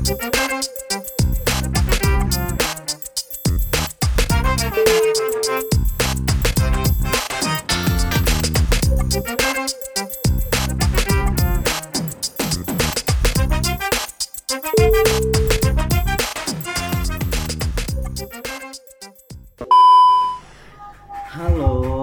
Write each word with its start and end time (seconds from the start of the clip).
Halo, 0.00 0.16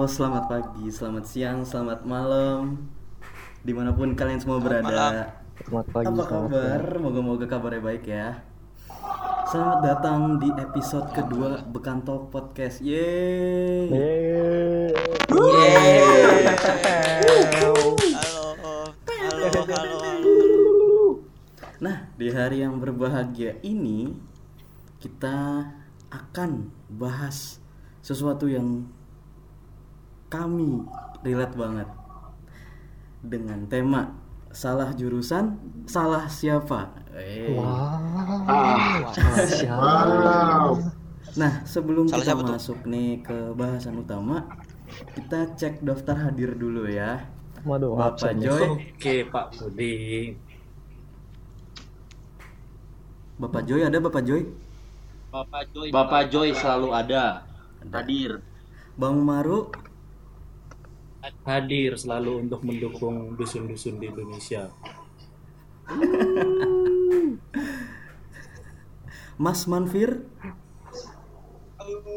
selamat 0.06 0.46
pagi, 0.46 0.86
selamat 0.94 1.24
siang, 1.26 1.66
selamat 1.66 2.06
malam 2.06 2.78
Di 3.66 3.74
mana 3.74 3.90
pun 3.90 4.14
kalian 4.14 4.38
semua 4.38 4.62
berada 4.62 4.86
malam. 4.86 5.47
Selamat 5.58 5.86
pagi. 5.90 6.06
Apa 6.06 6.22
kabar? 6.22 6.82
Moga-moga 7.02 7.46
kabarnya 7.50 7.82
baik 7.82 8.04
ya 8.06 8.38
Selamat 9.50 9.80
datang 9.82 10.38
di 10.38 10.54
episode 10.54 11.10
kedua 11.10 11.58
Bekanto 11.66 12.30
Podcast 12.30 12.78
Yeay 12.78 13.90
Yeay. 13.90 14.94
Halo, 18.14 18.54
halo, 18.54 19.62
halo, 19.66 19.96
halo. 19.98 20.38
Nah, 21.82 22.06
di 22.14 22.30
hari 22.30 22.62
yang 22.62 22.78
berbahagia 22.78 23.58
ini 23.66 24.14
Kita 25.02 25.66
akan 26.14 26.70
bahas 26.86 27.58
sesuatu 27.98 28.46
yang 28.46 28.86
kami 30.30 30.86
relate 31.26 31.58
banget 31.58 31.88
dengan 33.26 33.66
tema 33.66 34.27
salah 34.58 34.90
jurusan, 34.90 35.54
salah 35.86 36.26
siapa. 36.26 36.90
Eh. 37.14 37.54
Wow. 37.58 39.14
Salah 39.14 39.46
siapa? 39.46 39.90
Nah, 41.38 41.52
sebelum 41.62 42.10
Salah 42.10 42.26
kita 42.26 42.26
siapa 42.34 42.42
tuh? 42.42 42.54
masuk 42.58 42.78
nih 42.90 43.22
ke 43.22 43.54
bahasan 43.54 44.02
utama, 44.02 44.42
kita 45.14 45.54
cek 45.54 45.86
daftar 45.86 46.18
hadir 46.18 46.58
dulu 46.58 46.90
ya. 46.90 47.22
Waduh, 47.62 47.94
Bapak 47.94 48.34
absen. 48.34 48.42
Joy, 48.42 48.66
Oke 48.98 49.14
Pak 49.30 49.46
Budi. 49.54 50.34
Bapak 53.38 53.62
Joy 53.70 53.80
ada 53.86 53.98
Bapak 54.02 54.22
Joy? 54.26 54.42
Bapak 55.30 55.62
Joy, 55.70 55.88
Bapak 55.94 56.22
Joy 56.34 56.48
selalu 56.58 56.88
ada. 56.90 57.46
Hadir. 57.94 58.42
Bang 58.98 59.22
Maru, 59.22 59.70
Hadir 61.44 61.96
selalu 61.96 62.48
untuk 62.48 62.64
mendukung 62.64 63.36
dusun-dusun 63.36 64.00
di 64.00 64.08
Indonesia. 64.08 64.72
Mas 69.38 69.70
Manfir, 69.70 70.26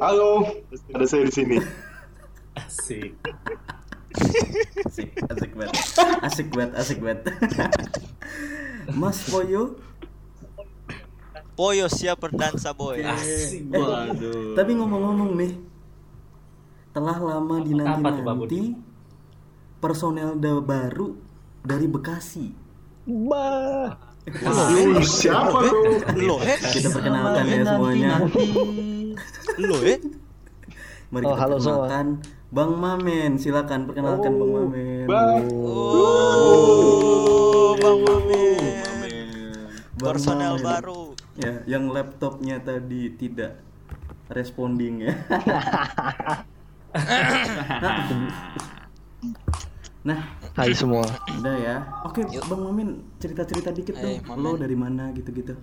Halo, 0.01 0.41
ada 0.91 1.05
saya 1.05 1.29
di 1.29 1.31
sini. 1.31 1.57
Asik. 2.57 3.13
asik, 4.83 5.09
asik 5.29 5.51
banget, 5.55 5.75
asik 6.25 6.47
banget, 6.51 6.71
asik 6.75 6.99
banget. 6.99 7.21
Mas 8.99 9.21
Poyo, 9.29 9.79
Poyo 11.55 11.85
siap 11.87 12.19
berdansa 12.19 12.73
boy. 12.73 13.05
Asik. 13.05 13.69
Waduh. 13.69 14.57
Tapi 14.57 14.71
ngomong-ngomong 14.75 15.37
nih, 15.37 15.53
telah 16.91 17.17
lama 17.21 17.55
dinanti-nanti 17.63 18.90
personel 19.81 20.37
da- 20.37 20.61
baru 20.61 21.17
dari 21.59 21.85
Bekasi. 21.85 22.53
Bah. 23.03 23.97
Lu 24.71 25.01
siapa 25.01 25.57
tuh? 25.59 25.99
Lo 26.15 26.39
eh, 26.39 26.55
Kita 26.55 26.87
perkenalkan 26.89 27.43
ya 27.43 27.61
semuanya. 27.65 28.09
lo 29.59 29.75
eh. 29.81 29.97
Mari 31.09 31.25
Oh, 31.25 31.27
kita 31.27 31.41
halo 31.41 31.57
semua. 31.57 31.81
perkenalkan 31.81 32.07
Bang 32.47 32.71
Mamen. 32.77 33.35
Silakan 33.35 33.83
perkenalkan 33.83 34.31
Bang 34.31 34.51
Mamen. 34.53 35.05
Bang. 35.05 35.43
Oh, 35.51 37.75
Bang 37.75 37.99
Mamen. 37.99 38.63
Bang 39.97 39.99
Personel 40.07 40.55
Mamen. 40.55 40.63
baru. 40.63 41.01
Ya, 41.33 41.63
yang 41.65 41.89
laptopnya 41.89 42.59
tadi 42.59 43.07
tidak 43.11 43.59
responding 44.29 45.01
ya. 45.01 45.13
nah, 50.01 50.19
Hai 50.51 50.73
semua. 50.73 51.05
udah 51.31 51.55
ya. 51.55 51.75
Oke, 52.03 52.21
Bang 52.41 52.61
Mamen 52.61 52.89
cerita-cerita 53.17 53.69
dikit 53.69 53.95
Eh, 53.95 54.17
dong. 54.17 54.17
Mamen. 54.27 54.41
Lo 54.41 54.51
dari 54.55 54.73
mana 54.73 55.09
gitu-gitu. 55.11 55.53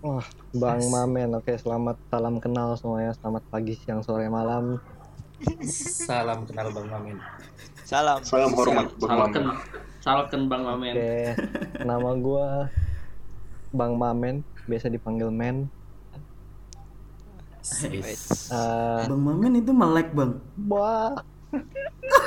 Wah, 0.00 0.22
Bang 0.52 0.84
Mamen. 0.84 1.34
Oke, 1.34 1.54
selamat 1.54 1.96
salam 2.06 2.38
kenal 2.38 2.76
semuanya. 2.76 3.12
Selamat 3.12 3.42
pagi, 3.48 3.74
siang, 3.74 4.00
sore, 4.00 4.28
malam. 4.28 4.78
Salam 5.66 6.44
kenal 6.44 6.70
Bang 6.70 6.88
Mamin. 6.88 7.18
Salam. 7.82 8.22
Salam 8.22 8.50
hormat 8.52 8.88
Bang 8.94 9.10
Salken, 9.10 9.44
Mamen. 9.44 9.58
salken 9.98 10.42
Bang 10.46 10.62
Mamen. 10.62 10.94
Oke, 10.94 11.18
nama 11.82 12.10
gua 12.14 12.48
Bang 13.70 13.94
Mamen, 13.94 14.40
biasa 14.64 14.86
dipanggil 14.86 15.28
Men. 15.28 15.66
Eh, 17.82 18.14
Bang 19.04 19.20
Mamen 19.20 19.56
itu 19.56 19.72
melek, 19.72 20.12
Bang. 20.12 20.38
wah. 20.62 21.16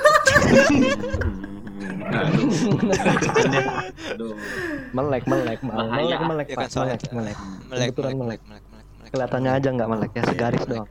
melek, 4.94 5.24
melek, 5.28 5.60
melek, 5.62 5.62
melek, 5.62 6.20
melek, 6.22 6.48
Ya 6.48 6.56
Pak, 6.58 6.64
kan 6.64 6.70
soalnya. 6.72 6.98
melek, 6.98 7.12
melek. 7.14 7.38
Melek, 7.68 7.88
Kebetulan 7.92 8.14
melek, 8.16 8.20
melek. 8.20 8.42
melek, 8.48 8.64
melek, 8.72 8.86
melek. 8.98 9.10
Kelihatannya 9.12 9.52
aja 9.54 9.70
nggak 9.72 9.90
melek 9.90 10.12
ya, 10.14 10.24
segaris 10.26 10.64
doang. 10.66 10.90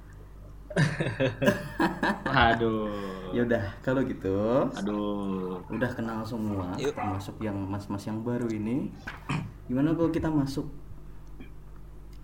Aduh. 2.47 2.93
Ya 3.33 3.41
udah, 3.43 3.65
kalau 3.81 4.01
gitu 4.05 4.37
Aduh. 4.77 5.61
udah 5.69 5.91
kenal 5.93 6.21
semua, 6.23 6.77
Yuk. 6.77 6.93
termasuk 6.95 7.37
yang 7.41 7.57
mas-mas 7.67 8.05
yang 8.05 8.21
baru 8.21 8.47
ini. 8.49 8.93
Gimana 9.69 9.97
kalau 9.97 10.11
kita 10.13 10.29
masuk 10.29 10.69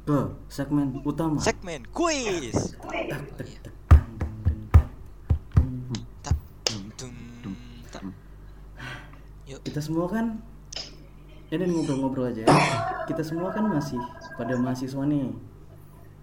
ke 0.03 0.19
segmen 0.47 1.01
utama? 1.03 1.39
Segmen 1.41 1.83
quiz. 1.91 2.77
Yuk. 9.53 9.61
kita 9.69 9.81
semua 9.85 10.09
kan 10.09 10.41
ini 11.53 11.69
ngobrol-ngobrol 11.69 12.33
aja 12.33 12.49
ya. 12.49 12.57
Kita 13.05 13.21
semua 13.21 13.53
kan 13.53 13.69
masih 13.69 14.01
pada 14.41 14.57
mahasiswa 14.57 15.05
nih. 15.05 15.37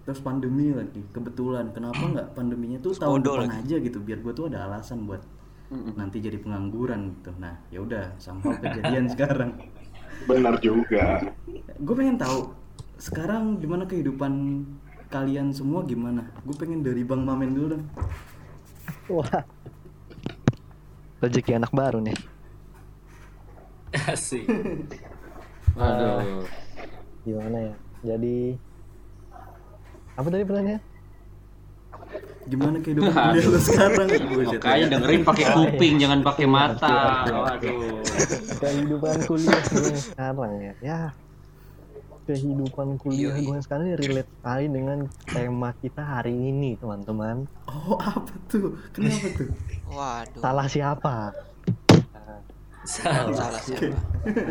Terus 0.02 0.18
pandemi 0.26 0.74
lagi, 0.74 1.06
kebetulan. 1.14 1.70
Kenapa 1.70 2.02
nggak 2.02 2.28
pandeminya 2.34 2.82
tuh 2.82 2.98
tahun 2.98 3.22
depan 3.22 3.46
lagi. 3.46 3.62
aja 3.62 3.76
gitu, 3.78 4.02
biar 4.02 4.18
gue 4.26 4.34
tuh 4.34 4.50
ada 4.50 4.66
alasan 4.66 5.06
buat 5.06 5.22
nanti 5.70 6.18
jadi 6.18 6.42
pengangguran 6.42 7.14
gitu. 7.14 7.30
Nah, 7.38 7.54
ya 7.70 7.78
udah, 7.78 8.10
sampai 8.18 8.58
kejadian 8.58 9.06
sekarang. 9.14 9.54
Benar 10.26 10.58
juga. 10.58 11.22
Gue 11.78 11.94
pengen 11.94 12.18
tahu 12.18 12.50
sekarang 12.98 13.62
gimana 13.62 13.86
kehidupan 13.86 14.66
kalian 15.14 15.54
semua 15.54 15.86
gimana? 15.86 16.26
Gue 16.42 16.58
pengen 16.58 16.82
dari 16.82 17.06
Bang 17.06 17.22
Mamen 17.22 17.54
dulu 17.54 17.78
dong. 17.78 17.84
Wah. 19.14 19.46
Rezeki 21.22 21.54
anak 21.54 21.70
baru 21.70 22.02
nih. 22.02 22.18
Asik. 24.12 24.46
Aduh. 25.74 26.46
Gimana 27.26 27.58
ya? 27.58 27.74
Jadi 28.14 28.54
apa 30.14 30.26
tadi 30.28 30.44
pertanyaannya? 30.46 30.80
Gimana 32.50 32.76
kehidupan 32.82 33.12
kuliah 33.14 33.46
lu 33.46 33.60
sekarang? 33.60 34.08
Makanya 34.56 34.76
ya. 34.78 34.86
dengerin 34.88 35.22
pakai 35.22 35.44
kuping, 35.54 35.94
jangan 36.00 36.20
pakai 36.24 36.46
mata. 36.48 36.98
Waduh. 37.28 38.02
kehidupan 38.60 39.16
kuliah 39.24 39.60
gue 39.64 39.96
sekarang 39.96 40.52
ya 40.60 40.72
ya 40.84 41.00
kehidupan 42.28 43.00
kuliah 43.00 43.32
gue 43.34 43.58
sekarang 43.64 43.90
ini 43.90 43.96
relate 43.96 44.30
sekali 44.38 44.64
dengan 44.68 44.98
tema 45.24 45.70
kita 45.80 46.02
hari 46.04 46.36
ini 46.36 46.76
teman-teman 46.76 47.48
Oh, 47.66 47.96
apa 47.96 48.34
tuh? 48.46 48.76
Kenapa 48.92 49.26
tuh? 49.34 49.48
Waduh. 49.90 50.40
salah 50.44 50.66
siapa 50.68 51.32
Salam. 52.80 53.36
Salah 53.36 53.60
siapa? 53.60 53.92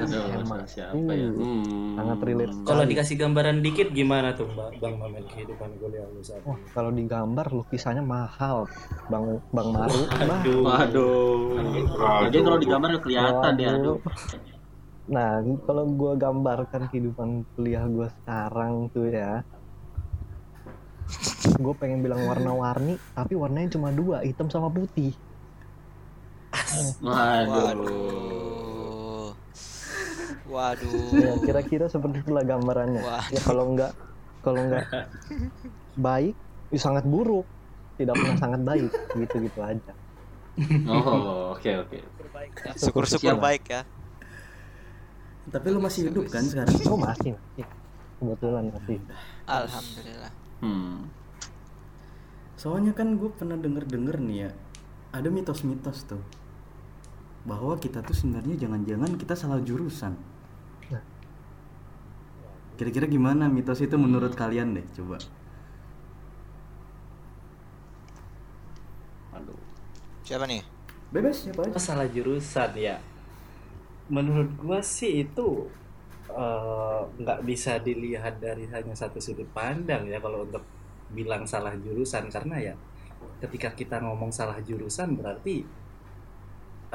Salah 0.05 0.67
siapa 0.69 1.11
ya? 1.11 1.27
Uh, 1.27 1.33
Hmm. 1.33 1.97
sangat 1.97 2.19
relate 2.21 2.53
Kalau 2.61 2.83
dikasih 2.85 3.15
gambaran 3.17 3.57
dikit 3.59 3.89
gimana 3.89 4.37
tuh 4.37 4.45
Mbak 4.47 4.77
Bang 4.77 4.95
Mamin 5.01 5.25
kehidupan 5.25 5.69
kuliah 5.77 6.05
lu 6.05 6.21
saat 6.21 6.45
Wah, 6.45 6.57
kalau 6.69 6.93
digambar 6.93 7.49
lukisannya 7.49 8.05
mahal 8.05 8.69
bang 9.09 9.25
bang 9.49 9.69
Maru 9.69 10.01
Aduh. 10.21 10.61
Waduh. 10.61 11.37
Jadi 12.29 12.37
kalau 12.39 12.57
digambar 12.57 12.89
kelihatan 13.01 13.51
dia. 13.57 13.67
waduh. 13.73 13.97
Aduh. 13.97 13.97
nah 15.09 15.29
kalau 15.65 15.89
gue 15.89 16.13
gambarkan 16.15 16.81
kehidupan 16.85 17.29
kuliah 17.57 17.81
gue 17.89 18.13
sekarang 18.13 18.93
tuh 18.93 19.09
ya 19.09 19.41
gue 21.57 21.73
pengen 21.73 22.05
bilang 22.05 22.29
warna-warni 22.29 22.93
tapi 23.17 23.33
warnanya 23.33 23.73
cuma 23.73 23.89
dua 23.89 24.21
hitam 24.21 24.53
sama 24.53 24.69
putih 24.69 25.17
Waduh. 26.49 27.49
Waduh. 27.69 29.29
Waduh. 30.49 31.13
ya 31.13 31.33
kira-kira 31.45 31.85
seperti 31.85 32.25
itulah 32.25 32.41
gambarannya 32.41 33.05
Wah. 33.05 33.21
ya 33.29 33.41
kalau 33.45 33.69
nggak 33.77 33.93
kalau 34.41 34.65
nggak 34.65 34.85
baik 35.93 36.33
ya 36.73 36.79
sangat 36.81 37.05
buruk 37.05 37.45
tidak 38.01 38.17
pernah 38.17 38.37
sangat 38.41 38.61
baik 38.65 38.91
gitu 39.13 39.35
gitu 39.45 39.59
aja 39.61 39.93
Oh, 40.91 41.55
oke 41.55 41.71
oke. 41.87 41.97
Syukur-syukur 42.75 43.31
Siap. 43.31 43.39
baik 43.39 43.63
ya. 43.71 43.87
Tapi 45.47 45.67
lu 45.71 45.79
masih 45.79 46.11
hidup 46.11 46.27
kan 46.27 46.43
sekarang? 46.43 46.75
oh 46.83 46.99
masih 46.99 47.31
masih 47.39 47.65
kebetulan 48.19 48.63
masih 48.67 48.99
Alhamdulillah. 49.47 50.31
Hmm. 50.59 51.07
Soalnya 52.59 52.91
kan 52.91 53.15
gue 53.15 53.31
pernah 53.31 53.55
denger-denger 53.55 54.19
nih 54.19 54.37
ya, 54.43 54.49
ada 55.15 55.31
mitos-mitos 55.31 56.03
tuh 56.03 56.19
bahwa 57.49 57.73
kita 57.81 58.05
tuh 58.05 58.13
sebenarnya 58.13 58.69
jangan-jangan 58.69 59.17
kita 59.17 59.33
salah 59.33 59.57
jurusan. 59.65 60.13
Nah. 60.93 61.03
Kira-kira 62.77 63.09
gimana 63.09 63.49
mitos 63.49 63.81
itu 63.81 63.97
menurut 63.97 64.37
kalian 64.37 64.77
deh, 64.77 64.85
coba. 64.93 65.17
Aduh. 69.33 69.57
Siapa 70.21 70.45
nih? 70.45 70.61
Bebas 71.09 71.41
siapa 71.41 71.65
aja. 71.65 71.73
Masalah 71.73 72.07
jurusan 72.13 72.71
ya. 72.77 73.01
Menurut 74.13 74.53
gua 74.61 74.85
sih 74.85 75.25
itu 75.25 75.65
eh, 76.29 77.01
nggak 77.17 77.39
bisa 77.49 77.81
dilihat 77.81 78.37
dari 78.37 78.69
hanya 78.69 78.93
satu 78.93 79.17
sudut 79.17 79.49
pandang 79.49 80.05
ya 80.05 80.21
kalau 80.21 80.45
untuk 80.45 80.61
bilang 81.09 81.49
salah 81.49 81.73
jurusan 81.73 82.29
karena 82.29 82.61
ya 82.61 82.73
ketika 83.41 83.73
kita 83.73 83.97
ngomong 83.97 84.29
salah 84.29 84.61
jurusan 84.61 85.17
berarti 85.17 85.65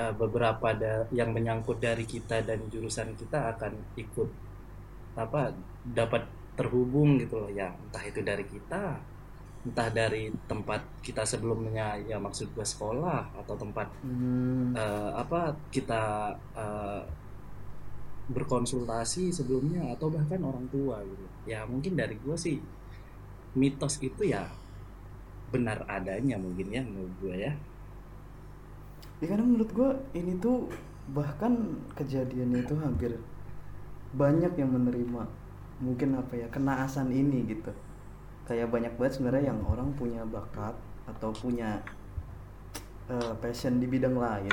eh, 0.02 0.14
beberapa 0.20 0.68
da- 0.82 1.06
yang 1.18 1.30
menyangkut 1.36 1.78
dari 1.86 2.04
kita 2.14 2.36
dan 2.48 2.58
jurusan 2.72 3.08
kita 3.20 3.38
akan 3.56 3.72
ikut 4.04 4.28
apa 5.24 5.40
dapat 6.00 6.22
terhubung 6.58 7.10
gitu 7.22 7.36
loh. 7.42 7.50
Ya 7.60 7.68
entah 7.82 8.04
itu 8.10 8.20
dari 8.30 8.44
kita 8.54 8.82
entah 9.66 9.88
dari 10.00 10.22
tempat 10.50 10.80
kita 11.06 11.22
sebelumnya 11.32 11.86
ya 12.10 12.16
maksud 12.26 12.48
gua 12.56 12.66
sekolah 12.74 13.20
atau 13.40 13.54
tempat 13.62 13.88
Hmm, 14.02 14.74
eh, 14.76 15.10
apa 15.22 15.40
kita 15.74 16.02
eh, 16.56 17.02
berkonsultasi 18.34 19.24
sebelumnya 19.36 19.82
atau 19.94 20.08
bahkan 20.16 20.40
orang 20.50 20.66
tua 20.74 20.96
gitu. 21.04 21.24
Ya 21.52 21.60
mungkin 21.68 21.92
dari 22.00 22.16
gue 22.24 22.36
sih 22.40 22.56
mitos 23.60 23.94
itu 24.08 24.22
ya 24.34 24.42
benar 25.52 25.78
adanya 25.96 26.36
mungkin 26.44 26.66
ya 26.76 26.82
menurut 26.82 27.14
gue 27.22 27.34
ya 27.46 27.52
ya 29.22 29.26
karena 29.30 29.44
menurut 29.46 29.70
gue 29.70 29.90
ini 30.18 30.38
tuh 30.42 30.70
bahkan 31.12 31.78
kejadiannya 31.94 32.64
itu 32.64 32.74
hampir 32.80 33.12
banyak 34.14 34.52
yang 34.56 34.70
menerima 34.72 35.22
mungkin 35.82 36.08
apa 36.16 36.32
ya 36.38 36.46
kenaasan 36.48 37.10
ini 37.10 37.44
gitu. 37.50 37.70
Kayak 38.44 38.70
banyak 38.70 38.92
banget 39.00 39.20
sebenarnya 39.20 39.52
yang 39.52 39.60
orang 39.66 39.90
punya 39.96 40.22
bakat 40.24 40.76
atau 41.04 41.32
punya 41.32 41.82
eh, 43.08 43.32
passion 43.40 43.80
di 43.80 43.86
bidang 43.88 44.16
lain 44.16 44.52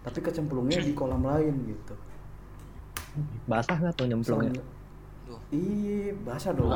tapi 0.00 0.18
kecemplungnya 0.24 0.80
di 0.80 0.96
kolam 0.96 1.24
lain 1.28 1.54
gitu. 1.68 1.94
Basah 3.44 3.76
nggak 3.76 3.94
tuh 4.00 4.06
nyemplungnya? 4.08 4.62
Ih 5.52 6.14
basah 6.24 6.56
dong. 6.56 6.72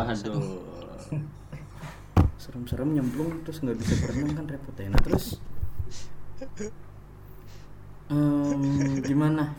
Serem-serem 2.37 3.01
nyemplung 3.01 3.41
terus 3.47 3.65
nggak 3.65 3.77
bisa 3.81 3.95
berenang 4.05 4.33
kan 4.37 4.45
repot 4.51 4.77
ya. 4.77 4.89
Nah 4.93 5.01
terus 5.01 5.41
em, 8.15 9.03
gimana 9.03 9.51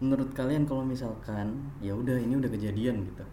menurut 0.00 0.32
kalian 0.32 0.64
kalau 0.64 0.80
misalkan 0.80 1.52
ya 1.84 1.92
udah 1.92 2.16
ini 2.16 2.40
udah 2.40 2.48
kejadian 2.48 3.04
gitu 3.04 3.24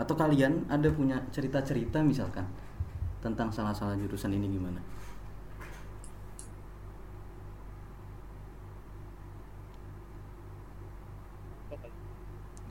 atau 0.00 0.14
kalian 0.16 0.64
ada 0.72 0.88
punya 0.88 1.20
cerita-cerita 1.28 2.00
misalkan 2.00 2.48
tentang 3.20 3.52
salah-salah 3.52 4.00
jurusan 4.00 4.32
ini 4.32 4.48
gimana 4.48 4.80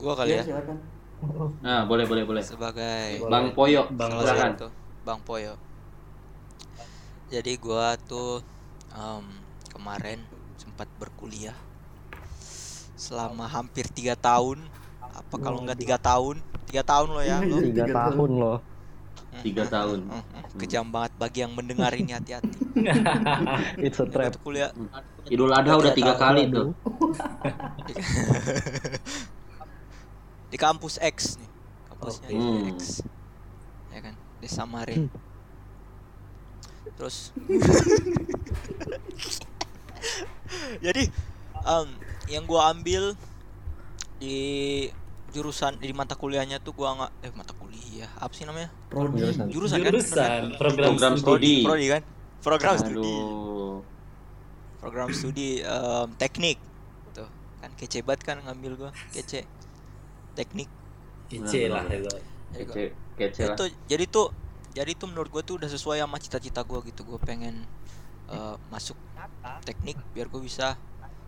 Gua 0.00 0.16
kali 0.16 0.32
ya. 0.32 0.40
silakan 0.40 0.80
Nah, 1.60 1.84
boleh 1.84 2.08
boleh 2.08 2.24
boleh. 2.24 2.40
Sebagai 2.40 3.20
Bang 3.28 3.52
Poyo, 3.52 3.84
Bang 3.92 4.16
silakan. 4.16 4.72
Bang 5.04 5.20
Poyo. 5.20 5.60
Jadi 7.28 7.60
gua 7.60 8.00
tuh 8.00 8.40
em, 8.94 9.24
kemarin 9.70 10.20
sempat 10.56 10.88
berkuliah 10.98 11.56
selama 12.94 13.48
hampir 13.48 13.88
tiga 13.88 14.14
tahun. 14.14 14.60
Apa 15.00 15.40
kalau 15.40 15.64
nggak 15.64 15.80
tiga 15.80 15.96
tahun? 15.96 16.38
Tiga 16.68 16.82
tahun 16.86 17.08
loh 17.10 17.24
ya. 17.24 17.42
Lo. 17.42 17.58
tiga 17.58 17.86
tahun 17.88 18.30
loh 18.38 18.58
Tiga 19.40 19.62
tahun. 19.62 20.10
Hmm, 20.10 20.24
hmm, 20.26 20.58
Kejam 20.58 20.90
banget 20.90 21.12
bagi 21.14 21.38
yang 21.46 21.54
mendengar 21.54 21.94
ini 21.94 22.12
hati-hati. 22.12 22.50
it's 23.86 24.02
a 24.02 24.06
trap 24.10 24.34
kuliah 24.42 24.74
Idul 25.30 25.54
Adha 25.54 25.78
udah 25.78 25.94
tiga 25.94 26.18
kali 26.18 26.50
tuh. 26.50 26.74
di 30.50 30.58
kampus 30.58 30.98
X 30.98 31.38
nih. 31.38 31.50
Kampusnya 31.94 32.28
Hmm. 32.34 32.74
X. 32.74 33.06
Ya 33.94 33.98
kan, 34.02 34.14
di 34.42 34.48
Samarin. 34.50 35.06
Terus? 36.98 37.30
Jadi 40.84 41.02
em, 41.66 41.88
yang 42.30 42.44
gua 42.48 42.72
ambil 42.72 43.14
di 44.20 44.88
jurusan 45.30 45.78
di 45.78 45.94
mata 45.94 46.18
kuliahnya 46.18 46.58
tuh 46.60 46.74
gua 46.74 46.94
nggak 46.98 47.12
eh 47.22 47.32
mata 47.36 47.52
kuliah 47.54 48.10
apa 48.18 48.32
sih 48.34 48.44
namanya? 48.44 48.70
Prodi 48.90 49.22
Jurusan. 49.22 49.46
jurusan, 49.50 49.78
kan? 49.80 49.92
Jurusan. 49.92 50.42
Program, 50.58 50.90
Program 50.96 51.12
studi. 51.16 51.62
studi. 51.62 51.66
prodi 51.66 51.86
kan? 51.88 52.02
Program 52.40 52.74
studi. 52.80 53.14
Aduh. 53.14 53.78
program 54.80 55.08
studi 55.12 55.60
em, 55.60 56.08
teknik. 56.16 56.56
Tuh 57.12 57.28
kan 57.60 57.70
kece 57.76 58.00
banget 58.00 58.20
kan 58.24 58.36
ngambil 58.42 58.72
gua 58.76 58.90
kece. 59.12 59.44
Teknik. 60.34 60.68
Kece 61.30 61.70
lah 61.70 61.84
itu. 61.86 62.10
Kece 63.14 63.42
lah. 63.46 63.54
itu 63.54 63.64
jadi 63.86 64.04
tuh 64.08 64.32
jadi 64.70 64.94
tuh 64.94 65.10
menurut 65.10 65.28
gue 65.30 65.42
tuh 65.42 65.54
udah 65.58 65.68
sesuai 65.68 65.98
sama 66.00 66.16
cita-cita 66.22 66.60
gue 66.62 66.78
gitu. 66.88 67.02
Gue 67.02 67.18
pengen 67.18 67.66
eh, 68.30 68.56
masuk 68.70 68.96
teknik 69.64 69.98
biar 70.14 70.26
gue 70.26 70.40
bisa 70.40 70.74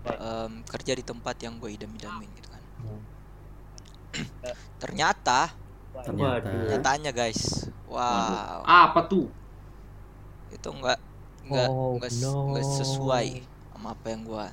em, 0.06 0.62
kerja 0.67 0.93
di 0.94 1.05
tempat 1.05 1.37
yang 1.43 1.59
gue 1.59 1.71
idam-idamin 1.71 2.31
gitu 2.35 2.49
kan. 2.50 2.62
Ternyata 4.83 5.55
ternyata. 5.93 6.49
Waduh. 6.49 6.69
nyatanya 6.72 7.11
guys. 7.13 7.69
Wow. 7.87 8.65
Apa 8.65 9.05
tuh? 9.06 9.29
itu 10.53 10.69
enggak 10.69 11.01
enggak 11.49 11.69
Oh, 11.72 11.96
enggak, 11.96 12.13
no. 12.20 12.53
enggak 12.53 12.65
sesuai 12.77 13.29
sama 13.72 13.96
apa 13.96 14.06
yang 14.13 14.22
gue 14.22 14.46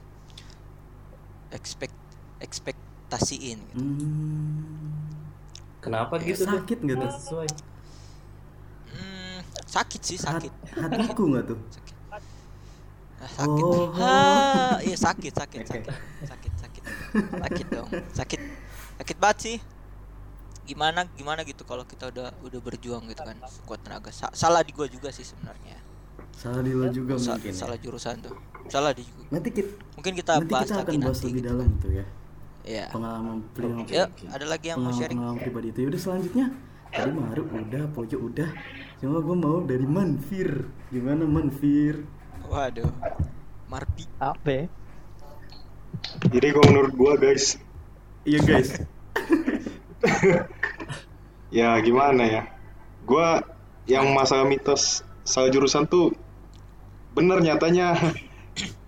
expect 1.51 1.95
ekspektasiin 2.39 3.59
gitu. 3.67 3.83
hmm, 3.83 4.95
kenapa 5.83 6.15
gitu? 6.23 6.47
Tuh 6.47 6.55
sakit 6.55 6.77
nggak 6.79 6.97
tuh? 7.03 7.11
Sesuai. 7.19 7.47
Hmm, 7.51 7.78
sakit 9.69 10.01
sih 10.01 10.17
Hat- 10.17 10.41
sakit. 10.41 10.53
hatiku 10.73 11.23
nggak 11.29 11.45
tuh? 11.45 11.59
Ah, 13.19 13.27
sakit. 13.27 13.63
Oh. 13.63 13.91
ah 13.99 14.79
iya 14.79 14.95
sakit 14.95 15.33
sakit 15.35 15.61
sakit. 15.61 15.91
Sakit 16.23 16.53
sakit. 16.57 16.83
Sakit 17.37 17.65
dong 17.69 17.89
sakit. 18.09 18.39
Sakit 18.97 19.17
banget 19.19 19.37
sih. 19.39 19.57
Gimana 20.63 21.05
gimana 21.13 21.41
gitu 21.43 21.65
kalau 21.65 21.83
kita 21.83 22.09
udah 22.09 22.31
udah 22.39 22.59
berjuang 22.59 23.05
gitu 23.05 23.19
kan 23.19 23.37
kuat 23.65 23.81
tenaga. 23.81 24.09
Sa- 24.09 24.31
salah 24.31 24.63
di 24.63 24.71
gua 24.71 24.87
juga 24.87 25.11
sih 25.11 25.21
sebenarnya. 25.21 25.77
Salah 26.31 26.63
di 26.63 26.71
lo 26.71 26.87
juga 26.89 27.19
Sa- 27.19 27.35
mungkin 27.35 27.51
ya. 27.51 27.57
salah 27.57 27.77
jurusan 27.77 28.15
tuh. 28.23 28.35
Salah 28.69 28.93
di 28.93 29.03
juga 29.03 29.27
nanti 29.29 29.49
kita 29.51 29.69
mungkin 29.93 30.13
kita 30.15 30.31
nanti 30.39 30.47
bahas 30.47 30.65
kita 30.65 30.77
lagi 30.77 30.87
akan 30.87 31.01
bahas 31.03 31.11
nanti 31.11 31.27
lebih 31.27 31.41
gitu. 31.41 31.49
dalam 31.51 31.69
tuh 31.77 31.91
ya. 31.91 32.05
Ya 32.59 32.85
pengalaman 32.87 33.37
pribadi 33.51 33.91
ya 33.91 34.05
ada 34.29 34.45
lagi 34.45 34.65
yang 34.69 34.79
mau 34.79 34.93
sharing. 34.93 35.17
pengalaman 35.17 35.39
pribadi 35.41 35.67
itu. 35.69 35.79
Udah 35.85 35.99
selanjutnya. 35.99 36.45
Tadi 36.89 37.11
Maru 37.11 37.43
udah 37.45 37.83
Pojo 37.91 38.17
udah 38.17 38.49
cuma 38.99 39.23
gue 39.23 39.37
mau 39.37 39.63
dari 39.63 39.87
Manfir 39.87 40.67
gimana 40.91 41.23
Manfir 41.23 42.03
waduh 42.49 42.91
Marpi 43.69 44.09
apa 44.17 44.49
ya? 44.49 44.65
Jadi 46.25 46.47
kalau 46.53 46.65
menurut 46.73 46.93
gua 46.97 47.13
guys, 47.21 47.61
iya 48.25 48.41
guys 48.41 48.73
ya 51.57 51.77
gimana 51.81 52.23
ya? 52.25 52.41
Gua 53.05 53.41
yang 53.85 54.09
masalah 54.13 54.45
mitos 54.49 55.05
salah 55.21 55.49
jurusan 55.53 55.85
tuh 55.85 56.13
bener 57.13 57.41
nyatanya. 57.41 57.93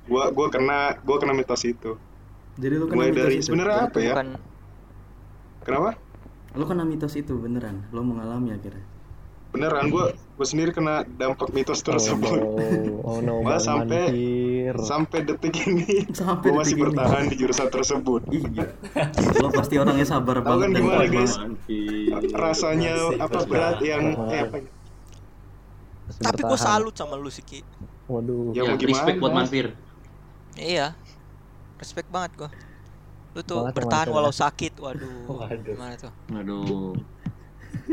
gua 0.09 0.33
gua 0.33 0.49
kena 0.49 0.97
gua 1.05 1.17
kena 1.21 1.33
mitos 1.37 1.61
itu. 1.63 1.95
jadi 2.57 2.75
lu 2.81 2.85
kena 2.89 3.05
Mulai 3.05 3.11
mitos 3.13 3.21
dari 3.21 3.35
itu 3.37 3.45
sebenarnya 3.45 3.77
apa 3.87 3.97
ya? 4.01 4.13
bukan 4.17 4.29
Kenapa? 5.61 5.91
lu 6.57 6.63
kena 6.67 6.83
mitos 6.83 7.13
itu 7.15 7.33
beneran 7.37 7.85
lo 7.95 8.01
mengalami 8.03 8.51
akhirnya 8.51 8.83
Beneran 9.51 9.87
gua 9.87 10.05
gua 10.31 10.45
sendiri 10.45 10.71
kena 10.71 11.03
dampak 11.05 11.51
mitos 11.51 11.79
Oh 11.81 11.91
tersebut. 11.91 12.39
no, 12.39 13.03
oh 13.03 13.19
no, 13.19 13.39
Malah 13.41 13.59
sampai- 13.59 14.15
sampai 14.73 15.19
detik 15.21 15.53
ini 15.61 16.07
Sampai 16.09 16.49
gue 16.49 16.55
masih 16.55 16.73
detik 16.73 16.77
ini. 16.77 16.83
bertahan 16.87 17.23
di 17.25 17.35
jurusan 17.35 17.67
tersebut 17.67 18.21
Iya. 18.27 18.65
Lo 19.37 19.47
pasti 19.49 19.75
orangnya 19.75 20.03
sabar 20.03 20.39
Tahu 20.39 20.47
banget 20.47 20.63
kan 20.63 20.71
dan 20.71 20.81
gimana, 20.81 20.95
kuat 20.97 21.11
guys? 21.11 21.33
rasanya 22.31 22.93
Masih 22.95 23.19
apa 23.19 23.39
berat 23.43 23.77
yang 23.81 24.03
eh, 24.25 24.41
apa 24.41 24.57
Masih 26.07 26.21
Tapi 26.21 26.41
gue 26.41 26.59
salut 26.59 26.93
sama 26.93 27.15
lu 27.15 27.27
sih 27.27 27.41
Ki. 27.41 27.59
Waduh. 28.05 28.51
Ya, 28.51 28.63
Ya, 28.65 28.75
respect 28.77 29.17
buat 29.17 29.31
Manfir. 29.31 29.75
Iya. 30.53 30.95
Respect 31.77 32.07
banget 32.07 32.31
gua. 32.35 32.49
Lu 33.31 33.41
tuh 33.41 33.63
Banget 33.63 33.71
ya, 33.71 33.77
bertahan 33.77 34.07
walau 34.09 34.29
ya. 34.29 34.39
sakit. 34.41 34.73
Waduh. 34.77 35.23
Waduh. 35.25 35.59
Gimana 35.65 35.95
tuh? 35.97 36.11
Aduh. 36.29 36.95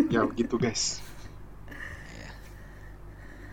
ya 0.06 0.26
gitu 0.32 0.54
guys 0.56 0.98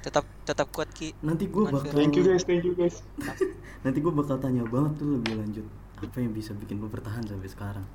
Tetap 0.06 0.26
tetap 0.46 0.70
kuat 0.70 0.94
Ki. 0.94 1.18
Nanti 1.26 1.50
gue 1.50 1.66
bakal 1.66 1.90
thank 1.98 2.14
you 2.14 2.22
guys 2.22 2.46
thank 2.46 2.62
you 2.62 2.78
guys 2.78 3.02
nanti 3.86 3.98
gue 3.98 4.14
bakal 4.14 4.38
tanya 4.38 4.62
banget 4.70 5.02
tuh 5.02 5.18
lebih 5.18 5.34
lanjut 5.42 5.66
apa 5.98 6.18
yang 6.22 6.34
bisa 6.38 6.54
bikin 6.54 6.78
lo 6.78 6.86
bertahan 6.86 7.26
sampai 7.26 7.50
sekarang. 7.50 7.86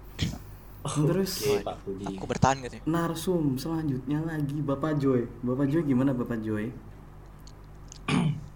Terus 0.80 1.44
Oke, 1.44 1.62
Pak 1.62 1.76
Budi. 1.86 2.04
Aku 2.18 2.24
bertahan 2.26 2.56
gitu 2.64 2.80
ya. 2.80 2.82
narsum 2.88 3.54
selanjutnya 3.60 4.18
lagi 4.26 4.58
Bapak 4.58 4.98
Joy. 4.98 5.28
Bapak 5.44 5.70
Joy 5.70 5.86
gimana 5.86 6.10
Bapak 6.10 6.42
Joy? 6.42 6.72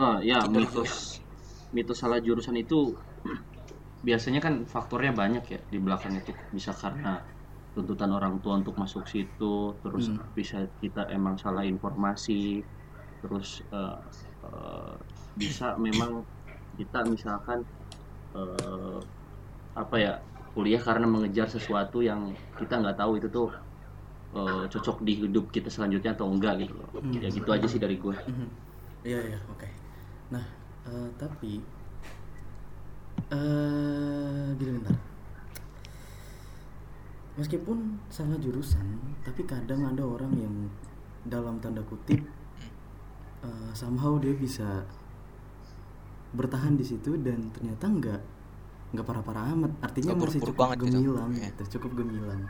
Ah, 0.00 0.16
ya 0.24 0.40
Tidur 0.48 0.64
mitos 0.64 1.20
mitos 1.76 2.00
salah 2.00 2.24
jurusan 2.24 2.56
itu 2.56 2.96
biasanya 4.06 4.40
kan 4.40 4.64
faktornya 4.64 5.12
banyak 5.12 5.44
ya 5.44 5.60
di 5.68 5.76
belakang 5.76 6.16
itu 6.16 6.32
bisa 6.56 6.72
karena 6.72 7.20
tuntutan 7.74 8.10
orang 8.16 8.34
tua 8.42 8.54
untuk 8.60 8.74
masuk 8.82 9.04
situ 9.14 9.44
terus 9.82 10.04
Hmm. 10.10 10.18
bisa 10.38 10.56
kita 10.82 11.00
emang 11.16 11.34
salah 11.44 11.64
informasi 11.72 12.32
terus 13.20 13.46
eh, 13.74 13.96
eh, 14.44 14.94
bisa 15.42 15.64
memang 15.86 16.12
kita 16.78 16.98
misalkan 17.14 17.58
eh, 18.36 18.98
apa 19.82 19.96
ya 20.04 20.10
kuliah 20.54 20.82
karena 20.88 21.06
mengejar 21.14 21.46
sesuatu 21.56 21.98
yang 22.08 22.20
kita 22.58 22.74
nggak 22.80 22.96
tahu 23.00 23.12
itu 23.18 23.28
tuh 23.36 23.48
eh, 24.36 24.62
cocok 24.72 24.96
di 25.08 25.12
hidup 25.22 25.44
kita 25.56 25.68
selanjutnya 25.74 26.10
atau 26.16 26.26
enggak 26.34 26.54
gitu 26.62 26.74
loh 26.80 26.88
ya 27.24 27.28
gitu 27.36 27.50
aja 27.56 27.66
sih 27.72 27.80
dari 27.84 27.96
gue 28.04 28.16
Mhm. 28.28 28.48
Iya 29.06 29.18
iya 29.28 29.38
oke. 29.52 29.66
Nah 30.34 30.44
eh, 30.88 31.08
tapi 31.20 31.50
eh 33.30 34.48
gini 34.58 34.70
bentar. 34.76 35.09
Meskipun 37.34 37.98
salah 38.10 38.36
jurusan, 38.36 38.98
tapi 39.22 39.46
kadang 39.46 39.86
ada 39.86 40.02
orang 40.02 40.34
yang 40.34 40.54
dalam 41.22 41.60
tanda 41.60 41.80
kutip 41.84 42.20
eh, 43.40 43.70
somehow 43.72 44.18
dia 44.18 44.34
bisa 44.34 44.84
bertahan 46.30 46.74
di 46.74 46.84
situ 46.84 47.18
dan 47.20 47.50
ternyata 47.50 47.86
enggak 47.86 48.20
nggak 48.90 49.06
parah-parah 49.06 49.54
amat. 49.54 49.72
Artinya 49.80 50.14
Nggak 50.14 50.26
masih 50.26 50.40
cukup 50.42 50.58
gitu. 50.74 50.82
gemilang 50.90 51.30
gitu, 51.32 51.62
cukup 51.78 51.90
gemilang. 52.02 52.42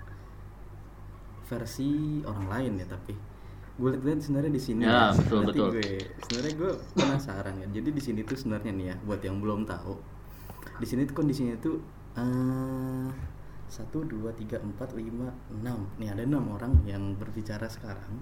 Versi 1.45 2.23
orang 2.23 2.47
lain 2.47 2.73
ya 2.79 2.87
tapi 2.87 3.15
gue 3.81 3.91
lihat 3.97 4.21
sebenarnya 4.21 4.53
di 4.53 4.61
sini 4.61 4.85
Ya, 4.85 5.09
betul, 5.11 5.41
berarti 5.41 5.57
betul. 5.57 5.69
gue 5.73 5.83
sebenarnya 6.21 6.53
gue 6.53 6.73
penasaran 6.95 7.55
ya 7.59 7.67
jadi 7.73 7.89
di 7.91 8.03
sini 8.05 8.21
tuh 8.23 8.37
sebenarnya 8.37 8.73
nih 8.77 8.87
ya 8.93 8.97
buat 9.03 9.21
yang 9.25 9.41
belum 9.41 9.65
tahu 9.65 9.97
di 10.77 10.87
sini 10.87 11.09
tuh 11.09 11.17
kondisinya 11.17 11.57
tuh 11.59 11.81
eh, 12.13 13.09
satu 13.71 14.03
dua 14.03 14.35
tiga 14.35 14.59
empat 14.59 14.99
lima 14.99 15.31
enam 15.55 15.87
nih 16.03 16.11
ada 16.11 16.27
enam 16.27 16.43
orang 16.50 16.75
yang 16.83 17.15
berbicara 17.15 17.71
sekarang 17.71 18.19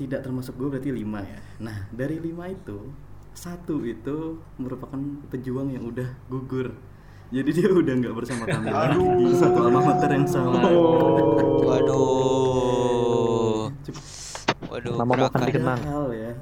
tidak 0.00 0.24
termasuk 0.24 0.56
gue 0.56 0.72
berarti 0.72 0.96
lima 0.96 1.20
ya 1.20 1.36
nah 1.60 1.84
dari 1.92 2.16
lima 2.16 2.48
itu 2.48 2.88
satu 3.36 3.84
itu 3.84 4.40
merupakan 4.56 4.96
pejuang 5.28 5.76
yang 5.76 5.84
udah 5.84 6.08
gugur 6.32 6.72
jadi 7.28 7.50
dia 7.52 7.68
udah 7.68 7.94
nggak 8.00 8.16
bersama 8.16 8.48
kami 8.48 8.72
lagi 8.72 8.96
di 8.96 9.36
satu 9.36 9.68
alma 9.68 9.92
mater 9.92 10.08
yang 10.08 10.24
sama 10.24 10.56
Waduh. 11.66 13.66
Cukup 13.82 14.04
Waduh. 14.70 14.94
Nama 14.94 15.04
mau 15.04 15.14
akan 15.18 15.26
gerakan. 15.26 15.46
dikenang. 15.50 15.80
Ya. 16.14 16.32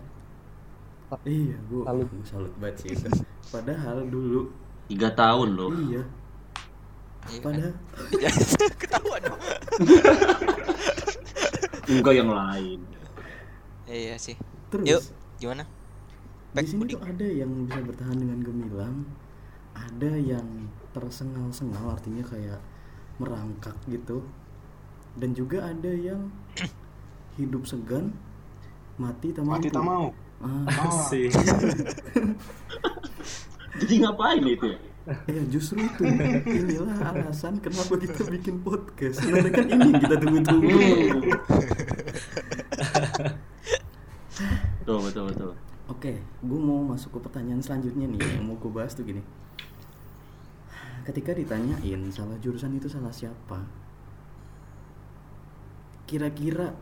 Iya, 1.24 1.56
gue 1.70 1.82
Salut. 2.28 2.52
banget 2.60 2.76
sih. 2.84 2.92
Padahal 3.48 4.04
dulu 4.10 4.50
tiga 4.84 5.08
tahun 5.16 5.56
loh 5.56 5.72
iya, 5.88 6.04
Iya 7.24 7.38
kan? 7.38 7.44
padahal 7.44 7.72
Ketahuan 8.80 9.20
dong. 9.22 9.40
enggak 11.90 12.14
yang 12.14 12.30
lain 12.30 12.80
Iya 13.84 14.16
sih. 14.16 14.36
terus 14.68 14.86
Yuk, 14.86 15.02
gimana? 15.38 15.64
di 15.64 16.56
Pek 16.56 16.64
sini 16.64 16.82
tuh 16.88 17.00
ada 17.00 17.26
yang 17.26 17.50
bisa 17.66 17.82
bertahan 17.82 18.16
dengan 18.16 18.38
gemilang, 18.40 18.96
ada 19.74 20.12
yang 20.14 20.46
tersengal-sengal 20.90 21.92
artinya 21.92 22.22
kayak 22.22 22.62
merangkak 23.16 23.74
gitu. 23.84 24.22
Dan 25.14 25.30
juga 25.32 25.66
ada 25.66 25.90
yang 25.90 26.30
hidup 27.38 27.66
segan, 27.66 28.14
mati 28.96 29.30
tak 29.30 29.42
mati 29.42 29.66
mampu. 29.66 29.74
tak 29.74 29.84
mau 29.84 30.06
Ah, 30.38 30.66
Asik. 30.86 31.30
jadi 33.76 33.94
ngapain 34.00 34.42
itu 34.42 34.66
ya 34.70 34.78
ya 35.04 35.42
justru 35.52 35.84
itu 35.84 36.00
inilah 36.48 36.96
alasan 37.12 37.60
kenapa 37.60 37.92
kita 38.00 38.24
bikin 38.24 38.64
podcast. 38.64 39.20
Sebenarnya 39.20 39.52
kan 39.52 39.66
ini 39.68 39.88
yang 39.92 40.00
kita 40.00 40.16
tunggu-tunggu. 40.16 40.76
betul 44.84 44.98
betul 45.00 45.24
betul 45.32 45.52
Oke, 45.84 46.16
gue 46.20 46.60
mau 46.60 46.80
masuk 46.80 47.20
ke 47.20 47.28
pertanyaan 47.28 47.60
selanjutnya 47.60 48.08
nih 48.08 48.40
yang 48.40 48.48
mau 48.48 48.56
gue 48.56 48.72
bahas 48.72 48.96
tuh 48.96 49.04
gini. 49.04 49.20
Ketika 51.04 51.36
ditanyain 51.36 52.00
salah 52.08 52.40
jurusan 52.40 52.72
itu 52.80 52.88
salah 52.88 53.12
siapa, 53.12 53.60
kira-kira 56.08 56.72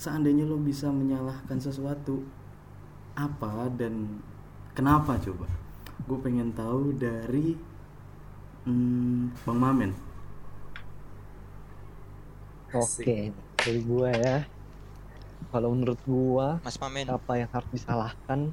seandainya 0.00 0.48
lo 0.48 0.56
bisa 0.56 0.88
menyalahkan 0.88 1.60
sesuatu 1.60 2.24
apa 3.12 3.68
dan 3.76 4.24
kenapa 4.72 5.20
coba? 5.20 5.67
Gue 6.06 6.18
pengen 6.20 6.52
tahu 6.52 6.94
dari 6.94 7.56
hmm, 8.64 9.42
Bang 9.42 9.58
Mamen. 9.58 9.92
Oke, 12.68 13.32
dari 13.56 13.80
gua 13.80 14.12
ya. 14.12 14.36
Kalau 15.48 15.72
menurut 15.72 15.96
gua 16.04 16.60
Mas 16.60 16.76
Mamen. 16.76 17.08
apa 17.08 17.32
yang 17.40 17.48
harus 17.48 17.70
disalahkan 17.72 18.52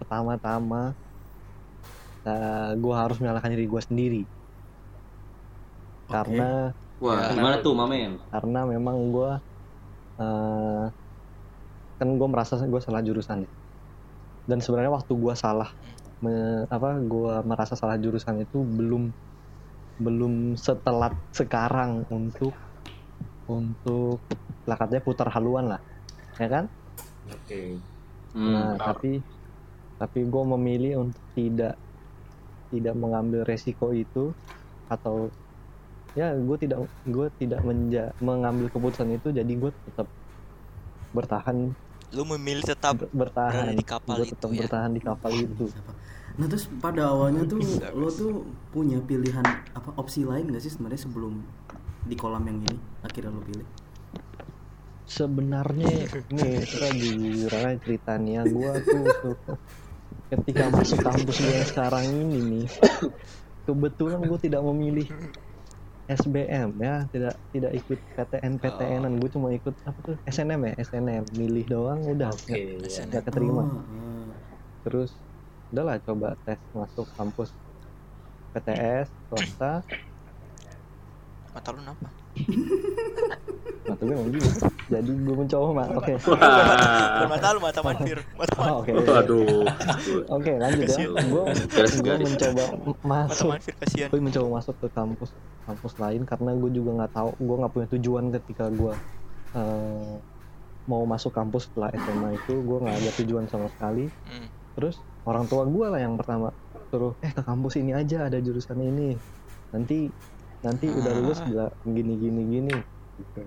pertama-tama 0.00 0.96
eh, 2.24 2.70
gua 2.80 3.04
harus 3.04 3.20
menyalahkan 3.20 3.52
diri 3.52 3.68
gua 3.68 3.82
sendiri 3.84 4.22
Oke. 4.24 6.12
karena 6.12 6.72
wah 6.96 7.28
Ya. 7.28 7.36
gimana 7.36 7.56
tuh 7.60 7.72
mamen 7.76 8.16
karena 8.30 8.60
memang 8.64 8.96
gua 9.12 9.30
eh, 10.16 10.84
kan 11.96 12.08
gua 12.16 12.28
merasa 12.28 12.56
gua 12.64 12.80
salah 12.80 13.00
jurusan 13.00 13.44
ya. 13.44 13.50
dan 14.46 14.60
sebenarnya 14.60 14.92
waktu 14.92 15.12
gua 15.12 15.36
salah 15.36 15.72
me- 16.24 16.66
apa 16.76 16.88
gua 17.12 17.32
merasa 17.50 17.74
salah 17.80 17.96
jurusan 18.04 18.36
itu 18.44 18.56
belum 18.78 19.02
belum 20.04 20.32
setelat 20.66 21.14
sekarang 21.38 21.92
untuk 22.16 22.52
untuk 23.56 24.18
lah 24.68 24.76
katanya 24.80 25.02
putar 25.08 25.28
haluan 25.36 25.66
lah 25.72 25.80
ya 26.40 26.48
kan 26.54 26.64
Oke. 27.24 27.82
Hmm, 28.34 28.54
Nah, 28.54 28.70
benar. 28.78 28.86
tapi 28.86 29.08
tapi 30.00 30.18
gue 30.32 30.42
memilih 30.54 30.92
untuk 31.04 31.24
tidak 31.38 31.72
tidak 32.72 32.94
mengambil 33.02 33.40
resiko 33.50 33.86
itu 34.02 34.18
atau 34.94 35.16
ya 36.18 36.24
gue 36.48 36.56
tidak 36.62 36.78
gue 37.14 37.26
tidak 37.40 37.60
menja, 37.68 38.00
mengambil 38.28 38.66
keputusan 38.74 39.10
itu 39.16 39.28
jadi 39.38 39.52
gue 39.62 39.70
tetap 39.86 40.08
bertahan 41.16 41.58
Lu 42.14 42.22
memilih 42.36 42.62
tetap 42.62 42.94
ber- 42.94 43.10
bertahan 43.10 43.74
di 43.74 43.82
kapal 43.82 44.22
Gua 44.22 44.26
itu 44.26 44.34
tetap 44.36 44.50
ya. 44.54 44.60
bertahan 44.64 44.90
di 44.94 45.00
kapal 45.02 45.32
itu? 45.34 45.66
Nah 46.36 46.46
terus 46.46 46.68
pada 46.78 47.08
awalnya 47.10 47.42
tuh 47.48 47.58
Bisa, 47.58 47.90
lo 47.96 48.12
bisa. 48.12 48.20
tuh 48.20 48.32
punya 48.70 48.98
pilihan 49.00 49.44
apa 49.72 49.90
opsi 49.96 50.22
lain 50.22 50.52
gak 50.52 50.62
sih 50.62 50.70
sebenarnya 50.70 51.08
sebelum 51.08 51.40
di 52.06 52.14
kolam 52.14 52.44
yang 52.46 52.60
ini 52.62 52.76
akhirnya 53.02 53.32
lo 53.34 53.42
pilih? 53.42 53.66
sebenarnya 55.06 56.10
nih 56.34 56.66
kita 56.66 56.88
jujur 56.90 57.52
aja 57.54 57.78
ceritanya 57.78 58.42
gue 58.42 58.72
tuh 58.82 59.06
tuh 59.22 59.34
ketika 60.34 60.66
masuk 60.66 60.98
kampus 60.98 61.36
gue 61.38 61.52
yang 61.54 61.68
sekarang 61.70 62.04
ini 62.10 62.38
nih 62.42 62.66
kebetulan 63.70 64.18
gue 64.26 64.38
tidak 64.42 64.66
memilih 64.66 65.06
SBM 66.06 66.78
ya 66.78 67.02
tidak 67.10 67.34
tidak 67.50 67.72
ikut 67.74 67.98
PTN 68.14 68.62
PTN 68.62 69.02
gue 69.18 69.30
cuma 69.34 69.50
ikut 69.50 69.74
apa 69.82 69.98
tuh 70.06 70.16
SNM 70.22 70.60
ya 70.70 70.72
SNM 70.86 71.24
milih 71.34 71.66
doang 71.66 72.00
udah 72.06 72.30
Oke. 72.30 72.54
nggak 72.78 72.86
ya. 72.86 73.02
Nggak 73.10 73.22
keterima 73.26 73.62
Oh, 73.66 73.82
ah. 73.82 74.30
terus 74.86 75.18
udahlah 75.74 75.98
coba 75.98 76.38
tes 76.46 76.62
masuk 76.70 77.10
kampus 77.18 77.50
PTS 78.54 79.10
swasta 79.26 79.82
Mata 81.50 81.72
lu 81.72 81.80
kenapa? 81.82 82.25
mata 83.86 84.02
gue 84.02 84.12
emang 84.12 84.30
gitu 84.30 84.48
jadi 84.86 85.10
gue 85.10 85.34
mencoba 85.36 85.82
oke 85.94 86.12
Bukan 86.18 86.42
Wah. 87.22 87.28
mata 87.28 87.46
lu, 87.48 87.58
mata 87.60 87.80
manfir. 87.80 88.18
Mata 88.34 88.54
Oh, 88.56 88.82
manfir. 88.82 88.94
oke 88.94 89.06
Waduh. 89.06 89.62
oke 90.28 90.52
lanjut 90.56 90.84
ya 90.84 90.96
gue 91.06 91.42
Garis 91.68 91.94
gue 91.96 92.14
mencoba 92.16 92.64
masuk 93.00 93.46
manfir 93.48 93.74
kasihan. 93.76 94.08
gue 94.08 94.20
mencoba 94.20 94.48
masuk 94.52 94.74
ke 94.76 94.88
kampus 94.90 95.30
kampus 95.64 95.92
lain 95.96 96.22
karena 96.22 96.50
gue 96.52 96.70
juga 96.72 96.90
nggak 96.96 97.12
tahu 97.12 97.30
gue 97.36 97.56
nggak 97.56 97.72
punya 97.72 97.86
tujuan 97.92 98.24
ketika 98.32 98.64
gue 98.68 98.92
eh, 99.52 100.14
mau 100.84 101.02
masuk 101.04 101.30
kampus 101.30 101.66
setelah 101.66 101.90
SMA 101.92 102.28
itu 102.36 102.54
gue 102.56 102.78
nggak 102.80 102.96
ada 102.96 103.10
tujuan 103.16 103.44
sama 103.46 103.66
sekali 103.68 104.06
Hmm. 104.24 104.46
terus 104.74 104.98
orang 105.22 105.46
tua 105.46 105.62
gue 105.64 105.86
lah 105.86 105.98
yang 105.98 106.14
pertama 106.14 106.50
suruh 106.86 107.14
eh 107.18 107.30
ke 107.30 107.40
kampus 107.40 107.74
ini 107.76 107.90
aja 107.92 108.26
ada 108.26 108.38
jurusan 108.38 108.78
ini 108.78 109.14
nanti 109.68 110.10
nanti 110.60 110.86
udah 110.88 111.12
lulus 111.14 111.38
Ah. 111.38 111.44
bila 111.44 111.64
gini 111.84 112.14
gini 112.16 112.42
gini 112.50 112.76
gitu. 113.16 113.40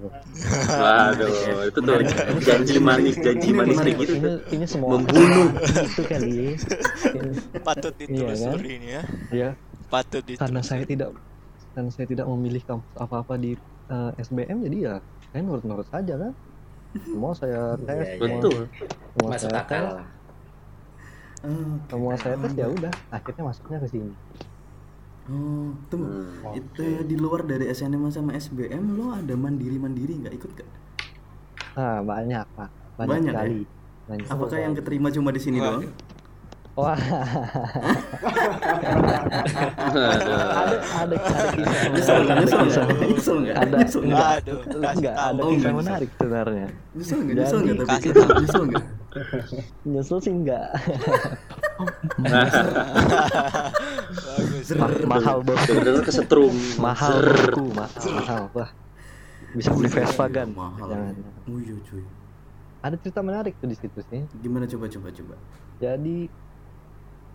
Waduh, 0.72 1.30
itu 1.64 1.78
tuh 1.78 1.94
janji 2.42 2.76
manis, 2.80 3.16
janji 3.16 3.50
manis 3.52 3.78
kayak 3.78 3.98
gitu 4.00 4.16
ini 4.50 4.66
semua 4.66 4.98
Membunuh. 4.98 5.50
itu 5.88 6.02
kali 6.04 6.58
Patut 7.68 7.94
Iya, 7.96 8.06
ditelusuri 8.34 8.72
ini 8.76 8.90
ya. 8.92 9.04
ya 9.32 9.50
Patut 9.88 10.26
karena 10.28 10.60
saya 10.60 10.82
ditelusuri. 10.82 10.90
tidak 10.90 11.10
karena 11.70 11.90
saya 11.92 12.06
tidak 12.08 12.26
memilih 12.28 12.64
kampus 12.64 12.90
apa-apa 12.96 13.34
di 13.36 13.54
eh, 13.88 14.12
SBM 14.20 14.58
jadi 14.64 14.78
ya 14.80 14.94
saya 15.28 15.42
nurut-nurut 15.42 15.86
saja 15.88 16.14
kan 16.16 16.34
semua 17.00 17.32
saya 17.32 17.78
tes 17.80 17.94
Iya, 17.94 18.02
iya. 18.02 18.18
semua- 18.18 18.42
Betul. 18.42 18.62
semua 19.08 19.30
Masuk 19.30 19.42
saya 19.46 19.60
akal 19.60 19.78
tes 19.80 19.94
lah. 19.94 20.08
Semua 21.86 22.14
saya 22.16 22.36
tes 22.36 22.52
ya 22.54 22.68
udah 22.68 22.94
akhirnya 23.10 23.44
masuknya 23.46 23.78
ke 23.80 23.88
sini 23.88 24.14
Oh, 25.30 25.70
tunggu. 25.88 26.10
Hmm. 26.10 26.58
Itu 26.58 26.82
ya, 26.82 27.02
di 27.02 27.16
luar 27.16 27.42
dari 27.44 27.66
SNM 27.68 28.10
sama 28.10 28.34
SBM 28.34 28.82
lo 28.92 29.14
ada 29.14 29.36
mandiri-mandiri 29.36 30.18
nggak 30.18 30.36
ikut 30.36 30.52
gak? 30.56 30.70
ah 31.72 32.02
banyak 32.02 32.44
pak 32.50 32.68
banyak, 32.98 33.08
Banyak, 33.08 33.24
ya? 33.24 33.32
sekali 33.32 33.60
banyak 34.04 34.26
Apakah 34.28 34.58
yang 34.60 34.74
keterima 34.74 35.08
cuma 35.10 35.30
di 35.30 35.40
sini 35.40 35.58
Waduh. 35.58 35.80
doang? 35.80 35.94
wah 36.76 36.96
ada 40.50 40.76
ada 40.96 41.16
ada 41.16 41.16
kisah 41.52 41.84
Nyesel 41.90 42.18
nggak? 42.18 42.36
ada 42.36 42.42
Nyesel 42.42 42.60
nggak? 42.60 42.98
Nyesel 43.06 43.38
nggak? 43.38 43.56
ada 43.56 43.76
Nyesel 43.78 44.02
nggak? 44.02 44.28
Aduh, 44.40 44.60
kasih 44.60 44.90
enggak 44.98 45.14
tahu. 45.14 45.28
ada 45.30 45.40
Oh, 45.40 45.50
kisah 45.50 45.60
nggak, 45.62 45.76
menarik 45.78 46.10
sebenarnya 46.12 46.68
Nyesel 46.92 47.20
nggak? 47.20 47.36
Nyesel 47.38 47.60
nggak? 47.60 47.76
Tapi 47.80 48.08
tahu. 48.10 48.30
nyesel 48.36 48.64
nggak? 48.66 48.86
nyesel 49.86 50.18
sih 50.20 50.34
enggak 50.34 50.68
Bagus. 52.20 52.56
Ma- 54.20 54.39
mahal 55.06 55.38
bos 55.42 55.58
Bener-bener 55.66 56.04
kesetrum. 56.04 56.54
mahal 56.78 57.24
bosku 57.24 57.64
mahal 57.74 58.02
mahal 58.14 58.44
wah. 58.54 58.70
Bisa 59.50 59.74
beli 59.74 59.90
Vespa 59.90 60.30
kan? 60.30 60.54
Mahal. 60.54 60.88
jangan. 60.88 61.16
Oh 61.50 61.58
iya 61.58 61.76
cuy. 61.82 62.04
ada 62.80 62.96
cerita 62.96 63.20
menarik 63.20 63.58
tuh 63.58 63.68
di 63.68 63.76
situ 63.76 64.00
sih. 64.08 64.22
Gimana? 64.40 64.70
Coba 64.70 64.86
coba 64.88 65.10
coba? 65.10 65.36
jadi 65.80 66.28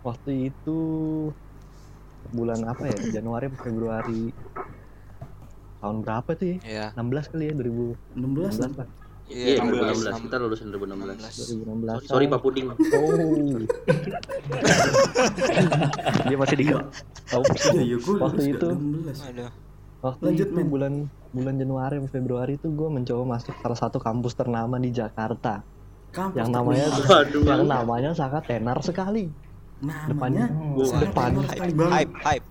waktu 0.01 0.53
itu 0.53 0.79
bulan 2.29 2.61
apa 2.65 2.87
ya? 2.87 3.19
Januari 3.19 3.49
atau 3.49 3.59
Februari. 3.61 4.29
Tahun 5.81 5.97
berapa 6.01 6.29
tuh 6.33 6.47
ya? 6.49 6.57
Ya. 6.63 6.87
16 6.97 7.29
kali 7.35 7.43
ya 7.49 7.53
2016 7.53 8.15
16 8.15 8.79
lah 8.79 8.87
Iya, 9.25 9.57
16. 9.57 10.05
2016. 10.05 10.25
Kita 10.29 10.35
lulusan 10.37 10.67
2016. 10.69 11.57
2016 11.65 12.05
Sorry 12.05 12.25
Pak 12.29 12.39
Puding. 12.45 12.69
oh 12.69 12.77
dia 16.29 16.37
masih 16.37 16.55
di 16.61 16.65
oh, 16.69 17.41
Iya 17.41 17.81
iya 17.81 17.97
waktu 17.97 18.41
itu 18.53 18.69
16. 18.69 19.29
Aduh. 19.33 19.49
waktu 20.05 20.23
Lanjut, 20.29 20.47
itu 20.53 20.61
bulan 20.69 20.93
bulan 21.33 21.55
Januari 21.57 21.97
atau 21.97 22.09
Februari 22.13 22.53
itu 22.61 22.69
gue 22.69 22.89
mencoba 22.89 23.23
masuk 23.37 23.57
salah 23.65 23.79
satu 23.81 23.97
kampus 23.97 24.37
ternama 24.37 24.77
di 24.77 24.93
Jakarta 24.93 25.65
Kampus 26.13 26.37
yang 26.37 26.49
namanya. 26.53 26.85
Waduh. 26.93 27.43
yang 27.43 27.65
namanya 27.65 28.11
sangat 28.13 28.45
tenar 28.45 28.77
sekali 28.85 29.33
namanya 29.83 30.47
sangat 30.87 31.11
depan. 31.11 31.29
sekali 31.49 31.73
banget. 31.75 31.91
Hype, 31.91 32.13
hype. 32.23 32.45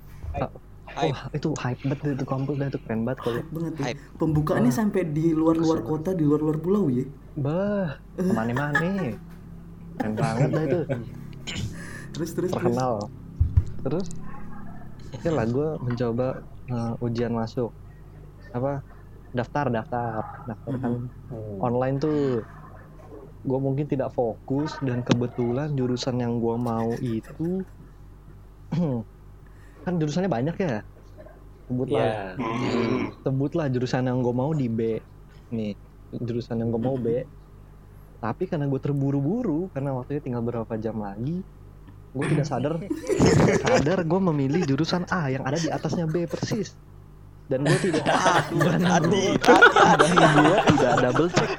Hype. 0.95 1.11
Wah 1.11 1.23
itu 1.35 1.49
hype 1.59 1.83
banget 1.91 2.15
itu 2.15 2.25
kampus 2.25 2.55
dah 2.55 2.69
itu 2.71 2.79
keren 2.87 3.01
banget 3.03 3.19
kalau 3.27 3.35
Hype 3.43 3.51
banget 3.51 3.73
ya. 3.75 3.85
Hype. 3.91 4.01
Pembukaannya 4.15 4.73
sampai 4.73 5.03
di 5.11 5.27
luar-luar 5.35 5.83
kota, 5.83 6.15
di 6.15 6.23
luar-luar 6.23 6.59
pulau 6.63 6.87
ya. 6.87 7.03
bah 7.35 7.99
ke 8.15 8.23
mana-mana. 8.31 9.19
Keren 9.99 10.13
banget 10.15 10.49
dah 10.55 10.63
itu. 10.63 10.81
Terus 12.15 12.31
terus 12.31 12.51
terus. 12.51 12.51
terkenal. 12.55 12.95
Terus 13.83 14.07
oke 15.19 15.29
lah 15.35 15.47
gue 15.51 15.69
mencoba 15.83 16.27
eh, 16.71 17.05
ujian 17.05 17.35
masuk. 17.35 17.75
Apa? 18.55 18.87
Daftar 19.35 19.67
daftar. 19.75 20.23
Daftar 20.47 20.73
kan 20.79 21.11
online 21.59 21.99
tuh. 21.99 22.47
Gue 23.45 23.59
mungkin 23.61 23.85
tidak 23.91 24.15
fokus 24.15 24.79
dan 24.81 25.03
kebetulan 25.03 25.75
jurusan 25.75 26.23
yang 26.23 26.39
gue 26.39 26.57
mau 26.57 26.95
itu 27.03 27.61
kan 29.85 30.01
jurusannya 30.01 30.31
banyak 30.33 30.57
ya. 30.57 30.81
Sebutlah 31.69 32.01
Iya. 32.01 32.21
sebutlah 33.25 33.67
jurusan 33.69 34.05
yang 34.09 34.21
gue 34.21 34.35
mau 34.35 34.53
di 34.53 34.69
B. 34.69 35.01
Nih 35.53 35.77
jurusan 36.17 36.61
yang 36.61 36.73
gue 36.73 36.81
mau 36.81 36.97
B. 36.97 37.25
Tapi 38.21 38.49
karena 38.49 38.65
gue 38.65 38.81
terburu-buru 38.81 39.69
karena 39.77 39.93
waktunya 39.93 40.21
tinggal 40.25 40.41
berapa 40.41 40.73
jam 40.81 40.97
lagi 41.01 41.45
gue 42.15 42.25
tidak 42.31 42.47
sadar. 42.47 42.81
Sadar 43.61 44.01
gue 44.07 44.21
memilih 44.33 44.65
jurusan 44.65 45.05
A 45.11 45.29
yang 45.29 45.45
ada 45.45 45.59
di 45.61 45.69
atasnya 45.69 46.09
B 46.09 46.25
persis. 46.25 46.73
Dan 47.45 47.69
gue 47.69 47.77
tidak 47.77 48.09
dan 48.57 49.05
gue 49.13 50.57
tidak 50.73 50.95
double 51.05 51.29
check 51.29 51.51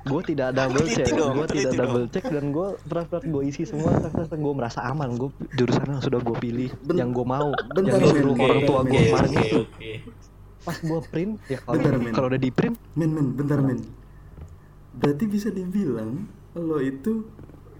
gue 0.00 0.20
tidak 0.24 0.48
double 0.52 0.86
check 0.86 1.06
gue 1.08 1.46
tidak 1.46 1.72
double 1.76 2.06
check 2.08 2.24
dan 2.24 2.44
gue 2.48 2.68
berat-berat 2.82 3.22
gue 3.22 3.42
isi 3.44 3.62
semua 3.62 3.92
gue 4.26 4.54
merasa 4.54 4.80
aman 4.82 5.12
gue 5.12 5.28
jurusan 5.54 5.84
yang 5.86 6.00
sudah 6.00 6.18
gue 6.18 6.36
pilih 6.38 6.70
Ben- 6.82 6.98
yang 6.98 7.10
gue 7.10 7.22
mau 7.22 7.52
bentar, 7.68 7.96
yang 7.96 8.08
disuruh 8.08 8.32
men. 8.32 8.42
orang 8.42 8.60
tua 8.64 8.80
gue 8.82 9.00
kemarin 9.02 9.30
oke. 9.60 9.90
pas 10.60 10.76
gue 10.78 11.00
print 11.06 11.32
ya 11.46 11.58
kalau 11.58 11.74
Bentar, 11.74 11.94
men. 11.96 12.12
kalau 12.12 12.26
udah 12.28 12.40
di 12.40 12.50
print 12.50 12.76
Men 12.92 13.10
men, 13.10 13.26
bentar 13.30 13.58
men. 13.58 13.80
Berarti 14.92 15.24
bisa 15.24 15.48
dibilang 15.48 16.24
lo 16.52 16.78
itu 16.78 17.24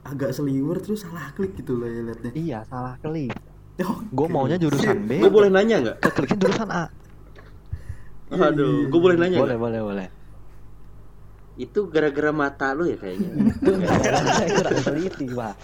agak 0.03 0.31
seliwer 0.31 0.79
terus 0.79 1.03
salah 1.03 1.29
klik 1.31 1.53
gitu 1.55 1.75
loh 1.75 1.85
ya 1.85 2.01
liatnya. 2.03 2.33
iya 2.33 2.59
salah 2.65 2.97
klik 2.99 3.33
Oh, 3.81 3.97
gue 4.05 4.27
maunya 4.29 4.55
jurusan 4.55 5.09
B 5.09 5.19
Gue 5.19 5.33
boleh 5.33 5.49
nanya 5.49 5.81
nggak? 5.81 5.97
kekliknya 6.03 6.37
jurusan 6.39 6.69
A 6.69 6.85
Aduh, 8.31 8.87
gue 8.87 9.01
boleh 9.01 9.17
nanya 9.17 9.41
boleh 9.41 9.51
nggak? 9.51 9.59
boleh 9.59 9.81
boleh 9.83 10.07
Itu 11.61 11.87
gara-gara 11.87 12.33
mata 12.33 12.73
lu 12.73 12.89
ya 12.89 12.97
kayaknya. 12.97 13.31
kurang 14.57 14.81
teliti 14.81 15.27
pak 15.29 15.55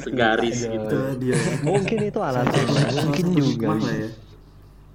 Segaris 0.00 0.58
Aduh. 0.62 1.18
gitu. 1.18 1.36
mungkin 1.62 1.98
itu 2.04 2.20
alasannya 2.20 2.62
Salah 2.70 3.02
mungkin 3.06 3.26
juga 3.34 3.66
ya. 3.74 4.08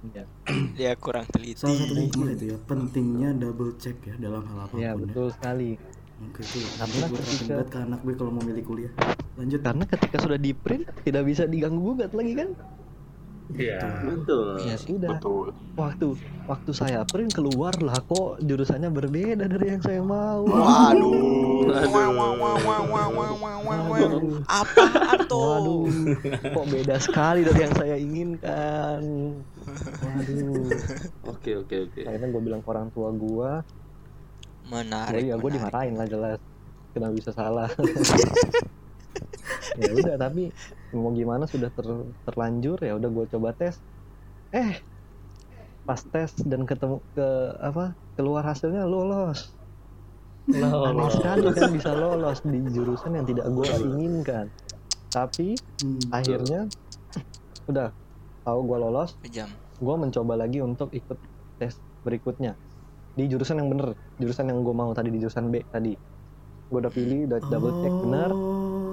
Iya. 0.06 0.24
Dia 0.72 0.92
kurang 0.94 1.26
teliti. 1.26 1.58
Salah 1.58 1.76
satu 1.76 1.94
hikmah 1.94 2.28
itu 2.32 2.44
ya, 2.48 2.58
pentingnya 2.62 3.30
double 3.34 3.76
check 3.76 3.98
ya 4.04 4.14
dalam 4.16 4.40
hal 4.42 4.58
apa 4.58 4.70
pun 4.70 4.78
ya 4.78 4.84
ya. 4.86 4.92
betul 4.94 5.26
sekali 5.28 5.76
Oke 6.16 6.40
itu. 6.40 6.64
Karena 6.80 7.04
gue 7.04 7.18
ketika- 7.18 7.44
banget 7.52 7.68
ke 7.68 7.78
anak 7.78 8.00
gue 8.00 8.14
kalau 8.16 8.32
mau 8.32 8.40
milih 8.40 8.64
kuliah. 8.64 8.92
Lanjut. 9.36 9.60
karena 9.60 9.84
ketika 9.84 10.16
sudah 10.16 10.38
di 10.40 10.56
print 10.56 10.88
tidak 11.04 11.28
bisa 11.28 11.44
diganggu 11.44 11.92
gugat 11.92 12.08
lagi 12.10 12.32
kan 12.32 12.48
Iya. 13.54 13.78
Gitu. 13.78 14.06
Betul. 14.10 14.46
Ya 14.66 14.76
sudah. 14.76 15.10
Betul. 15.14 15.46
Waktu 15.78 16.06
waktu 16.50 16.70
saya 16.74 17.06
print 17.06 17.36
keluar 17.36 17.74
lah 17.78 18.00
kok 18.02 18.42
jurusannya 18.42 18.90
berbeda 18.90 19.46
dari 19.46 19.66
yang 19.70 19.82
saya 19.82 20.02
mau. 20.02 20.42
Waduh. 20.42 21.70
Waduh. 23.86 24.42
Apa 24.50 24.84
atau? 25.14 25.38
Waduh. 25.38 25.86
Kok 26.42 26.66
beda 26.66 26.96
sekali 26.98 27.46
dari 27.46 27.60
yang 27.62 27.74
saya 27.78 27.94
inginkan. 27.94 29.02
Waduh. 30.02 30.66
Oke 31.30 31.50
oke 31.62 31.76
oke. 31.86 32.00
Akhirnya 32.02 32.28
gue 32.34 32.42
bilang 32.42 32.60
ke 32.66 32.68
orang 32.72 32.90
tua 32.90 33.14
gue. 33.14 33.50
Menarik. 34.66 35.14
Oh 35.14 35.22
iya, 35.22 35.34
iya 35.34 35.34
gue 35.38 35.50
dimarahin 35.54 35.94
lah 35.94 36.06
jelas. 36.10 36.38
Kenapa 36.90 37.12
bisa 37.14 37.30
salah? 37.30 37.70
ya 39.80 39.90
udah 39.92 40.16
tapi 40.16 40.50
mau 40.92 41.10
gimana 41.10 41.44
sudah 41.44 41.68
ter- 41.68 42.08
terlanjur 42.24 42.78
ya 42.80 42.94
udah 42.94 43.08
gue 43.08 43.24
coba 43.28 43.52
tes, 43.52 43.76
eh 44.50 44.80
pas 45.82 46.00
tes 46.00 46.34
dan 46.42 46.64
ketemu 46.64 46.98
ke 47.12 47.26
apa 47.56 47.94
keluar 48.14 48.42
hasilnya 48.42 48.84
lolos. 48.84 49.54
Aneh 50.46 51.10
sekali 51.10 51.50
kan 51.50 51.70
bisa 51.70 51.90
lolos 51.92 52.38
di 52.40 52.58
jurusan 52.66 53.12
yang 53.12 53.26
tidak 53.26 53.46
gue 53.48 53.66
inginkan. 53.82 54.46
Tapi 55.08 55.58
Hmm. 55.76 56.00
akhirnya 56.08 56.64
udah 57.66 57.92
tahu 58.40 58.60
gue 58.64 58.78
lolos 58.78 59.10
Kejam. 59.20 59.50
gue 59.76 59.94
mencoba 59.94 60.34
lagi 60.34 60.58
untuk 60.58 60.88
ikut 60.88 61.18
tes 61.56 61.76
berikutnya 62.00 62.56
di 63.12 63.26
jurusan 63.26 63.58
yang 63.58 63.68
bener 63.68 63.88
jurusan 64.16 64.46
yang 64.46 64.62
gue 64.62 64.72
mau 64.72 64.88
tadi 64.92 65.10
di 65.10 65.18
jurusan 65.18 65.50
B 65.50 65.60
tadi 65.66 65.92
gue 66.66 66.78
udah 66.78 66.88
pilih 66.88 67.26
udah 67.26 67.38
double 67.42 67.74
check 67.82 67.94
bener 67.98 68.30
Oh. 68.30 68.85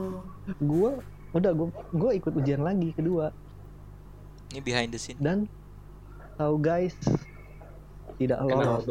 Gue 0.57 0.91
udah 1.33 1.51
gue 1.51 1.67
gue 1.91 2.11
ikut 2.17 2.33
ujian 2.33 2.61
lagi 2.61 2.93
kedua 2.93 3.31
Ini 4.51 4.61
behind 4.61 4.89
the 4.93 4.99
scene. 5.01 5.17
dan 5.17 5.49
tahu 6.35 6.57
guys 6.57 6.93
tidak 8.17 8.37
lolos? 8.41 8.85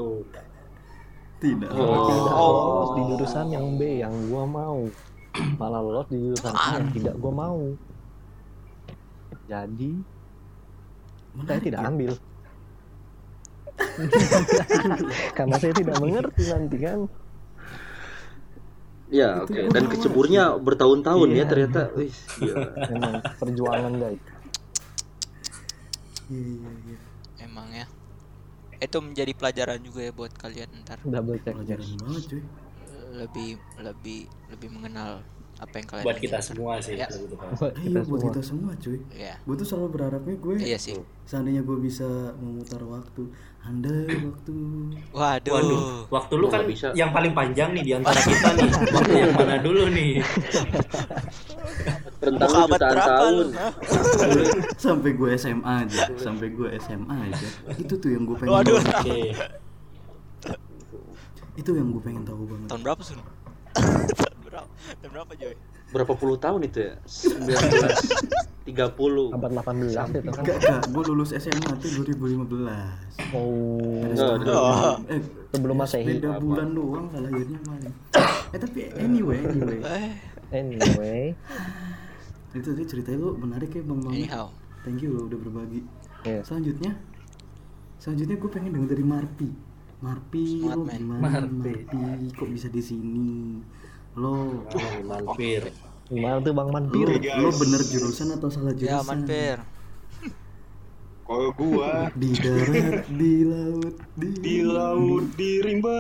Tidak. 1.39 1.71
Oh. 1.71 2.07
tidak 2.07 2.35
Oh. 2.35 2.53
lolos 2.55 2.91
di 2.95 3.03
jurusan 3.09 3.47
yang 3.51 3.67
B 3.75 3.99
yang 3.99 4.15
gua 4.27 4.43
mau 4.43 4.87
malah 5.61 5.81
lolos 5.83 6.07
di 6.07 6.19
jurusan 6.19 6.51
A 6.51 6.79
yang 6.79 6.91
tidak 6.91 7.15
gua 7.19 7.33
mau 7.33 7.59
jadi 9.47 9.93
saya 11.33 11.59
Menarik 11.59 11.63
tidak 11.65 11.81
ya. 11.81 11.89
ambil 11.89 12.13
karena 15.37 15.55
saya 15.59 15.73
tidak 15.73 15.97
mengerti 15.99 16.43
nanti 16.47 16.77
kan 16.79 16.99
Ya, 19.13 19.45
oke. 19.45 19.53
gua 19.53 19.71
Dan 19.71 19.85
keceburnya 19.87 20.57
bertahun-tahun 20.57 21.29
ya 21.31 21.37
Iya. 21.37 21.45
ternyata. 21.45 21.81
Wih, 21.93 22.09
memang 22.89 23.15
perjuangan 23.37 23.93
guys 23.95 24.23
Iya 26.27 26.41
iya 26.49 26.71
iya. 26.89 26.99
Emang 27.45 27.69
ya. 27.71 27.85
Itu 28.79 28.99
menjadi 28.99 29.33
pelajaran 29.37 29.79
juga 29.79 30.01
ya 30.01 30.11
buat 30.11 30.33
kalian 30.33 30.69
ntar 30.83 30.99
double 31.05 31.39
check 31.39 31.55
Pelajaran 31.55 31.87
banget 32.01 32.25
cuy. 32.27 32.43
lebih 33.13 33.51
lebih 33.79 34.21
lebih 34.49 34.69
mengenal 34.73 35.21
apa 35.63 35.73
yang 35.73 35.87
kalian 35.87 36.03
Buat 36.03 36.17
kita 36.17 36.25
inginkan. 36.35 36.45
semua 36.45 36.73
sih 36.77 36.93
Ya. 36.93 37.07
buat 37.07 37.73
Iya 37.73 37.79
kita 37.79 37.95
buat 37.95 38.03
semua 38.03 38.21
kita 38.27 38.41
semua 38.43 38.71
cuy. 38.77 38.99
Ya. 39.13 39.35
Gue 39.41 39.55
tuh 39.55 39.65
selalu 39.65 39.89
berharapnya 39.91 40.35
gue 40.37 40.53
Iya 40.59 40.77
sih. 40.77 40.93
seandainya 41.23 41.63
gue 41.63 41.79
bisa 41.79 42.35
memutar 42.35 42.83
waktu, 42.83 43.31
andai 43.61 44.11
waktu. 44.21 44.53
Waduh. 45.09 45.53
Waduh, 45.55 45.81
waktu 46.11 46.33
lu 46.35 46.47
kan 46.47 46.63
bisa. 46.65 46.93
yang 46.93 47.09
paling 47.09 47.31
panjang 47.31 47.73
nih 47.73 47.81
di 47.81 47.93
antara 47.95 48.19
kita 48.19 48.49
nih. 48.53 48.69
Waktu 48.91 49.13
yang 49.17 49.33
mana 49.33 49.57
dulu 49.59 49.89
nih? 49.89 50.19
Rentang 52.23 52.49
lu 52.49 52.59
abad 52.61 52.73
jutaan 52.73 52.93
berapa 52.93 53.17
tahun. 53.17 53.35
lu? 53.35 53.47
Sampai 54.83 55.11
gue 55.13 55.29
SMA 55.37 55.73
aja, 55.81 56.01
sampai 56.17 56.47
gue 56.51 56.69
SMA 56.81 57.15
aja. 57.25 57.47
Itu 57.75 57.95
tuh 57.97 58.09
yang 58.11 58.23
gue 58.25 58.37
pengen. 58.37 58.53
Waduh. 58.53 58.75
banget. 58.79 58.97
Oke. 58.99 59.21
Itu 61.55 61.71
yang 61.73 61.89
gue 61.91 62.01
pengen 62.01 62.23
tahu 62.23 62.43
banget. 62.47 62.67
Tahun 62.67 62.81
berapa 62.81 63.01
Sun? 63.01 63.19
berapa? 64.53 64.69
Tahun 65.01 65.11
berapa 65.17 65.33
Joy? 65.35 65.55
Berapa 65.93 66.13
puluh 66.17 66.37
tahun 66.37 66.61
itu 66.65 66.79
ya? 66.85 66.95
1930. 68.63 69.35
abad 69.35 69.51
18 69.51 69.91
itu 69.91 69.99
kan 69.99 70.07
Enggak, 70.15 70.57
enggak. 70.63 70.81
Gue 70.95 71.03
lulus 71.11 71.31
SMA 71.35 71.73
tuh 71.83 71.91
2015. 72.05 73.35
oh 73.35 74.07
udah. 74.07 74.37
bulan. 74.39 75.01
Eh, 75.11 75.21
sebelum 75.51 75.77
masehi 75.77 76.07
beda 76.17 76.39
bulan 76.39 76.69
doang 76.71 77.07
lah 77.11 77.21
lahirnya 77.27 77.59
main. 77.67 77.93
Eh 78.53 78.59
tapi 78.61 78.81
anyway, 78.97 79.41
anyway. 79.43 79.81
Eh, 79.83 80.13
anyway 80.55 81.23
Itu 82.53 82.69
tadi 82.71 82.85
ceritanya 82.85 83.19
lu 83.19 83.35
menarik 83.35 83.73
ya 83.73 83.83
Bang 83.83 84.01
Mami. 84.05 84.23
anyhow. 84.23 84.53
Thank 84.85 85.01
you 85.01 85.11
lo 85.11 85.27
udah 85.27 85.39
berbagi. 85.41 85.81
ya 86.23 86.41
Selanjutnya, 86.45 86.93
selanjutnya 87.99 88.37
gue 88.39 88.51
pengen 88.51 88.73
denger 88.77 88.95
dari 88.95 89.05
Marpi. 89.05 89.49
Marpi, 90.03 90.61
Smart 90.61 90.77
lo 90.77 90.85
man. 90.87 90.99
gimana 90.99 91.23
Marpi. 91.23 91.71
Marpi? 91.91 92.31
Kok 92.35 92.49
bisa 92.49 92.67
di 92.67 92.83
sini? 92.83 93.59
Lo, 94.13 94.65
mampir. 95.03 95.73
gimana 96.07 96.37
tuh 96.39 96.53
bang 96.53 96.69
Manpir 96.69 97.07
Oke, 97.09 97.25
guys. 97.25 97.41
lo 97.41 97.49
bener 97.57 97.81
jurusan 97.81 98.29
atau 98.33 98.49
salah 98.49 98.77
jurusan? 98.77 98.93
Ya, 98.93 99.01
Manpir. 99.01 99.59
Kalau 101.23 101.49
gua 101.55 101.91
Di 102.21 102.31
darat, 102.35 103.09
di 103.09 103.33
laut, 103.43 103.95
di, 104.13 104.29
di 104.37 104.57
laut 104.61 105.25
di 105.33 105.51
rimba 105.61 105.97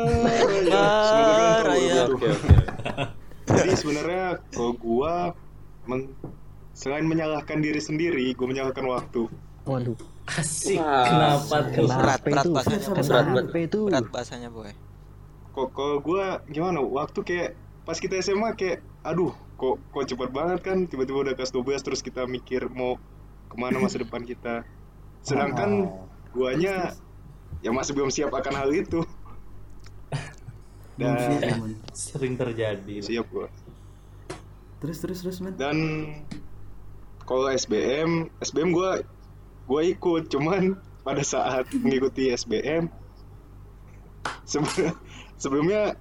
raya. 1.65 2.05
Oke, 2.07 2.29
oke. 2.29 2.53
Jadi 3.49 3.73
sebenarnya 3.73 4.25
kalau 4.53 4.73
gua 4.75 5.33
men- 5.87 6.13
selain 6.73 7.05
menyalahkan 7.05 7.59
diri 7.59 7.81
sendiri, 7.81 8.27
gua 8.35 8.47
menyalahkan 8.47 8.85
waktu. 8.85 9.23
waduh 9.63 9.97
Asik. 10.29 10.77
Wah, 10.77 11.03
Kenapa 11.03 11.57
tuh? 11.67 11.87
Berat, 11.87 12.21
berat 12.21 12.45
itu 12.45 12.51
bahasanya, 12.53 12.79
Berat, 12.93 13.27
berat. 13.27 13.47
Berat 13.73 14.07
bahasanya, 14.11 14.49
boy. 14.51 14.71
Kok 15.51 15.69
kalau 15.73 15.97
gua 15.99 16.45
gimana? 16.47 16.79
Waktu 16.79 17.19
kayak 17.23 17.51
pas 17.83 17.99
kita 17.99 18.19
SMA 18.23 18.55
kayak 18.55 18.83
aduh, 19.03 19.35
kok 19.59 19.79
kok 19.91 20.05
cepat 20.07 20.31
banget 20.31 20.61
kan 20.63 20.87
tiba-tiba 20.87 21.31
udah 21.31 21.35
kelas 21.35 21.51
12 21.51 21.87
terus 21.87 22.01
kita 22.03 22.27
mikir 22.31 22.71
mau 22.71 22.99
ke 23.51 23.57
mana 23.59 23.83
masa 23.83 23.99
depan 24.05 24.23
kita. 24.23 24.63
Sedangkan 25.23 25.91
guanya 26.35 26.95
ya 27.63 27.71
masih 27.71 27.95
belum 27.95 28.11
siap 28.11 28.31
akan 28.31 28.55
hal 28.55 28.71
itu. 28.75 29.03
Dan. 31.01 31.79
Sering 31.95 32.35
terjadi. 32.39 33.03
siap 33.03 33.27
gua. 33.33 33.49
Terus, 34.83 34.99
terus, 34.99 35.23
terus, 35.23 35.39
man. 35.39 35.55
dan 35.55 35.79
kalau 37.23 37.47
SBM 37.47 38.35
SBM 38.43 38.75
gua 38.75 38.99
gua 39.71 39.87
ikut 39.87 40.27
cuman 40.27 40.75
pada 41.07 41.23
saat 41.23 41.71
mengikuti 41.71 42.35
SBM 42.35 42.91
sebe- 44.43 44.95
sebelumnya 45.43 45.95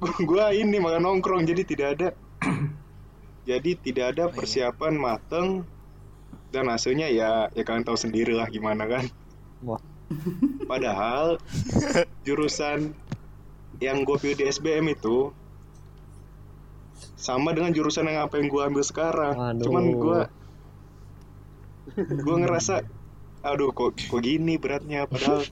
gua- 0.00 0.22
gua 0.30 0.44
ini 0.54 0.76
malah 0.80 1.00
nongkrong 1.02 1.46
jadi 1.46 1.62
tidak 1.64 1.88
ada 1.98 2.08
jadi 3.50 3.70
tidak 3.78 4.06
ada 4.16 4.24
iya. 4.28 4.34
persiapan 4.34 4.94
mateng 4.96 5.48
dan 6.50 6.66
hasilnya 6.66 7.10
ya 7.10 7.48
ya 7.54 7.62
kalian 7.62 7.86
tahu 7.86 7.98
sendiri 7.98 8.34
lah 8.34 8.50
gimana 8.50 8.86
kan 8.90 9.04
Wah. 9.62 9.80
padahal 10.70 11.38
jurusan 12.26 12.94
yang 13.80 14.02
gue 14.04 14.16
pilih 14.18 14.36
di 14.36 14.44
SBM 14.50 14.92
itu 14.92 15.32
sama 17.16 17.52
dengan 17.52 17.72
jurusan 17.72 18.08
yang 18.08 18.26
apa 18.26 18.40
yang 18.40 18.48
gue 18.48 18.62
ambil 18.64 18.84
sekarang 18.84 19.34
Waduh. 19.36 19.64
cuman 19.64 19.84
gue 19.94 20.18
gue 22.00 22.36
ngerasa 22.44 22.84
aduh 23.40 23.72
kok 23.72 23.96
kok 23.96 24.20
gini 24.20 24.60
beratnya 24.60 25.08
padahal 25.08 25.44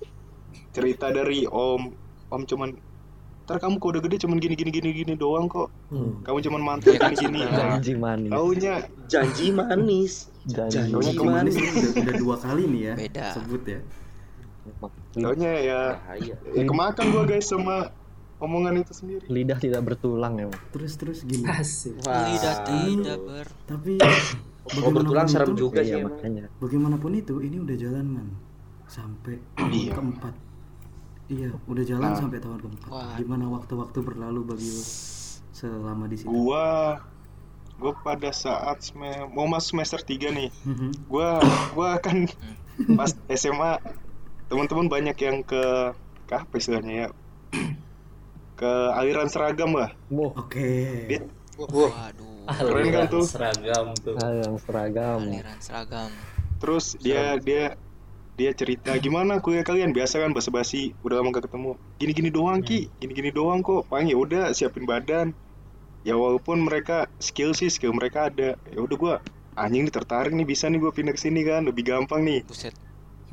cerita 0.77 1.09
dari 1.09 1.49
om 1.49 1.89
om 2.29 2.43
cuman 2.45 2.77
ntar 3.49 3.57
kamu 3.59 3.75
kok 3.75 3.89
udah 3.89 4.03
gede 4.03 4.17
cuman 4.21 4.37
gini 4.37 4.53
gini 4.53 4.69
gini 4.71 4.89
gini 4.93 5.13
doang 5.15 5.49
kok 5.49 5.73
Hmm. 5.89 6.21
kamu 6.21 6.39
cuman 6.43 6.61
mantul 6.63 6.93
kan, 6.95 7.11
gini 7.11 7.33
gini 7.33 7.49
janji 7.65 7.93
manis 7.97 8.29
taunya 8.29 8.75
Janji 9.09 9.47
manis. 9.51 9.89
janji 10.85 11.13
kemarin 11.15 11.49
ini 11.49 11.61
udah, 11.67 11.93
udah 11.99 12.15
dua 12.19 12.37
kali 12.37 12.63
nih 12.67 12.83
ya 12.83 12.95
Beda. 12.99 13.27
sebut 13.33 13.63
ya. 13.65 13.81
taunya 15.15 15.53
ya, 15.59 15.81
Bahaya. 15.97 16.35
ya 16.47 16.63
kemakan 16.63 17.05
gue 17.09 17.25
guys 17.27 17.47
sama 17.47 17.89
omongan 18.39 18.79
itu 18.79 18.93
sendiri 18.95 19.25
lidah 19.27 19.57
tidak 19.57 19.81
bertulang 19.83 20.37
ya. 20.37 20.47
Terus 20.71 20.93
terus 20.95 21.19
gini. 21.23 21.43
Asik. 21.45 21.99
Lidah 21.99 22.57
tidak 22.63 23.19
ber. 23.19 23.47
Tapi 23.67 23.97
Oh, 24.79 24.93
bertulang 24.93 25.25
serem 25.25 25.57
juga 25.57 25.81
sih 25.81 25.97
emang. 25.97 26.13
makanya 26.13 26.53
Bagaimanapun 26.61 27.17
itu 27.17 27.41
ini 27.41 27.57
udah 27.59 27.73
jalan 27.75 28.07
man 28.07 28.29
sampai 28.85 29.41
Iya. 29.67 29.97
keempat. 29.97 30.37
Iya, 31.29 31.53
udah 31.63 31.85
jalan 31.85 32.09
Ah. 32.09 32.17
sampai 32.17 32.39
tahun 32.39 32.59
keempat. 32.59 32.89
Wah. 32.89 33.13
Gimana 33.15 33.45
waktu-waktu 33.51 33.99
berlalu 34.01 34.41
bagi 34.47 34.71
lo 34.71 34.85
selama 35.51 36.05
di 36.07 36.17
situ? 36.17 36.31
gua 36.31 36.99
gua 37.75 37.93
pada 37.97 38.31
saat 38.31 38.81
sme- 38.81 39.27
mau 39.29 39.45
masuk 39.45 39.77
semester 39.77 40.01
3 40.01 40.31
nih 40.31 40.49
Mhm. 40.63 41.07
gua 41.07 41.39
gua 41.73 41.95
akan 41.95 42.27
pas 42.95 43.11
SMA 43.29 43.79
teman-teman 44.47 44.87
banyak 44.87 45.15
yang 45.17 45.43
ke 45.43 45.93
ke 46.25 46.35
apa 46.35 46.55
istilahnya 46.55 46.95
ya 46.97 47.09
ke 48.55 48.73
aliran 48.93 49.27
seragam 49.27 49.71
lah 49.73 49.91
Wah, 50.09 50.33
Oke. 50.37 51.07
Dia- 51.07 51.29
Waduh. 51.57 51.91
Keren 52.49 52.87
kan 52.89 53.05
tuh? 53.09 53.27
seragam 53.27 53.87
tuh. 53.97 54.15
yang 54.17 54.57
seragam. 54.57 55.19
Aliran 55.21 55.59
seragam. 55.59 56.09
terus 56.57 56.95
dia 56.97 57.37
dia 57.37 57.75
dia 58.39 58.55
cerita 58.55 58.95
gimana 59.03 59.43
kuliah 59.43 59.67
kalian? 59.67 59.91
Biasa 59.91 60.23
kan 60.23 60.31
basa-basi 60.31 60.95
udah 61.03 61.19
lama 61.19 61.35
gak 61.35 61.51
ketemu. 61.51 61.75
Gini-gini 61.99 62.31
doang 62.31 62.63
ki. 62.63 62.87
Gini-gini 63.03 63.35
doang 63.35 63.67
kok. 63.67 63.91
Paling 63.91 64.15
ya 64.15 64.17
udah 64.17 64.55
siapin 64.55 64.87
badan. 64.87 65.35
Ya 66.07 66.15
walaupun 66.15 66.63
mereka 66.63 67.11
skill 67.19 67.51
sih 67.51 67.67
skill 67.67 67.91
mereka 67.91 68.31
ada. 68.31 68.55
Ya 68.71 68.79
udah 68.79 68.97
gua 68.97 69.15
anjing 69.59 69.83
nih 69.83 69.91
tertarik 69.91 70.31
nih 70.31 70.47
bisa 70.47 70.71
nih 70.71 70.79
gua 70.79 70.95
pindah 70.95 71.11
ke 71.11 71.19
sini 71.19 71.43
kan 71.43 71.67
lebih 71.67 71.83
gampang 71.83 72.23
nih. 72.23 72.47
Buset. 72.47 72.79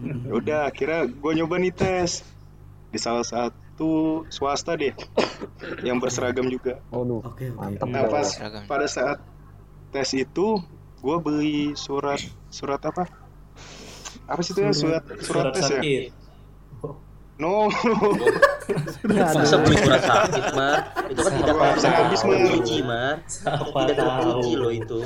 Ya 0.01 0.33
udah 0.33 0.59
akhirnya 0.73 1.05
gue 1.07 1.31
nyoba 1.37 1.55
nih 1.61 1.71
tes. 1.71 2.25
Di 2.89 2.97
salah 2.97 3.23
satu 3.23 4.25
swasta 4.33 4.73
deh 4.73 4.91
yang 5.87 6.01
berseragam 6.01 6.49
juga. 6.49 6.81
Oke, 6.89 7.21
oke. 7.21 7.45
mantep. 7.53 7.87
nah 7.93 8.09
pas 8.09 8.25
Seragam. 8.25 8.65
pada 8.65 8.89
saat 8.89 9.21
tes 9.93 10.09
itu 10.17 10.59
gue 10.99 11.17
beli 11.21 11.77
surat 11.77 12.17
surat 12.49 12.81
apa 12.81 13.05
apa 14.25 14.41
sih 14.41 14.51
itu 14.51 14.61
ya 14.61 14.73
surat 14.73 15.03
surat, 15.05 15.23
Surat 15.23 15.45
tes 15.53 15.63
ya 15.63 15.69
sakit. 15.75 16.03
no 17.35 17.67
Masa 19.05 19.59
beli 19.61 19.77
surat 19.77 20.01
sakit, 20.01 20.43
Mar? 20.57 20.79
Itu 21.05 21.21
kan 21.21 21.33
tidak 21.35 21.55
bisa 21.77 21.87
habis, 21.91 22.21
Mar. 22.25 23.15
Tidak 23.21 23.93
tahu. 23.93 24.41
loh 24.57 24.71
itu. 24.73 25.01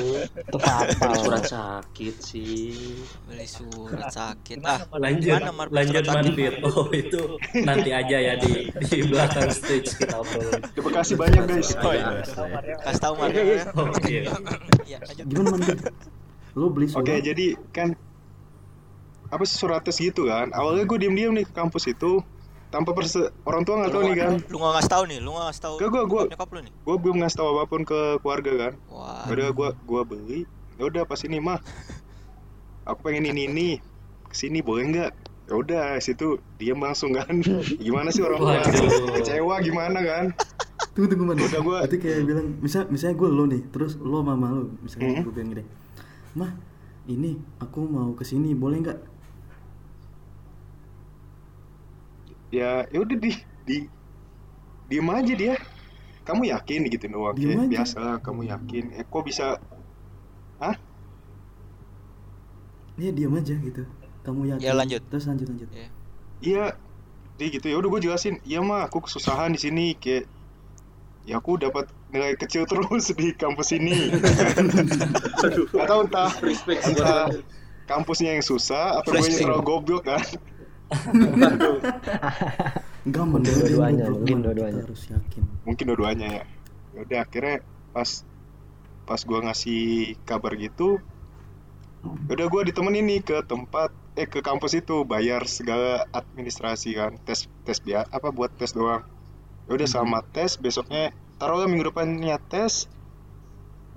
Fatal. 0.56 1.12
Surat 1.20 1.44
sakit 1.44 2.16
sih. 2.22 3.02
Beli 3.28 3.44
surat 3.44 4.08
sakit. 4.08 4.64
Ah, 4.64 4.80
Lanjut, 4.96 5.42
Mar? 5.52 5.68
lanjut 5.68 6.06
mandir. 6.06 6.54
Oh 6.64 6.88
itu 6.94 7.36
nanti 7.60 7.90
aja 7.92 8.16
ya 8.16 8.34
di 8.38 8.72
di 8.72 8.98
belakang 9.04 9.50
stage 9.50 9.98
kita 9.98 10.16
obrolin. 10.16 10.62
di 10.64 10.80
Bekasi 10.80 11.14
banyak 11.18 11.44
guys 11.46 11.76
Oh, 11.82 11.92
iya. 11.92 12.24
kasih 12.80 13.02
tahu 13.02 13.14
Mar. 13.18 13.30
ya. 13.34 13.44
Oke. 13.74 14.18
Iya. 14.88 14.98
Gimana 15.26 15.58
man? 15.58 15.76
Lo 16.56 16.72
beli 16.72 16.88
surat? 16.88 17.04
oke 17.04 17.14
jadi 17.20 17.46
kan 17.70 17.92
apa 19.30 19.44
sih 19.44 19.56
surat 19.56 19.80
tes 19.80 19.96
gitu 19.96 20.26
kan? 20.26 20.50
Awalnya 20.50 20.84
gue 20.84 20.98
diem-diem 21.00 21.32
nih 21.32 21.46
ke 21.46 21.54
kampus 21.54 21.86
itu 21.88 22.22
tanpa 22.68 22.92
perse 22.92 23.18
orang 23.44 23.62
tua 23.64 23.80
nggak 23.80 23.92
tahu 23.92 24.04
nih 24.04 24.16
kan. 24.16 24.34
Lu 24.46 24.58
nggak 24.58 24.74
ngasih 24.76 24.92
tahu 24.92 25.04
nih, 25.06 25.18
lu 25.20 25.30
nggak 25.32 25.46
ngasih 25.48 25.64
tahu. 25.64 25.76
Gak, 25.76 25.90
gua- 25.90 26.08
gua- 26.08 26.28
nyokap 26.28 26.50
lu 26.50 26.60
nih. 26.62 26.74
gue 26.76 26.96
belum 27.00 27.16
ngasih 27.20 27.38
tahu 27.38 27.48
apa 27.52 27.64
pun 27.66 27.82
ke 27.84 28.00
keluarga 28.20 28.52
kan. 28.60 28.74
Wah. 28.88 29.26
udah 29.26 29.48
gue 29.52 29.70
gua 29.84 30.02
beli. 30.04 30.42
Ya 30.76 30.84
udah 30.86 31.04
pas 31.04 31.22
ini 31.22 31.38
mah 31.38 31.60
aku 32.84 33.00
pengen 33.04 33.26
ini 33.28 33.46
ini. 33.46 33.70
Ke 34.24 34.36
sini 34.36 34.60
boleh 34.60 34.86
nggak? 34.88 35.12
Ya 35.46 35.54
udah 35.56 35.86
situ 35.98 36.28
diam 36.56 36.78
langsung 36.80 37.12
kan. 37.12 37.42
Gimana 37.86 38.10
sih 38.10 38.22
orang 38.22 38.40
tua? 38.40 38.62
Kecewa 39.16 39.56
gimana 39.60 40.00
kan? 40.00 40.26
Tunggu 40.92 41.06
tunggu 41.08 41.26
man 41.28 41.38
Udah 41.38 41.62
gua- 41.62 41.82
berarti 41.82 41.98
kayak 41.98 42.22
bilang 42.24 42.48
misal 42.60 42.86
misalnya 42.88 43.16
gue 43.16 43.30
lo 43.30 43.44
nih 43.46 43.62
terus 43.68 43.94
lo 43.96 44.22
mama 44.22 44.50
lo 44.52 44.74
misalnya 44.80 45.10
Hmm. 45.12 45.24
gue 45.24 45.34
bilang 45.34 45.50
gini. 45.52 45.64
Mah 46.32 46.52
ini 47.08 47.34
aku 47.58 47.82
mau 47.84 48.14
ke 48.14 48.22
sini 48.22 48.54
boleh 48.54 48.78
nggak 48.80 49.00
ya 52.50 52.86
ya 52.90 53.00
udah 53.02 53.18
di 53.18 53.32
di 53.66 53.78
diem 54.90 55.10
aja 55.10 55.34
dia. 55.34 55.56
Kamu 56.26 56.46
yakin? 56.46 56.86
Gitu 56.90 57.06
doang. 57.10 57.34
Diem 57.34 57.58
kayak 57.58 57.62
aja. 57.66 57.72
biasa 57.74 57.96
lah 57.98 58.16
kamu 58.22 58.42
yakin. 58.54 58.86
Eh 58.98 59.06
kok 59.06 59.24
bisa 59.26 59.58
Iya 63.00 63.12
diam 63.16 63.34
aja 63.40 63.56
gitu. 63.56 63.84
Kamu 64.28 64.42
yakin. 64.54 64.64
Ya, 64.64 64.76
lanjut. 64.76 65.02
terus 65.08 65.24
lanjut 65.24 65.48
lanjut. 65.48 65.70
Iya. 65.72 65.88
iya 66.44 66.66
dia 67.40 67.48
gitu. 67.48 67.66
Ya 67.72 67.80
udah 67.80 67.90
gue 67.96 68.02
jelasin. 68.12 68.44
Iya 68.44 68.60
mah 68.60 68.92
aku 68.92 69.08
kesusahan 69.08 69.56
di 69.56 69.60
sini 69.64 69.96
kayak 69.96 70.28
ya 71.24 71.40
aku 71.40 71.56
dapat 71.56 71.88
nilai 72.12 72.36
kecil 72.36 72.68
terus 72.68 73.16
di 73.16 73.32
kampus 73.32 73.72
ini. 73.72 74.12
Tahu 75.72 76.02
entah. 76.12 76.32
Respect 76.44 76.92
entah 76.92 77.32
kampusnya 77.88 78.38
yang 78.38 78.46
susah 78.46 79.02
atau 79.02 79.18
gue 79.18 79.26
yang 79.26 79.50
terlalu 79.50 79.66
goblok 79.66 80.06
kan 80.06 80.22
enggak 83.06 83.26
dia 83.46 83.54
dua-duanya, 83.54 84.06
mungkin 84.10 84.38
dua-duanya. 84.42 84.82
Harus 84.86 85.04
yakin 85.10 85.44
mungkin 85.66 85.86
dua-duanya 85.86 86.28
ya 86.42 86.46
Ya 86.90 87.00
udah 87.06 87.20
akhirnya 87.22 87.56
pas 87.94 88.26
pas 89.06 89.22
gue 89.22 89.40
ngasih 89.42 89.84
kabar 90.26 90.54
gitu 90.58 91.02
ya 92.30 92.32
udah 92.34 92.48
gue 92.48 92.62
ditemenin 92.74 93.06
nih 93.06 93.22
ke 93.26 93.38
tempat 93.46 93.94
eh 94.18 94.28
ke 94.28 94.40
kampus 94.42 94.78
itu 94.78 95.06
bayar 95.06 95.46
segala 95.46 96.06
administrasi 96.12 96.96
kan 96.96 97.18
tes 97.26 97.48
tes 97.66 97.78
biar 97.80 98.10
apa 98.10 98.34
buat 98.34 98.50
tes 98.56 98.74
doang 98.74 99.06
ya 99.68 99.72
udah 99.78 99.88
sama 99.90 100.26
tes 100.34 100.58
besoknya 100.58 101.14
taruhlah 101.42 101.70
minggu 101.70 101.92
depannya 101.92 102.38
tes 102.50 102.90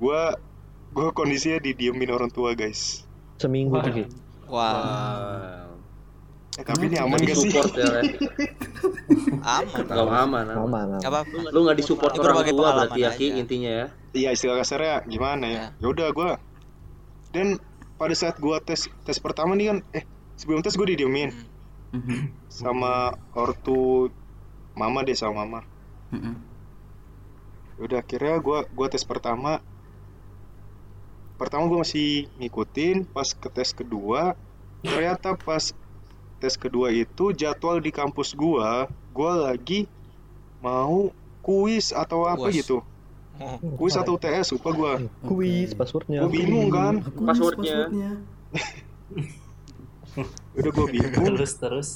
gue 0.00 0.22
gue 0.92 1.08
kondisinya 1.16 1.58
didiemin 1.62 2.10
orang 2.12 2.30
tua 2.30 2.52
guys 2.52 3.08
seminggu 3.40 3.80
tuh 3.82 3.92
Ki. 3.92 4.04
Wah. 4.46 5.71
Eh, 6.52 6.62
tapi 6.62 6.82
ini 6.84 6.96
Kenapa? 6.96 7.08
aman 7.08 7.20
gak 7.22 7.36
sih 7.36 7.48
ya. 7.48 7.62
Aman. 9.42 9.82
Gak 9.82 9.96
aman 9.96 10.20
aman. 10.22 10.44
aman 10.54 10.86
aman. 10.90 11.00
Apa? 11.00 11.20
Lu 11.48 11.62
nggak 11.62 11.76
disupport 11.76 12.12
orang 12.14 12.36
tua 12.38 12.44
pengalaman 12.44 12.76
berarti 12.86 13.00
ya 13.00 13.10
Ki 13.10 13.26
intinya 13.34 13.70
ya. 13.72 13.86
iya 14.12 14.28
istilah 14.30 14.56
kasarnya 14.56 15.02
gimana 15.04 15.46
ya 15.46 15.62
ya 15.74 15.86
udah 15.88 16.08
gue 16.10 16.30
dan 17.30 17.56
pada 17.94 18.12
saat 18.12 18.36
gue 18.36 18.56
tes 18.60 18.84
tes 19.00 19.16
pertama 19.16 19.52
nih 19.52 19.66
kan 19.66 19.78
eh 19.90 20.04
sebelum 20.34 20.60
tes 20.60 20.72
gue 20.72 20.86
didiemin 20.86 21.32
Hmm. 21.92 22.00
Mhm. 22.00 22.20
sama 22.48 22.92
ortu 23.32 24.08
mama 24.72 25.00
deh 25.00 25.12
sama 25.12 25.44
mama 25.44 25.60
Mhm. 26.08 26.32
udah 27.78 27.98
akhirnya 27.98 28.36
gua 28.38 28.64
gua 28.66 28.88
tes 28.88 29.00
pertama 29.02 29.60
pertama 31.36 31.66
gua 31.66 31.80
masih 31.80 32.32
ngikutin 32.36 33.04
pas 33.06 33.28
ke 33.28 33.48
tes 33.48 33.72
kedua 33.72 34.36
ternyata 34.80 35.36
pas 35.36 35.72
tes 36.42 36.58
kedua 36.58 36.90
itu 36.90 37.30
jadwal 37.30 37.78
di 37.78 37.88
kampus 37.88 38.34
gua 38.34 38.90
gua 39.14 39.46
lagi 39.46 39.86
mau 40.58 41.14
kuis 41.38 41.94
atau 41.94 42.26
apa 42.26 42.50
Kuis. 42.50 42.66
gitu 42.66 42.82
Oh. 43.40 43.56
kuis 43.80 43.96
atau 43.96 44.14
UTS 44.14 44.52
lupa 44.52 44.70
gua 44.70 44.92
kuis 45.24 45.72
passwordnya 45.72 46.20
Gua 46.22 46.30
bingung 46.30 46.68
kan 46.68 47.00
Aku 47.00 47.24
Passwordnya. 47.24 47.88
passwordnya. 47.88 48.10
udah 50.60 50.70
gua 50.70 50.86
bingung 50.86 51.24
terus 51.32 51.52
terus 51.56 51.88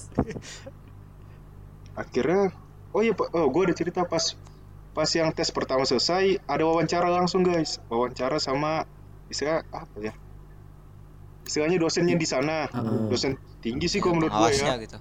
akhirnya 1.93 2.53
oh 2.93 3.01
iya 3.05 3.13
Pak. 3.13 3.29
oh 3.33 3.47
gue 3.49 3.63
ada 3.69 3.75
cerita 3.77 4.01
pas 4.05 4.37
pas 4.93 5.09
yang 5.13 5.29
tes 5.33 5.49
pertama 5.53 5.85
selesai 5.85 6.41
ada 6.45 6.65
wawancara 6.65 7.09
langsung 7.13 7.45
guys 7.45 7.81
wawancara 7.93 8.41
sama 8.41 8.89
istilah 9.29 9.65
apa 9.69 9.97
ya 10.01 10.13
istilahnya 11.47 11.79
dosennya 11.79 12.19
di 12.19 12.27
sana. 12.27 12.67
Heeh. 12.67 13.07
dosen 13.09 13.39
tinggi 13.63 13.87
sih 13.87 14.03
kok 14.03 14.11
Ya, 14.11 14.15
menurut 14.19 14.33
gue 14.35 14.51
ya. 14.53 14.75
gitu. 14.77 14.99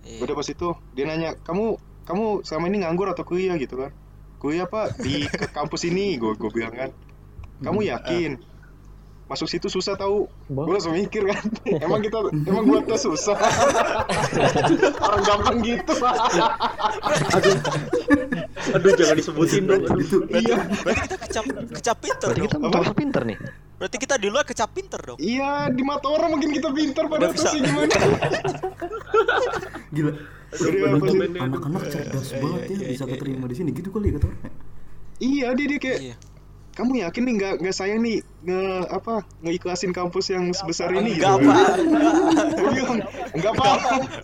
Iya. 0.00 0.24
udah 0.24 0.34
pas 0.34 0.48
itu 0.48 0.68
dia 0.96 1.04
nanya 1.04 1.36
kamu 1.44 1.76
kamu 2.08 2.40
selama 2.42 2.64
ini 2.66 2.76
nganggur 2.82 3.12
atau 3.12 3.22
kuliah? 3.22 3.54
Gitu 3.54 3.76
kan. 3.76 3.92
Kuliah 4.40 4.64
pak 4.64 4.96
di 4.98 5.28
ke 5.40 5.46
kampus 5.46 5.84
ini 5.84 6.16
gue 6.16 6.32
gue 6.34 6.50
bilang 6.50 6.72
kan. 6.72 6.90
Kamu 7.60 7.84
yakin? 7.84 8.40
Masuk 9.28 9.46
situ 9.46 9.70
susah 9.70 9.94
tahu. 9.94 10.26
Gue 10.48 10.72
langsung 10.74 10.90
mikir 10.90 11.22
kan. 11.22 11.38
Emang 11.86 12.02
kita 12.02 12.18
emang 12.34 12.66
gue 12.66 12.80
tes 12.82 12.98
susah. 12.98 13.38
Orang 15.06 15.22
gampang 15.22 15.58
gitu. 15.62 15.94
Aduh. 17.30 17.56
Aduh 18.74 18.90
jangan 18.98 19.14
disebutin 19.14 19.62
dong. 19.68 19.86
Aduh. 19.86 20.02
itu 20.02 20.16
iya. 20.34 20.58
Berarti 20.82 21.00
kita 21.06 21.16
kecap 21.20 21.44
kecap 21.78 21.96
pinter 22.02 22.28
berarti 22.34 22.48
kita 22.82 22.94
pinter 22.96 23.22
nih 23.22 23.38
Berarti 23.80 23.96
kita 23.96 24.20
di 24.20 24.28
luar 24.28 24.44
kecap 24.44 24.68
pinter 24.70 25.00
dong. 25.00 25.16
Iya, 25.16 25.72
di 25.72 25.80
mata 25.80 26.04
orang 26.06 26.36
mungkin 26.36 26.52
kita 26.52 26.68
pintar 26.68 27.08
pada 27.08 27.32
bisa. 27.32 27.48
tesnya 27.48 27.60
gimana? 27.64 27.96
gila 29.90 30.12
sih? 30.52 30.68
anak-anak 31.32 31.82
cerdas 31.88 32.28
banget 32.34 32.60
ya 32.68 32.76
bisa 32.84 33.04
keterima 33.06 33.46
di 33.46 33.56
sini 33.56 33.70
gitu 33.70 33.88
kali 33.88 34.12
kata 34.12 34.26
orang 34.26 34.52
Iya, 35.16 35.46
dia 35.54 35.66
dia 35.66 35.78
kayak 35.78 35.98
Iya. 36.02 36.16
kamu 36.70 36.92
yakin 37.02 37.22
nih 37.22 37.34
nggak 37.36 37.54
nggak 37.60 37.74
sayang 37.74 38.00
nih 38.00 38.18
nge 38.42 38.60
apa 38.88 39.14
ngeikhlasin 39.40 39.92
kampus 39.92 40.28
yang 40.28 40.50
sebesar 40.50 40.92
ini 40.92 41.16
gitu. 41.16 41.24
Enggak 41.24 41.40
apa. 41.40 41.54
Enggak 43.34 43.52
apa. 43.52 43.68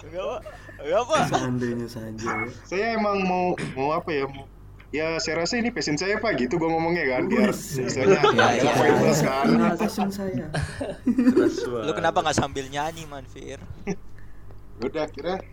Enggak 0.05 0.25
apa. 0.25 0.37
Enggak 0.77 1.01
apa. 1.01 1.19
seandainya 1.29 1.87
saja 1.87 2.25
ya. 2.25 2.45
Saya 2.65 2.87
emang 2.95 3.25
mau 3.25 3.47
mau 3.73 3.89
apa 3.93 4.11
ya? 4.11 4.25
mau- 4.27 4.49
Ya 4.97 5.21
saya 5.21 5.45
rasa 5.45 5.61
ini 5.61 5.69
passion 5.69 6.01
saya 6.01 6.17
pak 6.17 6.41
gitu 6.41 6.57
gue 6.57 6.69
ngomongnya 6.73 7.05
kan 7.05 7.29
biar 7.29 7.53
misalnya 7.53 8.17
Ya, 8.17 8.33
ya, 8.33 8.47
ya. 8.65 8.73
pointless 8.81 9.21
kan. 9.21 9.45
Ini 9.45 9.69
passion 9.77 10.09
saya 10.09 10.49
Lu 11.87 11.93
kenapa 11.93 12.25
nggak 12.25 12.37
sambil 12.41 12.65
nyanyi, 12.73 13.05
Manfir? 13.05 13.61
Udah 14.87 15.05
akhirnya 15.05 15.45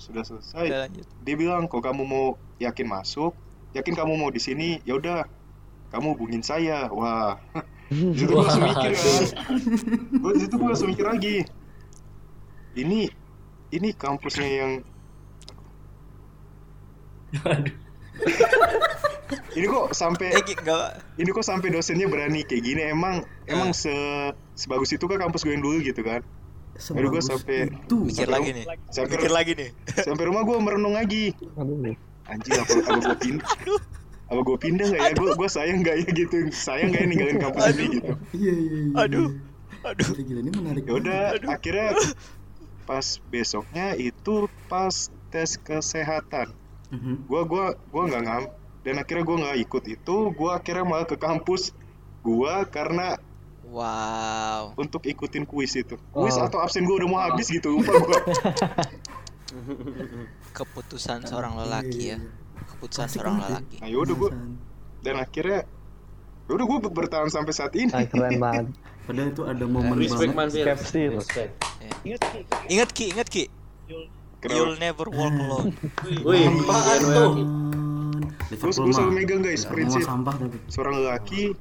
sudah 0.00 0.24
selesai. 0.24 0.64
Udah 0.72 0.80
lanjut. 0.88 1.04
dia 1.20 1.34
bilang 1.36 1.68
kok 1.68 1.84
kamu 1.84 2.02
mau 2.08 2.26
yakin 2.56 2.88
masuk 2.88 3.36
yakin 3.76 3.94
kamu 3.94 4.12
mau 4.16 4.30
di 4.32 4.40
sini 4.40 4.80
ya 4.88 4.96
udah 4.96 5.28
kamu 5.92 6.16
hubungin 6.16 6.40
saya 6.40 6.88
wah 6.88 7.36
di 7.92 8.16
situ 8.16 8.32
gue 8.32 8.40
langsung 8.44 8.64
mikir 8.64 8.92
kan 8.92 9.22
gue 10.12 10.30
di 10.36 10.40
situ 10.44 10.54
gue 10.56 10.68
langsung 10.68 10.88
mikir 10.92 11.06
lagi 11.08 11.36
ini 12.76 13.08
ini 13.72 13.88
kampusnya 13.92 14.48
yang 14.48 14.72
ini 19.52 19.66
kok 19.66 19.86
sampai 19.92 20.28
Eh, 20.32 20.44
ini 21.16 21.28
kok 21.28 21.42
sampai 21.42 21.68
dosennya 21.68 22.06
berani 22.06 22.42
kayak 22.42 22.62
gini? 22.62 22.82
Emang 22.84 23.20
emang 23.44 23.70
se 23.72 23.92
sebagus 24.52 24.90
itu 24.90 25.04
kan 25.04 25.18
kampus 25.18 25.42
gue 25.42 25.52
yang 25.52 25.60
dulu 25.60 25.78
gitu 25.80 26.00
kan? 26.00 26.20
Aduh, 26.20 26.82
sebagus 27.10 27.24
sampai- 27.26 27.66
itu. 27.68 27.96
Mikir 28.04 28.28
lagi 28.28 28.50
nih. 28.52 28.64
sampai 28.88 29.14
Mikir 29.16 29.32
lagi 29.32 29.52
nih. 29.54 29.70
sampai 29.98 30.24
rumah 30.24 30.42
gue 30.42 30.56
merenung 30.58 30.94
lagi. 30.94 31.34
Aduh 31.54 31.94
anjing 32.28 32.54
apa 32.54 32.72
apa 32.76 32.98
gue 33.00 33.16
pindah? 33.18 33.48
Apa 34.28 34.40
gue 34.42 34.56
pindah 34.58 34.86
nggak 34.86 35.00
ya? 35.02 35.12
Gue 35.14 35.30
gue 35.34 35.48
sayang 35.48 35.78
nggak 35.80 35.96
ya 35.98 36.08
gitu? 36.12 36.36
Sayang 36.52 36.92
nggak 36.92 37.02
ya 37.02 37.08
ninggalin 37.08 37.38
kampus 37.38 37.62
ini 37.72 37.84
gitu? 37.90 38.12
Iya 38.32 38.52
iya 38.54 38.78
iya 38.84 38.94
Aduh. 39.00 39.28
Aduh. 39.80 40.06
Gila, 40.10 40.22
gila 40.22 40.40
ini 40.40 40.50
menarik 40.52 40.82
ya 40.84 40.92
udah 40.94 41.22
Aduh. 41.34 41.48
akhirnya 41.48 41.88
pas 42.84 43.06
besoknya 43.26 43.92
itu 43.94 44.34
pas 44.64 44.92
tes 45.28 45.50
kesehatan 45.56 46.52
Mhm. 46.88 47.24
gue 47.24 47.40
gua 47.44 47.64
gua 47.86 48.02
nggak 48.04 48.22
ngam 48.22 48.44
dan 48.80 48.94
akhirnya 48.96 49.22
gue 49.22 49.36
nggak 49.38 49.56
ikut 49.60 49.84
itu 49.90 50.16
gue 50.30 50.50
akhirnya 50.50 50.82
malah 50.82 51.04
ke 51.04 51.16
kampus 51.16 51.76
gue 52.20 52.54
karena 52.68 53.18
Wow. 53.68 54.72
untuk 54.74 55.04
ikutin 55.04 55.44
kuis 55.44 55.76
itu 55.76 56.00
kuis 56.08 56.32
Wow. 56.32 56.48
atau 56.48 56.58
absen 56.58 56.82
gue 56.82 56.96
udah 56.96 57.04
mau 57.06 57.20
habis 57.20 57.46
gitu 57.46 57.68
lupa 57.70 57.92
gue 57.92 58.18
Keputusan 60.50 61.22
seorang 61.22 61.54
lelaki 61.54 62.12
ya. 62.12 62.16
Iya, 62.16 62.18
iya. 62.18 62.64
Keputusan 62.66 63.04
Asik 63.06 63.20
seorang 63.20 63.36
lelaki. 63.38 63.76
nah 63.78 63.88
yaudah 63.88 64.14
gue 64.14 64.30
dan 65.00 65.14
akhirnya 65.16 65.60
yaudah 66.46 66.64
gue 66.66 66.78
bertahan 66.86 67.28
sampai 67.28 67.52
saat 67.52 67.72
ini 67.74 67.92
ah, 67.92 68.02
keren 68.02 68.40
banget 68.42 68.66
padahal 69.04 69.28
itu 69.30 69.42
ada 69.42 69.64
momen 69.64 69.96
Respect 69.96 70.32
banget. 70.32 70.64
Capsir. 70.64 71.08
respect 71.12 71.52
Ingat 72.68 72.90
Ki, 72.90 73.04
ingat 73.08 73.28
Ki. 73.28 73.44
Kenapa? 74.38 74.54
You'll 74.54 74.76
never 74.76 75.06
walk 75.08 75.34
alone. 75.34 75.74
Wih, 76.26 76.46
Apaan 76.46 77.00
keren 77.00 77.02
tuh? 77.10 77.32
Terus 78.50 78.74
gue 78.76 78.92
selalu 78.92 79.12
megang 79.14 79.40
guys 79.40 79.62
prinsip 79.62 80.00
mau 80.00 80.08
sampah 80.08 80.34
tapi 80.38 80.56
seorang 80.66 80.94
lelaki 80.96 81.52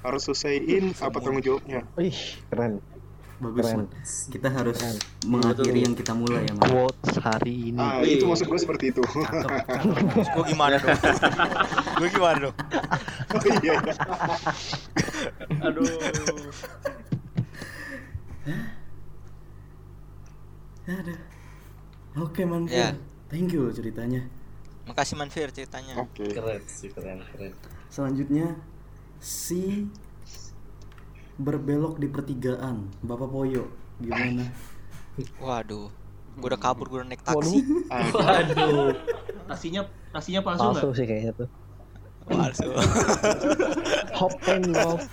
harus 0.00 0.20
selesaiin 0.22 0.92
apa 0.96 1.16
tanggung 1.16 1.40
jawabnya 1.40 1.82
Wih, 1.94 2.14
keren. 2.46 2.78
bagus 3.34 3.66
Keren. 3.66 3.78
Man. 3.82 3.88
kita 4.30 4.48
harus 4.48 4.78
Keren. 4.78 4.96
mengakhiri 5.26 5.80
yang 5.80 5.92
kita 5.92 6.12
mulai 6.12 6.44
ya 6.44 6.54
man 6.54 6.62
Quotes 6.62 7.16
hari 7.18 7.72
ini. 7.72 7.80
ah 7.80 7.98
itu 8.00 8.22
maksud 8.22 8.46
gue 8.46 8.58
seperti 8.58 8.84
itu. 8.88 9.02
Gue 10.34 10.44
gimana 10.46 10.76
dong? 10.76 10.94
Gue 11.98 12.08
gimana 12.10 12.36
dong? 12.44 12.54
oh 13.34 13.42
iya. 13.58 13.74
Aduh. 15.62 15.88
Aduh. 20.86 21.18
Oke 22.16 22.42
man 22.42 22.66
Ya. 22.66 22.94
thank 23.26 23.50
you 23.50 23.70
ceritanya 23.70 24.26
Makasih 24.84 25.16
Manfir 25.16 25.48
ceritanya. 25.48 25.96
oke 25.96 26.24
keren 26.26 26.60
sih 26.64 26.88
keren 26.88 27.24
keren 27.26 27.52
selanjutnya 27.88 28.52
si 29.16 29.88
berbelok 31.36 31.96
di 31.96 32.06
pertigaan 32.06 32.92
bapak 33.00 33.26
Poyo 33.26 33.66
gimana 33.98 34.46
Waduh. 35.38 35.94
Gue 36.34 36.50
udah 36.50 36.58
kabur, 36.58 36.90
gue 36.90 36.98
udah 36.98 37.06
naik 37.06 37.22
taksi. 37.22 37.62
Waduh, 37.86 38.18
waduh 38.58 38.90
Tasinya 39.48 39.86
tasinya 40.10 40.42
palsu 40.42 40.66
nggak? 40.66 40.82
palsu 40.82 40.88
sih 40.92 41.06
kayaknya 41.06 41.32
tuh. 41.38 41.48
Palsu. 42.26 42.66
Hop 44.18 44.34
and 44.44 44.74
love. 44.74 45.06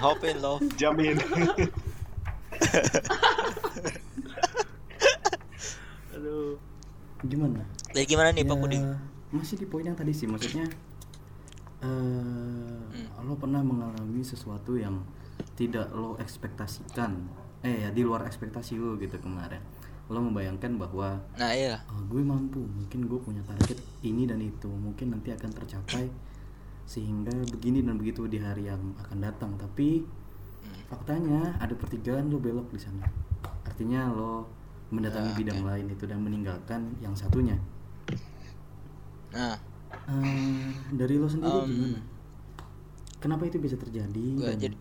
Hop 0.00 0.24
in 0.24 0.36
love. 0.40 0.64
jamin 0.80 1.20
Aduh. 6.22 6.54
gimana 7.22 7.62
Jadi 7.90 8.06
gimana 8.08 8.30
nih 8.30 8.42
Pak 8.42 8.56
Ya, 8.56 8.60
Puding? 8.60 8.84
masih 9.32 9.56
di 9.56 9.66
poin 9.66 9.82
yang 9.82 9.94
tadi 9.94 10.10
sih 10.10 10.26
maksudnya 10.26 10.66
eh 11.80 12.78
lo 13.20 13.34
pernah 13.34 13.58
mengalami 13.60 14.22
sesuatu 14.22 14.74
yang 14.74 15.02
tidak 15.54 15.90
lo 15.90 16.14
ekspektasikan 16.16 17.16
eh 17.60 17.82
ya 17.82 17.90
di 17.90 18.02
luar 18.02 18.22
ekspektasi 18.22 18.74
lo 18.74 18.94
gitu 18.96 19.18
kemarin 19.18 19.62
lo 20.06 20.18
membayangkan 20.20 20.76
bahwa 20.76 21.18
Nah 21.34 21.50
iya. 21.50 21.80
"Ah, 21.84 22.00
gue 22.04 22.20
mampu 22.20 22.60
mungkin 22.60 23.06
gue 23.06 23.18
punya 23.18 23.42
target 23.42 23.78
ini 24.00 24.26
dan 24.26 24.38
itu 24.38 24.68
mungkin 24.68 25.10
nanti 25.10 25.30
akan 25.30 25.50
tercapai 25.50 26.10
sehingga 26.84 27.32
begini 27.48 27.80
dan 27.80 27.96
begitu 27.96 28.26
di 28.26 28.36
hari 28.36 28.66
yang 28.66 28.82
akan 28.98 29.18
datang 29.20 29.54
tapi 29.56 30.02
Hmm. 30.62 30.78
faktanya 30.86 31.58
ada 31.58 31.74
pertigaan 31.74 32.30
lo 32.30 32.38
belok 32.38 32.70
di 32.70 32.78
sana 32.78 33.02
artinya 33.64 34.06
lo 34.06 34.46
mendatangi 34.92 35.32
Ah, 35.32 35.36
bidang 35.36 35.58
oke. 35.58 35.66
lain 35.66 35.86
itu 35.88 36.04
dan 36.04 36.20
meninggalkan 36.20 36.80
yang 36.98 37.16
satunya 37.16 37.56
Nah, 39.32 39.56
Eh, 40.02 40.68
dari 40.90 41.16
lo 41.16 41.24
sendiri 41.24 41.52
Um, 41.54 41.68
gimana 41.68 42.00
kenapa 43.18 43.44
itu 43.44 43.56
bisa 43.56 43.74
terjadi 43.74 44.26
Gua 44.34 44.50
dan 44.50 44.58
jadi- 44.58 44.80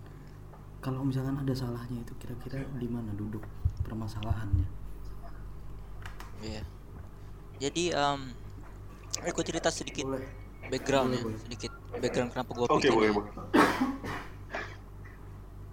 kalau 0.80 1.02
misalkan 1.02 1.38
ada 1.38 1.54
salahnya 1.54 2.00
itu 2.00 2.12
kira-kira 2.18 2.60
di 2.74 2.88
mana 2.88 3.12
duduk 3.12 3.44
permasalahannya 3.82 4.66
iya. 6.40 6.64
Jadi 7.60 7.94
um, 7.94 8.34
aku 9.22 9.40
cerita 9.42 9.70
sedikit 9.70 10.04
Boleh. 10.04 10.26
background 10.66 11.14
Boleh, 11.14 11.20
ya, 11.20 11.24
boleh. 11.24 11.40
sedikit 11.40 11.72
background 11.94 12.30
kenapa 12.32 12.52
gua 12.52 12.66
oke 12.66 12.76
bikin. 12.78 12.92
boleh 12.92 13.10
boleh 13.14 13.32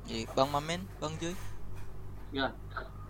Jadi 0.05 0.25
Bang 0.31 0.49
Mamen, 0.49 0.81
Bang 0.97 1.17
Joy. 1.17 1.37
Ya. 2.31 2.53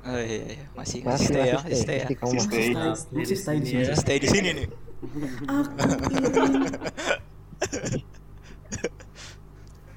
Oh 0.08 0.16
iya, 0.16 0.40
iya. 0.56 0.64
masih 0.72 1.04
Masih 1.04 1.04
masih 1.04 1.26
stay 1.28 1.44
ya, 1.44 1.52
masih 1.52 1.68
masih 1.68 1.76
stay 1.84 1.96
ya. 1.96 2.06
Masih 2.08 2.16
kamu 2.16 2.32
Masih 2.32 2.40
masih. 2.40 2.48
stay. 2.48 2.72
masih 3.12 3.36
stay 3.36 3.56
di 3.60 3.66
sini 3.68 3.80
Masih 3.84 3.96
stay 4.00 4.16
di 4.18 4.28
sini 4.28 4.48
nih. 4.56 4.68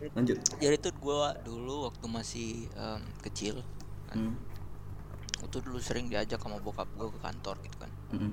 lanjut 0.17 0.37
Jadi 0.57 0.75
tuh 0.81 0.93
gua 0.97 1.37
dulu 1.39 1.87
waktu 1.87 2.05
masih 2.09 2.49
em, 2.73 3.01
kecil, 3.21 3.61
kan, 4.09 4.17
Hmm. 4.17 4.35
itu 5.41 5.57
dulu 5.61 5.79
sering 5.79 6.09
diajak 6.09 6.41
sama 6.41 6.57
bokap 6.59 6.89
gua 6.97 7.07
ke 7.07 7.19
kantor 7.21 7.55
gitu 7.63 7.77
kan. 7.79 7.91
Mm-mm. 8.11 8.31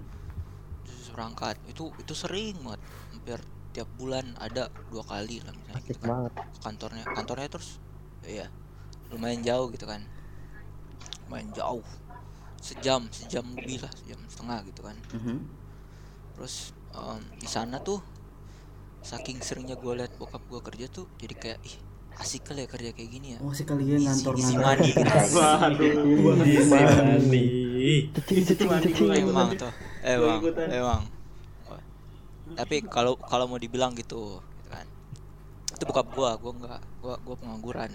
Terus 0.82 1.08
berangkat 1.12 1.56
itu 1.68 1.92
itu 1.96 2.12
sering 2.12 2.56
banget, 2.60 2.80
hampir 3.12 3.38
tiap 3.70 3.88
bulan 3.94 4.32
ada 4.40 4.72
dua 4.88 5.04
kali 5.04 5.38
lah 5.44 5.52
misalnya 5.52 5.76
Asik 5.78 5.88
gitu 5.92 6.00
kan. 6.02 6.08
banget. 6.10 6.32
kantornya 6.58 7.04
kantornya 7.06 7.48
terus 7.52 7.68
ya 8.24 8.48
lumayan 9.12 9.44
jauh 9.44 9.68
gitu 9.70 9.84
kan 9.84 10.02
lumayan 11.28 11.52
jauh. 11.52 11.84
Sejam 12.58 13.04
sejam 13.12 13.44
lebih 13.54 13.78
lah 13.78 13.92
sejam 13.94 14.18
setengah 14.26 14.58
gitu 14.64 14.80
kan. 14.82 14.96
Mhm. 15.12 15.38
terus 16.32 16.70
em, 16.92 17.18
di 17.34 17.46
sana 17.46 17.78
tuh 17.78 17.98
saking 19.00 19.38
seringnya 19.38 19.74
gue 19.74 19.90
liat 19.92 20.14
bokap 20.14 20.38
gue 20.40 20.60
kerja 20.62 20.86
tuh 20.86 21.10
jadi 21.18 21.34
kayak 21.34 21.58
ih 21.62 21.76
asik 22.14 22.46
kali 22.46 22.62
ya 22.62 22.68
kerja 22.68 22.90
kayak 22.90 23.10
gini 23.10 23.28
ya. 23.34 23.38
Oh 23.38 23.50
si 23.50 23.62
kalian 23.62 23.98
Easy- 23.98 24.06
ngantor 24.06 24.34
ngantor. 24.34 24.76
gitu. 24.80 25.02
Waduh. 26.22 26.46
Cicing 28.14 28.42
cicing 28.44 28.70
cicing. 28.70 29.10
emang 29.20 29.50
tuh 29.54 29.70
emang 30.00 30.38
emang. 30.68 31.02
Tapi 32.54 32.76
kalau 32.86 33.18
kalau 33.18 33.44
mau 33.44 33.58
dibilang 33.58 33.92
gitu 33.92 34.38
gitu 34.38 34.68
kan. 34.68 34.86
Itu 35.68 35.82
bokap 35.84 36.06
gua 36.10 36.30
gua 36.34 36.52
nggak 36.54 36.80
gua 37.08 37.16
gua 37.24 37.36
pengangguran 37.40 37.88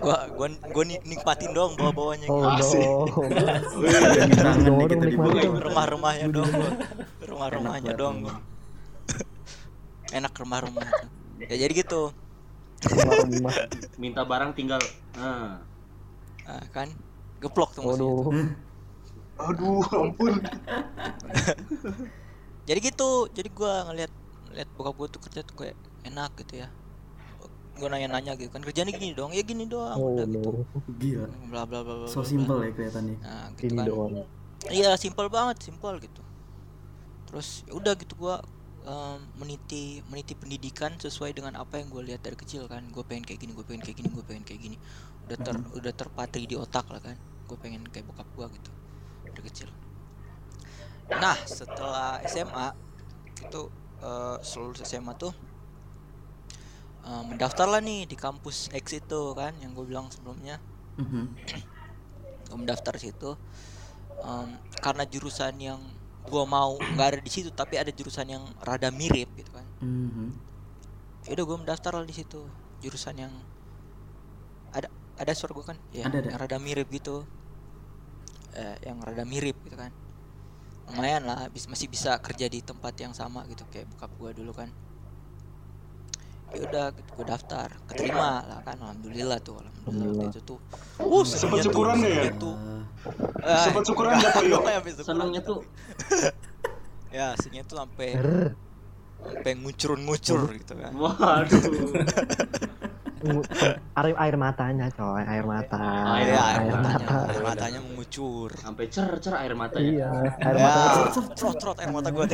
gua 0.00 0.16
gua 0.32 0.48
gua 0.72 0.84
ni- 0.88 1.04
nikmatin 1.04 1.52
dong 1.52 1.76
bawa 1.76 1.92
bawanya 1.92 2.24
Oh 2.32 2.40
no. 2.40 3.04
Kita 4.24 4.48
dong. 5.44 5.60
rumah-rumahnya 5.60 6.26
dong 6.32 6.48
gua. 6.48 6.70
rumah-rumahnya 7.20 7.92
Enak 7.92 8.00
dong 8.00 8.16
enak 10.08 10.32
rumah-rumah 10.32 10.88
tuh. 10.88 11.08
ya 11.52 11.56
jadi 11.68 11.72
gitu 11.84 12.16
Rumah. 12.84 13.64
Minta 13.96 14.28
barang 14.28 14.52
tinggal. 14.52 14.76
Nah. 15.16 15.56
nah, 16.44 16.64
kan 16.68 16.92
geplok 17.40 17.72
tuh. 17.72 17.80
Waduh. 17.80 18.28
aduh 19.34 19.80
ampun 19.90 20.36
jadi 22.68 22.78
gitu 22.78 23.26
jadi 23.32 23.48
gua 23.50 23.88
ngeliat 23.88 24.12
ngeliat 24.46 24.68
bokap 24.76 24.94
gua 24.94 25.08
tuh 25.10 25.20
kerja 25.24 25.40
tuh 25.42 25.56
kayak 25.58 25.74
enak 26.04 26.30
gitu 26.44 26.62
ya. 26.64 26.68
Gua 27.74 27.90
nanya-nanya 27.90 28.38
gitu 28.38 28.54
kan 28.54 28.62
kerjanya 28.62 28.94
gini 28.94 29.12
dong. 29.16 29.34
Ya 29.34 29.42
gini 29.42 29.66
doang. 29.66 29.98
Oh 29.98 30.14
udah 30.14 30.26
gitu. 30.28 30.62
gila. 31.00 31.26
Bla 31.50 31.62
bla 31.66 31.80
bla 31.82 31.94
bla 32.04 32.08
so 32.08 32.22
bla, 32.22 32.28
simple 32.28 32.56
bla. 32.60 32.68
ya 32.68 32.72
kelihatannya. 32.76 33.16
Nah 33.18 33.46
gitu 33.58 33.72
Ini 33.74 33.78
kan. 33.80 33.86
doang. 33.88 34.12
iya 34.72 34.90
simple 34.96 35.28
banget 35.28 35.56
simple 35.60 35.96
gitu. 36.00 36.22
Terus 37.28 37.66
ya 37.66 37.72
udah 37.74 37.92
gitu 37.98 38.14
gua 38.14 38.40
em, 38.86 39.18
meniti 39.40 40.00
meniti 40.06 40.38
pendidikan 40.38 40.94
sesuai 41.00 41.34
dengan 41.34 41.58
apa 41.58 41.80
yang 41.80 41.90
gue 41.90 42.14
lihat 42.14 42.22
dari 42.22 42.36
kecil 42.38 42.68
kan. 42.70 42.86
Gue 42.92 43.02
pengen 43.02 43.24
kayak 43.26 43.42
gini 43.42 43.52
gue 43.56 43.64
pengen 43.66 43.82
kayak 43.82 43.96
gini 43.98 44.08
gue 44.12 44.24
pengen 44.24 44.44
kayak 44.46 44.60
gini. 44.60 44.76
Udah 45.26 45.38
ter 45.40 45.56
udah 45.56 45.92
terpatri 45.92 46.44
di 46.46 46.54
otak 46.54 46.86
lah 46.92 47.02
kan. 47.02 47.16
Gue 47.48 47.58
pengen 47.58 47.84
kayak 47.90 48.06
bokap 48.08 48.28
gua 48.38 48.46
gitu 48.52 48.70
dari 49.24 49.42
kecil. 49.50 49.68
Nah 51.10 51.36
setelah 51.44 52.22
SMA 52.24 52.68
itu 53.42 53.62
eh 54.04 54.36
selulus 54.44 54.84
SMA 54.84 55.12
tuh 55.16 55.32
eh, 57.04 57.22
mendaftar 57.28 57.66
lah 57.68 57.80
nih 57.84 58.08
di 58.08 58.16
kampus 58.16 58.72
X 58.72 58.96
itu 58.96 59.20
kan 59.36 59.52
yang 59.60 59.72
gue 59.76 59.84
bilang 59.84 60.08
sebelumnya. 60.10 60.58
Mhm. 60.98 61.24
gue 62.44 62.56
mendaftar 62.60 62.94
situ. 63.00 63.34
Em, 64.22 64.48
karena 64.78 65.02
jurusan 65.08 65.58
yang 65.58 65.80
gua 66.24 66.48
mau 66.48 66.78
nggak 66.78 67.08
ada 67.12 67.20
di 67.20 67.28
situ 67.28 67.52
tapi 67.52 67.76
ada 67.76 67.92
jurusan 67.92 68.24
yang 68.30 68.44
rada 68.62 68.88
mirip 68.94 69.28
gitu 69.36 69.50
kan. 69.52 69.66
Mhm. 69.82 70.32
ya 71.24 71.32
udah 71.40 71.44
gue 71.48 71.58
mendaftar 71.64 71.92
lah 71.96 72.04
di 72.04 72.12
situ. 72.14 72.40
Jurusan 72.84 73.16
yang 73.16 73.32
ada 74.70 74.92
ada 75.16 75.32
suara 75.32 75.56
gue 75.56 75.64
kan? 75.64 75.78
Ya 75.90 76.04
Ada, 76.06 76.20
ada. 76.20 76.28
yang 76.30 76.38
rada 76.40 76.58
mirip 76.60 76.88
gitu. 76.92 77.24
Eh, 78.54 78.76
yang 78.86 79.00
rada 79.02 79.24
mirip 79.24 79.56
gitu 79.64 79.74
kan. 79.74 79.90
Lumayan 80.92 81.24
lah 81.24 81.48
masih 81.48 81.88
bisa 81.88 82.12
kerja 82.20 82.44
di 82.46 82.60
tempat 82.60 82.92
yang 83.00 83.16
sama 83.16 83.42
gitu 83.48 83.64
kayak 83.72 83.88
bokap 83.88 84.12
gue 84.20 84.30
dulu 84.44 84.52
kan 84.52 84.68
ya 86.54 86.62
udah 86.64 86.86
gitu, 86.90 87.10
gue 87.12 87.26
daftar. 87.26 87.68
Keterima 87.84 88.30
lah 88.42 88.58
kan 88.62 88.76
alhamdulillah 88.78 89.38
tuh 89.40 89.58
alhamdulillah. 89.58 90.24
Waktu 90.24 90.38
itu 90.38 90.40
tuh 90.46 90.58
uh 90.98 91.24
syukuran 91.66 91.94
nggak 91.98 92.10
ya? 92.10 92.22
senengnya 92.22 92.34
tuh. 92.38 92.54
Ah, 92.56 92.82
Ah, 93.44 93.60
Sempat 93.60 93.82
syukuran 93.84 94.12
syukuran. 94.16 94.80
Senangnya 94.96 95.40
tuh 95.42 95.58
ya 97.10 97.26
senengnya 97.36 97.64
tuh 97.64 97.76
sampai 97.76 98.08
sampai 99.24 99.52
ngucur-ngucur 99.56 100.40
gitu 100.54 100.72
kan. 100.74 100.92
Waduh. 100.94 101.62
Air 103.96 104.12
air 104.20 104.36
matanya 104.36 104.92
coy 104.92 105.24
air 105.24 105.48
mata. 105.48 105.80
Air- 106.12 106.28
ya, 106.28 106.42
air 106.44 106.60
air 106.60 106.68
matanya. 106.68 107.06
mata. 107.08 107.32
Air 107.32 107.40
matanya 107.40 107.80
mengucur. 107.80 108.50
Sampai 108.52 108.84
cer-cer 108.86 109.32
air 109.34 109.56
matanya. 109.56 109.88
iya 109.88 110.08
air 110.44 110.56
ya, 110.60 110.64
mata. 110.68 111.08
trot 111.32 111.56
trot 111.56 111.76
air 111.80 111.88
mata 111.88 112.12
gue 112.12 112.26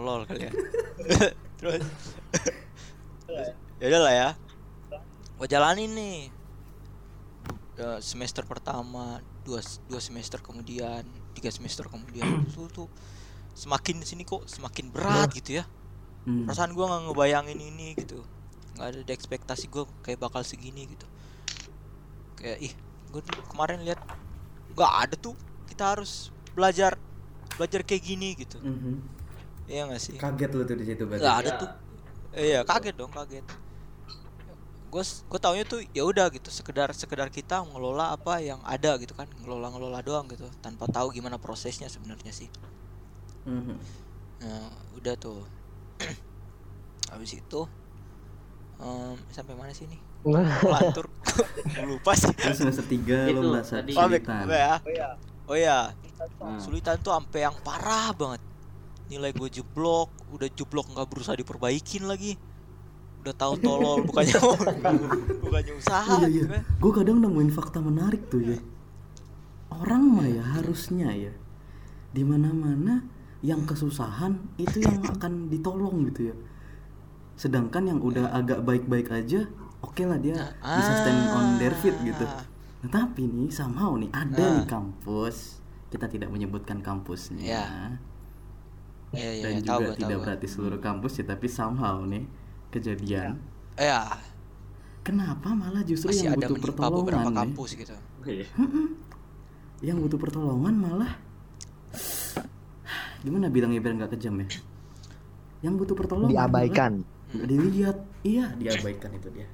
tolol 0.00 0.24
kali 0.24 0.48
ya. 0.48 0.52
Terus. 1.60 1.84
Ya 3.76 3.86
udah 3.92 4.00
lah 4.00 4.14
ya. 4.16 4.28
Gue 5.36 5.44
jalanin 5.44 5.92
nih. 5.92 6.18
Semester 8.00 8.44
pertama 8.48 9.20
dua 9.44 9.60
dua 9.88 10.00
semester 10.00 10.40
kemudian 10.40 11.04
tiga 11.36 11.52
semester 11.52 11.84
kemudian. 11.92 12.24
Itu 12.48 12.64
tuh. 12.72 12.88
Semakin 13.52 14.00
sini 14.00 14.24
kok 14.24 14.48
semakin 14.48 14.88
berat 14.88 15.36
gitu 15.36 15.60
ya. 15.60 15.68
Hmm. 16.20 16.44
perasaan 16.44 16.76
gue 16.76 16.84
nggak 16.84 17.02
ngebayangin 17.12 17.60
ini 17.60 17.92
gitu. 17.96 18.24
Nggak 18.76 18.86
ada 18.92 19.00
di 19.04 19.12
ekspektasi 19.12 19.68
gue 19.68 19.84
kayak 20.00 20.20
bakal 20.20 20.40
segini 20.40 20.88
gitu. 20.88 21.04
Kayak 22.40 22.58
ih 22.60 22.72
gue 23.12 23.20
kemarin 23.52 23.84
lihat 23.84 24.00
nggak 24.72 24.92
ada 25.08 25.16
tuh. 25.16 25.36
Kita 25.68 25.96
harus 25.96 26.32
belajar 26.56 26.96
belajar 27.56 27.84
kayak 27.84 28.00
gini 28.04 28.36
gitu. 28.36 28.56
Mhm. 28.60 29.19
Iya 29.70 29.86
nggak 29.86 30.02
sih 30.02 30.14
Kaget 30.16 30.50
lu 30.50 30.62
tuh 30.64 30.74
di 30.74 30.84
situ 30.84 31.02
berarti. 31.04 31.22
nggak 31.22 31.36
ada 31.38 31.50
tuh 31.56 31.68
iya 32.34 32.60
kaget 32.62 32.94
dong 32.96 33.08
kaget 33.08 33.46
gue 34.90 35.02
gue 35.04 35.38
taunya 35.38 35.62
tuh 35.62 35.78
ya 35.88 36.02
udah 36.02 36.26
gitu 36.28 36.50
sekedar 36.50 36.90
sekedar 36.92 37.28
kita 37.28 37.62
ngelola 37.62 38.10
apa 38.10 38.42
yang 38.42 38.58
ada 38.66 38.98
gitu 38.98 39.14
kan 39.14 39.30
ngelola 39.38 39.70
ngelola 39.70 40.02
doang 40.02 40.26
gitu 40.26 40.50
tanpa 40.58 40.84
tahu 40.84 41.10
gimana 41.10 41.38
prosesnya 41.38 41.86
sebenarnya 41.86 42.30
sih 42.30 42.50
Mhm. 43.40 43.72
Nah, 44.38 44.68
udah 44.94 45.16
tuh. 45.16 45.48
Habis 47.10 47.36
itu 47.36 47.60
em, 48.76 49.16
sampai 49.28 49.52
mana 49.52 49.72
sih 49.72 49.84
nih? 49.84 49.96
Lantur. 50.72 51.08
Lupa 51.88 52.12
sih. 52.12 52.36
Semester 52.36 52.84
3 52.84 53.00
Itu 53.26 53.32
lu 53.34 53.48
merasa 53.50 53.80
tadi. 53.80 53.92
Oh, 53.92 54.04
back- 54.06 54.20
kesulitan. 54.20 54.44
ya. 54.50 54.76
Oh 55.44 55.56
ya, 55.56 55.96
Nah, 56.38 56.56
kesulitan 56.56 57.00
tuh 57.00 57.12
sampai 57.12 57.40
yang 57.42 57.56
parah 57.60 58.12
banget. 58.12 58.40
Nilai 59.10 59.34
gue 59.34 59.48
jeblok, 59.50 60.08
udah 60.30 60.48
jeblok 60.48 60.86
nggak 60.88 61.08
berusaha 61.10 61.34
diperbaikin 61.34 62.06
lagi. 62.06 62.38
Udah 63.20 63.34
tahu 63.34 63.58
tolol 63.58 64.00
bukannya 64.08 64.38
bukannya 65.44 65.72
usaha 65.74 66.14
Iya, 66.16 66.28
gitu 66.30 66.46
iya. 66.46 66.52
kan. 66.56 66.62
Gue 66.78 66.92
kadang 66.94 67.18
nemuin 67.18 67.50
fakta 67.50 67.78
menarik 67.78 68.30
tuh 68.30 68.40
ya. 68.40 68.58
Orang 69.70 70.14
mah 70.14 70.26
ya 70.26 70.42
harusnya 70.42 71.10
ya 71.10 71.32
di 72.10 72.22
mana-mana 72.22 73.06
yang 73.40 73.62
kesusahan 73.64 74.34
itu 74.56 74.82
yang 74.82 74.98
akan 75.04 75.48
ditolong 75.48 76.06
gitu 76.08 76.30
ya. 76.30 76.36
Sedangkan 77.34 77.86
yang 77.86 77.98
udah 77.98 78.30
agak 78.30 78.62
baik-baik 78.62 79.08
aja, 79.10 79.46
oke 79.80 80.02
lah 80.04 80.18
dia 80.18 80.36
bisa 80.60 80.92
stand 80.96 81.22
on 81.30 81.46
their 81.56 81.72
feet 81.74 81.96
gitu. 82.02 82.24
Ah. 82.24 82.44
Nah, 82.80 82.90
tapi 82.90 83.24
nih 83.24 83.48
somehow 83.48 83.96
nih 83.96 84.10
ada 84.12 84.36
Ah. 84.38 84.54
di 84.58 84.64
kampus, 84.64 85.60
kita 85.88 86.04
tidak 86.06 86.28
menyebutkan 86.28 86.80
kampusnya. 86.80 87.40
Iya. 87.40 87.64
Iya, 89.10 89.30
iya, 89.32 89.42
Dan 89.42 89.52
iya, 89.52 89.60
juga 89.60 89.70
tahu 89.72 89.82
tidak 89.96 90.10
tahu. 90.10 90.22
berarti 90.22 90.46
seluruh 90.46 90.80
kampus 90.80 91.12
ya, 91.16 91.24
tapi 91.26 91.46
somehow 91.46 91.96
nih 92.02 92.24
kejadian. 92.68 93.38
Ya, 93.74 94.06
Kenapa 95.00 95.50
malah 95.50 95.80
justru 95.80 96.12
masih 96.12 96.28
yang 96.28 96.36
ada 96.36 96.46
butuh 96.46 96.60
pertolongan 96.62 97.00
beberapa 97.00 97.28
nih? 97.28 97.38
kampus 97.40 97.70
gitu. 97.74 97.96
iya. 98.22 98.46
yang 99.88 99.96
butuh 99.96 100.18
pertolongan 100.18 100.74
malah 100.76 101.12
gimana 103.20 103.48
bilangnya 103.48 103.80
biar 103.80 103.94
nggak 103.96 104.12
kejam 104.14 104.34
ya 104.38 104.48
yang 105.60 105.76
butuh 105.76 105.92
pertolongan 105.92 106.30
diabaikan 106.30 106.92
malah 107.00 107.46
dilihat 107.46 107.96
iya 108.22 108.52
diabaikan 108.54 109.10
itu 109.14 109.28
dia 109.30 109.48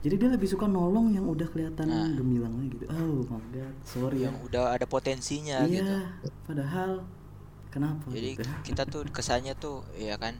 jadi 0.00 0.14
dia 0.16 0.28
lebih 0.30 0.44
suka 0.46 0.64
nolong 0.64 1.08
yang 1.10 1.24
udah 1.24 1.44
kelihatan 1.46 1.84
Nah. 1.84 2.12
gemilang 2.12 2.52
aja 2.56 2.68
gitu 2.70 2.84
oh 2.86 3.24
my 3.26 3.40
god 3.50 3.74
sorry 3.84 4.18
ya 4.20 4.28
Yang 4.28 4.36
udah 4.44 4.64
ada 4.70 4.86
potensinya 4.86 5.64
iya 5.64 5.80
gitu. 6.20 6.28
padahal 6.44 6.90
kenapa 7.74 8.06
jadi 8.06 8.38
gitu 8.38 8.46
kita 8.62 8.82
tuh 8.86 9.02
kesannya 9.10 9.58
tuh 9.58 9.82
ya 9.98 10.14
kan? 10.14 10.38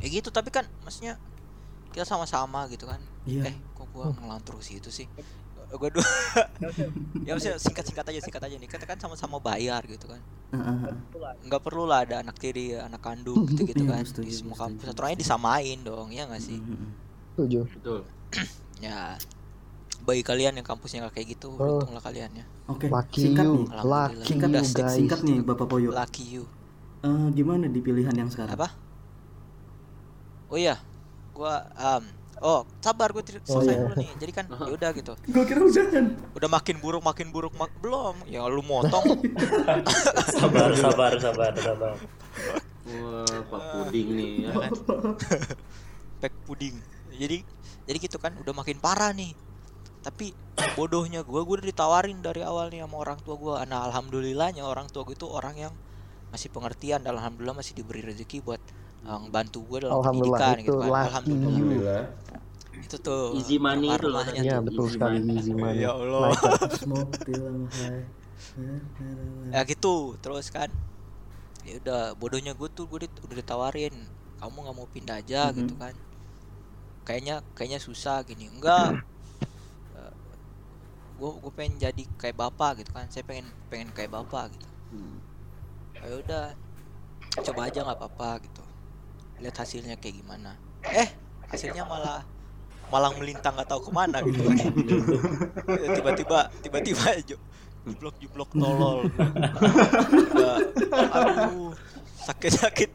Ya 0.00 0.08
gitu 0.08 0.32
tapi 0.32 0.48
kan 0.48 0.64
maksudnya 0.80 1.20
kita 1.92 2.08
sama-sama 2.08 2.64
gitu 2.72 2.88
kan? 2.88 3.00
Iya. 3.28 3.52
eh 3.52 3.56
kok 3.76 3.84
gua 3.92 4.08
ngelantur 4.10 4.56
situ 4.64 4.88
sih? 4.88 5.04
Gua 5.68 5.92
dua 5.92 6.06
ya 7.28 7.36
maksudnya 7.36 7.60
singkat-singkat 7.60 8.06
aja 8.08 8.20
singkat 8.24 8.40
aja 8.40 8.56
nih. 8.56 8.64
Kita 8.64 8.88
kan 8.88 8.96
sama-sama 8.96 9.36
bayar 9.36 9.84
gitu 9.84 10.08
kan? 10.08 10.20
Heeh, 10.48 10.96
nggak 11.44 11.60
perlu 11.60 11.84
lah 11.84 12.08
ada 12.08 12.24
anak 12.24 12.40
tiri 12.40 12.72
anak 12.72 13.04
kandung 13.04 13.44
gitu 13.52 13.68
gitu 13.68 13.84
Iya, 13.84 14.00
kan? 14.00 14.04
di 14.24 14.32
semua 14.32 14.56
kampus. 14.56 14.88
aturannya 14.88 15.20
disamain 15.20 15.76
dong 15.84 16.08
ya 16.08 16.24
nggak 16.24 16.40
sih? 16.40 16.56
Heeh. 16.56 16.90
setuju. 17.36 17.60
Betul. 17.68 18.00
ya 18.86 19.18
bagi 20.08 20.24
kalian 20.24 20.56
yang 20.56 20.64
kampusnya 20.64 21.04
nggak 21.04 21.20
kayak 21.20 21.28
gitu 21.36 21.52
Oh. 21.60 21.84
untunglah 21.84 22.00
kalian 22.00 22.32
ya. 22.32 22.44
Oke 22.64 22.88
lucky 22.88 23.28
singkat 23.28 23.44
you 23.44 23.52
nih. 23.60 23.66
Lucky 23.84 24.24
singkat 24.24 24.48
you 24.48 24.64
guys. 24.72 24.96
singkat 24.96 25.20
nih 25.20 25.38
bapak 25.44 25.66
Poyo 25.68 25.92
lucky 25.92 26.24
you. 26.24 26.44
Eh, 27.04 27.28
gimana 27.30 27.68
di 27.68 27.78
pilihan 27.78 28.16
yang 28.16 28.32
sekarang? 28.32 28.56
Apa? 28.56 28.72
Oh 30.48 30.56
iya 30.56 30.80
gua 31.36 31.60
um, 31.76 32.02
oh 32.40 32.60
sabar 32.80 33.12
gue 33.12 33.20
Oh, 33.20 33.60
selesai 33.60 33.68
iya. 33.70 33.80
dulu 33.84 33.94
nih. 34.00 34.10
Jadi 34.16 34.32
kan 34.32 34.44
ya 34.64 34.72
udah 34.72 34.90
gitu. 34.96 35.12
Gue 35.28 35.44
kira 35.44 35.60
udahan 35.60 36.06
udah 36.32 36.48
makin 36.48 36.76
buruk 36.80 37.02
makin 37.04 37.28
buruk 37.28 37.52
mak 37.54 37.70
belum. 37.78 38.16
Ya 38.24 38.48
lu 38.48 38.64
motong. 38.64 39.04
Sabar 40.40 40.72
sabar 40.72 41.12
sabar 41.20 41.52
sabar. 41.54 41.92
Wah, 42.88 43.28
Pak 43.52 43.62
Puding 43.76 44.08
nih 44.16 44.30
ya. 44.48 44.52
Kan. 44.64 44.72
pack 46.18 46.32
puding. 46.48 46.74
Jadi 47.12 47.44
jadi 47.84 47.98
gitu 48.00 48.16
kan 48.16 48.32
udah 48.40 48.56
makin 48.56 48.80
parah 48.80 49.12
nih 49.12 49.36
tapi 49.98 50.32
bodohnya 50.74 51.22
gua 51.22 51.42
gua 51.42 51.58
udah 51.58 51.68
ditawarin 51.68 52.18
dari 52.18 52.42
awal 52.42 52.70
nih 52.70 52.82
sama 52.82 52.96
orang 52.98 53.18
tua 53.22 53.34
gua 53.36 53.54
nah 53.64 53.86
alhamdulillahnya 53.86 54.62
orang 54.62 54.86
tua 54.88 55.02
gue 55.04 55.14
itu 55.14 55.26
orang 55.26 55.54
yang 55.56 55.74
masih 56.28 56.52
pengertian 56.52 57.00
dan 57.00 57.16
alhamdulillah 57.16 57.56
masih 57.56 57.72
diberi 57.72 58.04
rezeki 58.04 58.44
buat 58.44 58.60
uh, 59.06 59.16
ngebantu 59.24 59.64
gue 59.64 59.78
dalam 59.88 59.96
Alhamdulillah, 60.04 60.38
pendidikan 60.38 60.58
itu 60.60 60.66
gitu 60.68 60.76
kan 60.76 60.88
alhamdulillah 61.08 61.48
alhamdulillah 61.48 62.02
itu 62.78 62.96
tuh 63.02 63.22
Easy 63.34 63.56
money 63.58 63.90
itu 63.90 64.06
loh. 64.06 64.22
tuh. 64.22 64.60
betul 64.62 64.84
Easy 64.86 64.94
sekali 64.94 65.18
money. 65.18 65.34
easy 65.40 65.52
money. 65.56 65.82
Ya 65.82 65.90
Allah. 65.96 66.30
Ya 69.50 69.60
gitu 69.64 70.14
terus 70.20 70.46
kan 70.52 70.68
ya 71.64 71.76
udah 71.84 72.02
bodohnya 72.16 72.52
gue 72.56 72.68
tuh 72.72 72.84
gue 72.88 73.04
udah 73.04 73.36
ditawarin 73.36 73.92
kamu 74.38 74.56
nggak 74.62 74.76
mau 74.76 74.88
pindah 74.88 75.16
aja 75.20 75.50
Mhm. 75.50 75.56
gitu 75.58 75.74
kan 75.76 75.94
kayaknya 77.04 77.40
kayaknya 77.56 77.80
susah 77.80 78.20
gini 78.22 78.46
enggak 78.48 79.00
gue 81.18 81.30
gue 81.42 81.52
pengen 81.52 81.74
jadi 81.90 82.02
kayak 82.16 82.36
bapak 82.38 82.82
gitu 82.82 82.90
kan. 82.94 83.10
Saya 83.10 83.26
pengen 83.26 83.50
pengen 83.68 83.90
kayak 83.90 84.14
bapak 84.14 84.54
gitu. 84.54 84.68
Hmm. 84.88 85.20
ya 85.98 86.14
udah 86.14 86.44
coba 87.42 87.60
aja 87.68 87.82
nggak 87.82 87.98
apa-apa 87.98 88.30
gitu. 88.46 88.62
Lihat 89.42 89.56
hasilnya 89.58 89.98
kayak 89.98 90.22
gimana. 90.22 90.54
Eh 90.86 91.10
hasilnya 91.50 91.82
malah 91.82 92.22
malah 92.88 93.12
melintang 93.18 93.52
nggak 93.52 93.68
tahu 93.68 93.90
ke 93.90 93.90
mana 93.92 94.22
gitu. 94.22 94.40
Tiba-tiba 95.98 96.38
tiba-tiba 96.62 97.04
aja 97.12 97.36
jublok 97.88 98.16
jublok 98.20 98.50
tolol 98.52 99.08
aduh 100.92 101.72
sakit 102.28 102.52
sakit 102.52 102.90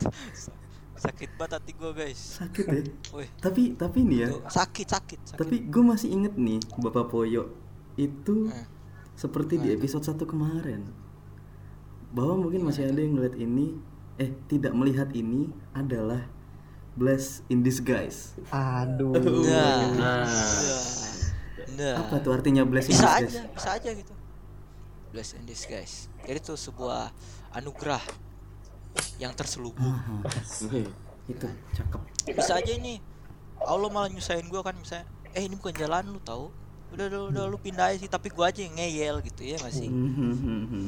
sakit 1.04 1.30
banget 1.36 1.60
hati 1.60 1.72
gue 1.76 1.92
guys. 1.92 2.40
Sakit 2.40 2.64
ya? 2.64 2.82
Wih, 3.12 3.28
tapi 3.44 3.76
tapi 3.76 4.08
nih 4.08 4.18
ya. 4.24 4.30
Sakit 4.48 4.88
sakit 4.88 5.20
sakit. 5.28 5.40
Tapi 5.42 5.56
gue 5.68 5.84
masih 5.84 6.16
inget 6.16 6.32
nih 6.40 6.64
bapak 6.80 7.12
Poyo 7.12 7.52
itu 7.96 8.48
Hmm. 8.48 8.66
seperti 9.14 9.58
di 9.58 9.70
episode 9.72 10.02
1 10.04 10.26
kemarin. 10.26 10.90
Bahwa 12.10 12.38
mungkin 12.40 12.62
masih 12.64 12.86
ada 12.86 12.98
yang 12.98 13.14
melihat 13.14 13.36
ini 13.36 13.78
eh 14.16 14.30
tidak 14.46 14.72
melihat 14.72 15.10
ini 15.12 15.50
adalah 15.72 16.30
bless 16.94 17.42
in 17.48 17.62
disguise. 17.62 18.38
Aduh. 18.48 19.18
nah, 19.18 19.90
Nah, 19.90 19.90
nah, 19.94 20.26
nah. 21.74 21.94
apa 22.00 22.22
tuh 22.22 22.32
artinya 22.32 22.62
bless 22.64 22.86
in 22.86 22.94
bisa 22.94 23.10
disguise? 23.18 23.34
aja 23.34 23.42
bisa 23.50 23.70
aja 23.74 23.90
gitu. 23.92 24.14
Bless 25.10 25.34
in 25.34 25.46
disguise. 25.46 25.96
Jadi 26.22 26.38
itu 26.40 26.54
sebuah 26.54 27.10
anugerah 27.52 28.02
yang 29.18 29.34
terselubung. 29.34 29.94
Itu 31.26 31.48
cakep. 31.74 32.02
Bisa 32.30 32.58
aja 32.58 32.74
ini. 32.74 33.02
Allah 33.58 33.90
malah 33.90 34.10
nyusahin 34.10 34.46
gua 34.46 34.62
kan 34.62 34.76
misalnya 34.76 35.06
eh 35.32 35.42
ini 35.42 35.56
bukan 35.56 35.74
jalan 35.74 36.04
lu 36.08 36.20
tahu 36.20 36.52
udah 36.94 37.06
udah, 37.08 37.22
udah 37.28 37.44
lu 37.48 37.58
pindah 37.58 37.90
aja 37.90 37.98
sih 37.98 38.08
tapi 38.08 38.30
gua 38.30 38.48
aja 38.48 38.62
yang 38.62 38.74
ngeyel 38.74 39.18
gitu 39.22 39.42
ya 39.44 39.58
masih 39.60 39.90
Mhm. 39.90 40.88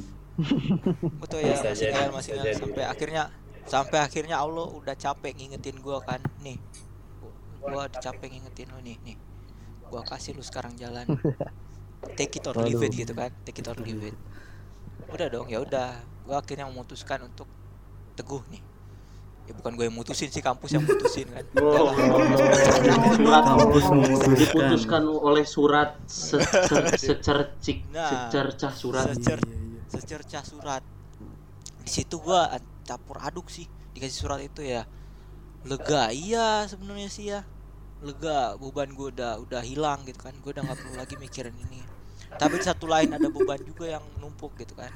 betul 1.18 1.40
ya 1.40 1.56
Bisa 1.56 1.64
masih 1.66 1.80
jadi, 1.82 1.92
ngeyel 1.92 2.12
masih 2.12 2.32
ngeyel. 2.32 2.46
jadi. 2.46 2.60
sampai 2.60 2.84
akhirnya 2.86 3.24
sampai 3.66 3.98
akhirnya 4.00 4.36
Allah 4.36 4.68
udah 4.70 4.94
capek 4.94 5.32
ngingetin 5.34 5.80
gua 5.80 5.98
kan 6.00 6.22
nih 6.40 6.60
gua 7.58 7.88
udah 7.88 7.98
capek 7.98 8.30
ngingetin 8.30 8.70
lu 8.70 8.80
nih 8.80 8.98
nih. 9.02 9.18
Gua 9.86 10.02
kasih 10.02 10.34
lu 10.34 10.42
sekarang 10.42 10.76
jalan. 10.76 11.06
Take 12.14 12.38
it 12.38 12.46
or 12.46 12.54
leave 12.60 12.78
it 12.80 12.94
gitu 12.94 13.14
kan? 13.14 13.34
Take 13.42 13.58
it 13.58 13.66
or 13.66 13.74
leave 13.76 14.02
it. 14.04 14.18
Udah 15.08 15.26
dong 15.26 15.48
ya 15.48 15.58
udah. 15.58 15.98
Gua 16.22 16.42
akhirnya 16.42 16.66
memutuskan 16.66 17.22
untuk 17.24 17.50
teguh 18.14 18.46
nih 18.48 18.62
ya 19.46 19.54
bukan 19.54 19.72
gue 19.74 19.86
yang 19.86 19.94
mutusin 19.94 20.28
sih 20.28 20.40
kampus 20.40 20.70
yang 20.72 20.82
mutusin 20.82 21.28
kan. 21.28 21.46
Udah 21.56 21.82
lah. 21.84 21.94
Surat 23.14 23.44
Kampus 23.46 23.84
memutuskan. 23.88 24.34
diputuskan 24.36 25.02
oleh 25.06 25.46
surat 25.46 25.90
se 26.04 26.38
se- 26.42 26.98
secercik 27.00 27.86
Nah. 27.90 28.10
secercah 28.28 28.72
surat. 28.72 29.06
Secer- 29.08 29.38
Iya, 29.40 29.54
iya. 29.54 29.82
secercah 29.88 30.44
surat 30.44 30.84
di 31.78 31.92
situ 31.92 32.18
gua 32.18 32.50
campur 32.82 33.18
aduk 33.20 33.48
sih 33.48 33.64
dikasih 33.92 34.18
surat 34.20 34.40
itu 34.40 34.60
ya 34.60 34.90
lega 35.64 36.10
iya 36.10 36.66
sebenarnya 36.66 37.06
sih 37.08 37.26
ya 37.28 37.46
lega 38.00 38.54
beban 38.56 38.90
gua 38.92 39.10
udah 39.10 39.32
udah 39.40 39.62
hilang 39.62 40.02
gitu 40.04 40.18
kan 40.20 40.34
gua 40.40 40.52
udah 40.52 40.64
nggak 40.64 40.78
perlu 40.80 40.96
lagi 40.96 41.16
mikirin 41.16 41.54
ini 41.60 41.86
tapi 42.36 42.58
di 42.58 42.66
satu 42.66 42.86
lain 42.86 43.10
ada 43.12 43.26
beban 43.28 43.58
juga 43.60 43.86
yang 43.88 44.04
numpuk 44.18 44.58
gitu 44.58 44.74
kan 44.74 44.90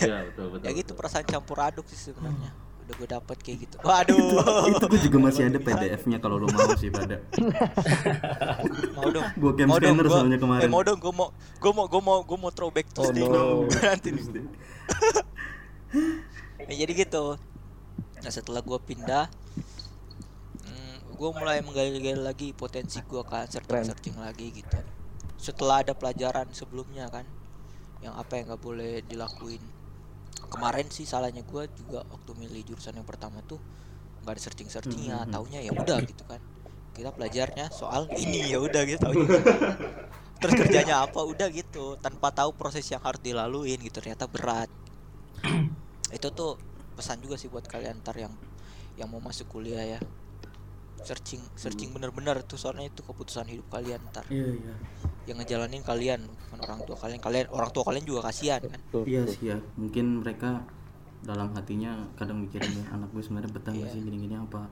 Ya 0.00 0.24
betul 0.26 0.46
betul. 0.50 0.64
ya 0.64 0.70
gitu 0.72 0.80
betul. 0.86 0.96
perasaan 0.96 1.24
campur 1.24 1.56
aduk 1.58 1.84
sih 1.86 2.00
sebenarnya 2.02 2.52
udah 2.90 2.96
gue 2.96 3.08
dapet 3.08 3.36
kayak 3.38 3.58
gitu. 3.62 3.76
Waduh. 3.80 4.42
Itu 4.68 4.84
gue 4.84 5.00
juga 5.00 5.18
masih 5.20 5.42
ada 5.44 5.58
PDF-nya 5.58 6.18
kalau 6.18 6.36
lo 6.36 6.46
mau 6.46 6.74
sih 6.74 6.90
pada 6.90 7.22
mau 8.98 9.06
dong. 9.08 9.26
Cam 9.54 9.66
mau 9.68 9.78
dong 9.78 9.94
scanner 9.94 10.04
gua- 10.04 10.14
soalnya 10.16 10.38
kemarin. 10.38 10.60
eh, 10.60 10.68
mau 10.68 10.82
dong 10.82 10.98
gue 10.98 11.12
mau 11.12 11.28
gue 11.32 11.72
mau 11.72 11.86
gue 11.86 12.00
mau 12.00 12.18
gue 12.20 12.34
mau 12.36 12.50
throwback 12.50 12.86
Oh, 12.92 13.06
Tuesday 13.06 13.22
no. 13.22 13.70
nanti 13.86 14.08
nih 14.10 14.24
Ya, 16.62 16.74
jadi 16.76 16.92
gitu. 16.96 17.38
Nah 18.16 18.30
setelah 18.30 18.60
gue 18.60 18.78
pindah 18.80 19.30
gue 21.12 21.30
mulai 21.30 21.60
menggali-gali 21.60 22.16
lagi 22.16 22.48
potensi 22.50 22.96
gue 23.02 23.20
kan 23.22 23.44
searching 23.44 23.84
searching 23.84 24.16
lagi 24.16 24.56
gitu. 24.56 24.78
Setelah 25.36 25.80
ada 25.80 25.92
pelajaran 25.92 26.48
sebelumnya 26.50 27.06
kan 27.06 27.28
yang 28.00 28.16
apa 28.16 28.34
yang 28.34 28.48
nggak 28.48 28.58
boleh 28.58 29.04
dilakuin 29.04 29.60
kemarin 30.50 30.90
sih 30.90 31.06
salahnya 31.06 31.46
gue 31.46 31.62
juga 31.78 32.02
waktu 32.10 32.30
milih 32.34 32.74
jurusan 32.74 32.98
yang 32.98 33.06
pertama 33.06 33.38
tuh 33.46 33.62
nggak 34.20 34.34
ada 34.36 34.42
searching 34.42 34.68
searchingnya 34.68 35.24
taunya 35.30 35.64
ya 35.64 35.72
udah 35.72 35.98
gitu 36.04 36.26
kan. 36.26 36.42
Kita 36.90 37.14
belajarnya 37.14 37.70
soal 37.70 38.10
ini 38.18 38.50
ya 38.50 38.58
udah 38.58 38.82
gitu 38.84 39.00
taunya. 39.00 39.40
Terus 40.42 40.52
kerjanya 40.56 41.06
apa 41.06 41.20
udah 41.22 41.48
gitu 41.52 41.96
tanpa 42.02 42.34
tahu 42.34 42.52
proses 42.56 42.84
yang 42.90 43.00
harus 43.00 43.22
dilaluin 43.22 43.78
gitu 43.80 44.02
ternyata 44.02 44.26
berat. 44.26 44.68
Itu 46.16 46.34
tuh 46.34 46.58
pesan 46.98 47.22
juga 47.22 47.38
sih 47.38 47.48
buat 47.48 47.64
kalian 47.64 48.02
ntar 48.04 48.18
yang 48.18 48.34
yang 48.98 49.08
mau 49.08 49.22
masuk 49.22 49.48
kuliah 49.48 49.96
ya. 49.96 50.00
Searching 51.00 51.40
searching 51.56 51.96
bener-bener 51.96 52.44
tuh 52.44 52.60
soalnya 52.60 52.92
itu 52.92 53.00
keputusan 53.00 53.48
hidup 53.48 53.72
kalian 53.72 54.04
ntar. 54.12 54.28
Iya 54.28 54.52
iya 54.52 54.74
yang 55.30 55.38
ngejalanin 55.38 55.80
kalian 55.80 56.20
bukan 56.26 56.58
orang 56.60 56.80
tua 56.82 56.96
kalian 56.98 57.20
kalian 57.20 57.46
orang 57.48 57.70
tua 57.70 57.84
kalian 57.84 58.04
juga 58.04 58.20
kasihan 58.26 58.60
kan 58.60 58.80
iya 59.04 59.22
sih 59.24 59.46
ya 59.46 59.56
mungkin 59.74 60.20
mereka 60.20 60.66
dalam 61.20 61.52
hatinya 61.52 61.94
kadang 62.14 62.40
mikirin 62.40 62.72
ya 62.74 62.84
anak 62.90 63.08
gue 63.10 63.20
sebenarnya 63.20 63.50
betah 63.50 63.70
Iya. 63.72 63.86
sih 63.88 64.00
gini-gini 64.00 64.34
apa 64.34 64.66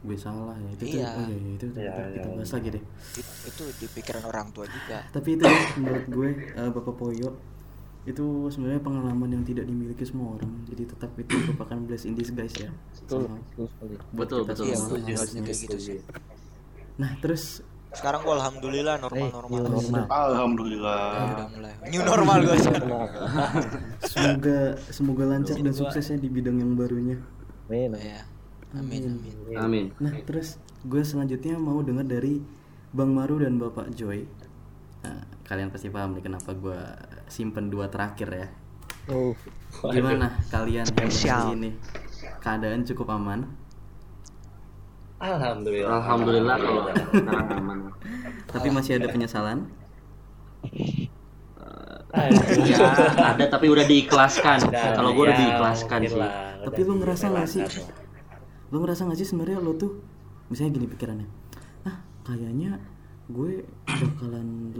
gue 0.00 0.16
salah 0.16 0.56
ya 0.56 0.68
itu 0.70 0.84
tuh 0.86 0.96
Iya. 0.96 1.08
oh 1.10 1.24
iya, 1.26 1.36
itu 1.52 1.64
Iya, 1.68 1.90
ntar 1.90 2.06
kita 2.08 2.20
iya, 2.22 2.32
bahas 2.32 2.46
iya. 2.46 2.56
lagi 2.56 2.68
deh 2.70 2.82
It- 3.12 3.34
itu 3.44 3.62
di 3.74 3.86
pikiran 3.90 4.24
orang 4.24 4.46
tua 4.50 4.64
juga 4.64 4.98
tapi 5.10 5.28
itu 5.34 5.44
ya, 5.44 5.60
menurut 5.76 6.04
gue 6.08 6.28
eh, 6.50 6.70
bapak 6.70 6.94
Poyo 6.94 7.30
itu 8.02 8.24
sebenarnya 8.48 8.80
pengalaman 8.80 9.28
yang 9.30 9.44
tidak 9.44 9.68
dimiliki 9.68 10.00
semua 10.02 10.32
orang 10.32 10.48
jadi 10.64 10.88
tetap 10.88 11.12
itu 11.14 11.36
merupakan 11.36 11.76
bless 11.84 12.04
in 12.04 12.14
disguise 12.14 12.56
ya 12.56 12.70
Betul, 12.96 13.28
Sama 13.28 13.36
betul 13.52 13.68
Betul, 14.14 14.38
kita 14.40 14.52
betul. 14.56 14.64
Semua 14.64 14.80
setuju, 14.80 15.12
harusnya. 15.12 15.42
setuju. 15.42 15.60
gitu 15.60 15.76
sih. 15.78 15.98
nah 16.96 17.10
terus 17.18 17.60
sekarang 17.90 18.20
gua 18.20 18.34
alhamdulillah 18.36 18.94
normal 18.98 19.18
Eh, 19.20 19.32
normal 19.32 19.50
new 19.50 19.64
normal. 19.66 20.04
Alhamdulillah. 20.06 21.02
udah 21.26 21.46
mulai 21.48 21.72
new 21.86 22.02
normal 22.02 22.38
gue 22.40 22.56
sekarang 22.56 22.90
semoga 24.00 24.58
semoga 24.88 25.24
lancar 25.26 25.56
dan 25.56 25.72
suksesnya 25.72 26.16
di 26.16 26.28
bidang 26.28 26.56
yang 26.56 26.72
barunya 26.74 27.18
Amin. 27.66 27.90
ya 27.96 28.22
amin 28.72 29.02
amin 29.08 29.34
Amin. 29.52 29.84
Nah, 29.98 30.14
terus 30.22 30.54
gue 30.80 31.02
selanjutnya 31.02 31.56
mau 31.56 31.82
dengar 31.82 32.04
dari 32.04 32.38
Bang 32.88 33.10
Maru 33.10 33.38
dan 33.38 33.54
Bapak 33.54 33.90
Joy. 33.90 34.22
Nah, 35.00 35.18
kalian 35.42 35.68
pasti 35.68 35.86
paham 35.88 36.14
nih 36.14 36.22
kenapa 36.22 36.50
gue 36.52 36.78
simpen 37.26 37.66
dua 37.66 37.86
terakhir 37.86 38.30
ya. 38.30 38.46
Oh, 39.08 39.34
Gimana 39.84 40.38
kalian 40.48 40.82
yang 40.82 40.86
di 40.86 40.94
Spesial. 41.02 41.50
sini? 41.50 41.70
Keadaan 42.38 42.82
cukup 42.84 43.10
aman, 43.10 43.42
Alhamdulillah. 45.20 45.90
Alhamdulillah 46.00 46.56
kalau 46.56 46.82
sekarang 46.88 47.48
aman. 47.60 47.78
tapi 48.48 48.68
masih 48.72 48.96
ada 48.96 49.08
penyesalan. 49.12 49.68
Ya, 52.10 52.80
ada 53.36 53.44
tapi 53.46 53.68
udah 53.68 53.84
diikhlaskan. 53.84 54.72
Kalau 54.72 55.12
gue 55.12 55.24
udah 55.28 55.36
ya, 55.36 55.40
diikhlaskan 55.44 56.00
sih. 56.08 56.18
lah, 56.18 56.58
Tapi 56.64 56.80
lu 56.82 56.98
ngerasa 57.04 57.24
nggak 57.30 57.48
sih? 57.48 57.62
Lo 58.72 58.80
ngerasa 58.80 59.06
gak 59.10 59.18
sih 59.18 59.26
sebenarnya 59.26 59.58
lo 59.58 59.74
tuh, 59.74 59.98
misalnya 60.46 60.78
gini 60.78 60.86
pikirannya, 60.86 61.26
ah 61.90 61.98
kayaknya 62.22 62.78
gue 63.26 63.66
bakalan 63.82 64.70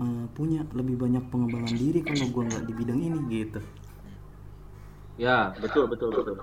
eh, 0.00 0.26
punya 0.32 0.64
lebih 0.72 0.96
banyak 0.96 1.24
pengembangan 1.28 1.76
diri 1.76 2.00
kalau 2.00 2.24
gue 2.24 2.42
nggak 2.48 2.64
di 2.64 2.72
bidang 2.72 3.00
ini 3.04 3.20
gitu. 3.28 3.60
Ya, 5.20 5.52
betul 5.60 5.86
betul 5.92 6.08
betul. 6.08 6.36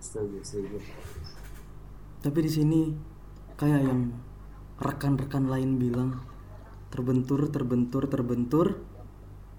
Setuju, 0.00 0.40
setuju. 0.42 0.80
Tapi 2.22 2.38
di 2.38 2.50
sini 2.54 2.80
kayak 3.58 3.82
yang 3.82 4.14
rekan-rekan 4.78 5.50
lain 5.50 5.74
bilang 5.74 6.22
terbentur, 6.94 7.50
terbentur, 7.50 8.06
terbentur, 8.06 8.66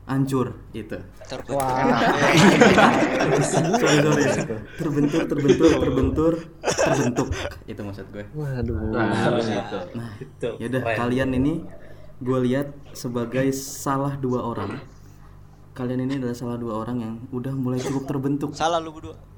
hancur 0.07 0.55
itu. 0.71 0.95
terbentuk 1.27 1.59
sorry 3.43 3.97
sorry. 3.99 4.23
Terbentur, 4.79 5.21
terbentur, 5.27 5.69
terbentur, 5.75 6.33
terbentuk. 6.63 7.27
Itu 7.67 7.81
maksud 7.83 8.05
gue. 8.15 8.25
waduh. 8.31 8.79
Nah, 8.95 9.11
harus 9.11 9.47
itu. 9.51 9.79
Nah, 9.99 10.11
Itu. 10.19 10.49
yaudah 10.59 10.81
keren. 10.87 10.97
kalian 11.03 11.29
ini 11.35 11.53
gue 12.23 12.39
lihat 12.47 12.71
sebagai 12.95 13.51
salah 13.51 14.15
dua 14.15 14.39
orang. 14.39 14.79
Kalian 15.75 16.07
ini 16.07 16.15
adalah 16.15 16.37
salah 16.37 16.55
dua 16.55 16.79
orang 16.79 16.97
yang 17.01 17.15
udah 17.33 17.51
mulai 17.59 17.81
cukup 17.81 18.07
terbentuk, 18.07 18.55
salah 18.55 18.79
lu 18.79 18.93
berdua 18.95 19.32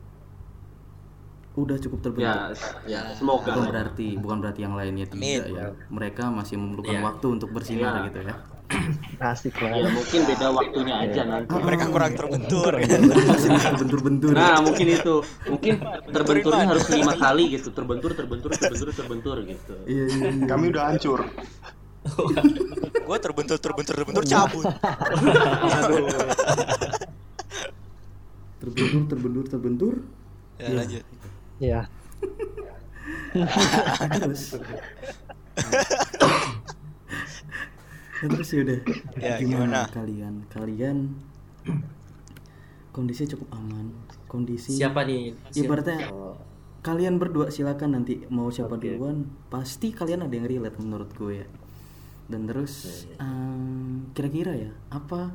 udah 1.56 1.78
cukup 1.80 1.99
terbentuk. 2.03 2.28
Ya, 2.28 2.51
ya 2.86 3.01
semoga. 3.16 3.47
Bukan 3.47 3.72
berarti, 3.72 4.08
bukan 4.20 4.38
berarti 4.43 4.60
yang 4.62 4.76
lainnya 4.76 5.08
tidak 5.08 5.24
Amin. 5.24 5.56
ya. 5.56 5.68
Mereka 5.88 6.24
masih 6.28 6.56
memerlukan 6.60 6.95
Iya. 6.95 7.03
waktu 7.03 7.26
untuk 7.32 7.49
bersinar 7.49 7.93
Iya. 7.95 8.06
gitu 8.08 8.20
ya. 8.28 8.36
Asik 9.30 9.53
Ya 9.62 9.78
lah. 9.78 9.93
mungkin 9.93 10.20
beda 10.26 10.47
waktunya 10.49 10.95
aja 10.97 11.22
nanti. 11.24 11.53
mereka 11.53 11.86
kurang 11.88 12.12
terbentur 12.12 12.74
terbentur-bentur. 13.62 14.34
Nah 14.34 14.58
mungkin 14.60 14.88
itu 14.89 15.16
mungkin 15.45 15.74
terbenturnya 16.10 16.66
harus 16.66 16.86
lima 16.89 17.14
kali 17.14 17.43
gitu 17.53 17.70
terbentur 17.70 18.12
terbentur 18.18 18.49
terbentur 18.51 18.89
terbentur 18.91 19.38
gitu. 19.45 19.74
Iya, 19.86 20.03
iya, 20.10 20.28
iya. 20.34 20.45
Kami 20.49 20.74
udah 20.74 20.84
hancur. 20.91 21.20
gue 23.06 23.18
terbentur 23.18 23.58
terbentur 23.58 23.93
terbentur 23.97 24.24
cabut 24.26 24.66
Terbentur, 28.56 29.01
terbentur, 29.10 29.45
terbentur. 29.47 29.93
ya 30.56 30.70
lanjut 30.72 31.03
Ya. 31.64 31.88
Terus. 34.20 34.60
Terus 38.20 38.47
ya 38.51 38.60
udah. 38.64 38.80
Ya, 39.16 39.39
gimana, 39.39 39.39
gimana? 39.39 39.80
kalian? 39.95 40.34
Kalian 40.51 40.97
kondisi 42.91 43.24
cukup 43.32 43.56
aman. 43.56 43.95
Kondisi 44.28 44.76
Siapa 44.76 45.08
nih? 45.08 45.32
Ibaratnya 45.56 46.12
Oh, 46.12 46.36
kalian 46.86 47.18
berdua 47.18 47.49
silakan 47.49 47.97
nanti 47.97 48.22
mau 48.30 48.53
siapa 48.53 48.78
Oke. 48.78 48.93
duluan 48.93 49.26
pasti 49.49 49.89
kalian 49.89 50.30
ada 50.30 50.34
yang 50.38 50.45
relate 50.45 50.78
menurut 50.78 51.10
gue 51.18 51.41
ya 51.41 51.47
dan 52.30 52.45
terus 52.45 53.06
em, 53.18 54.06
kira-kira 54.14 54.53
ya 54.53 54.72
apa 54.93 55.34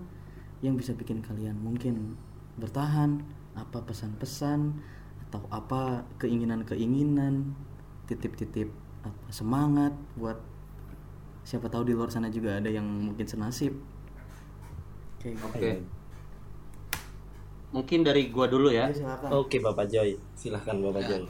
yang 0.63 0.79
bisa 0.79 0.95
bikin 0.95 1.27
kalian 1.27 1.59
mungkin 1.59 2.15
bertahan 2.55 3.27
apa 3.59 3.83
pesan-pesan 3.83 4.79
atau 5.31 5.47
apa 5.55 6.03
keinginan-keinginan 6.19 7.55
titip-titip 8.11 8.67
apa 9.07 9.23
semangat 9.31 9.95
buat 10.19 10.35
siapa 11.47 11.71
tahu 11.71 11.87
di 11.87 11.95
luar 11.95 12.11
sana 12.11 12.27
juga 12.29 12.59
ada 12.59 12.67
yang 12.67 12.83
mungkin 12.85 13.25
senasib 13.31 13.79
gitu 15.23 15.39
Oke. 15.47 15.87
Mungkin 17.71 18.03
dari 18.03 18.35
gua 18.35 18.51
dulu 18.51 18.75
ya. 18.75 18.91
silakan 18.91 19.31
Oke 19.31 19.63
Bapak 19.63 19.87
Joy, 19.87 20.19
silahkan 20.35 20.75
Bapak 20.83 21.07
Joy. 21.07 21.23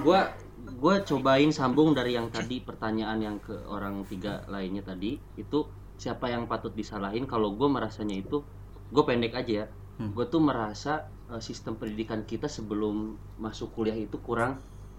Gua 0.00 0.32
gua 0.80 1.04
cobain 1.04 1.52
sambung 1.52 1.92
dari 1.92 2.16
yang 2.16 2.32
tadi 2.32 2.64
pertanyaan 2.64 3.20
yang 3.20 3.36
ke 3.44 3.52
orang 3.68 4.00
tiga 4.08 4.40
lainnya 4.48 4.80
tadi 4.80 5.20
itu 5.36 5.68
siapa 6.00 6.32
yang 6.32 6.48
patut 6.48 6.72
disalahin 6.72 7.28
kalau 7.28 7.52
gue 7.54 7.68
merasanya 7.68 8.18
itu 8.24 8.40
gue 8.88 9.04
pendek 9.04 9.36
aja 9.36 9.52
ya 9.52 9.66
Hmm. 9.92 10.08
gue 10.16 10.24
tuh 10.24 10.40
merasa 10.40 11.04
sistem 11.40 11.78
pendidikan 11.80 12.20
kita 12.26 12.50
sebelum 12.50 13.16
masuk 13.40 13.72
kuliah 13.72 13.96
itu 13.96 14.18
kurang 14.20 14.58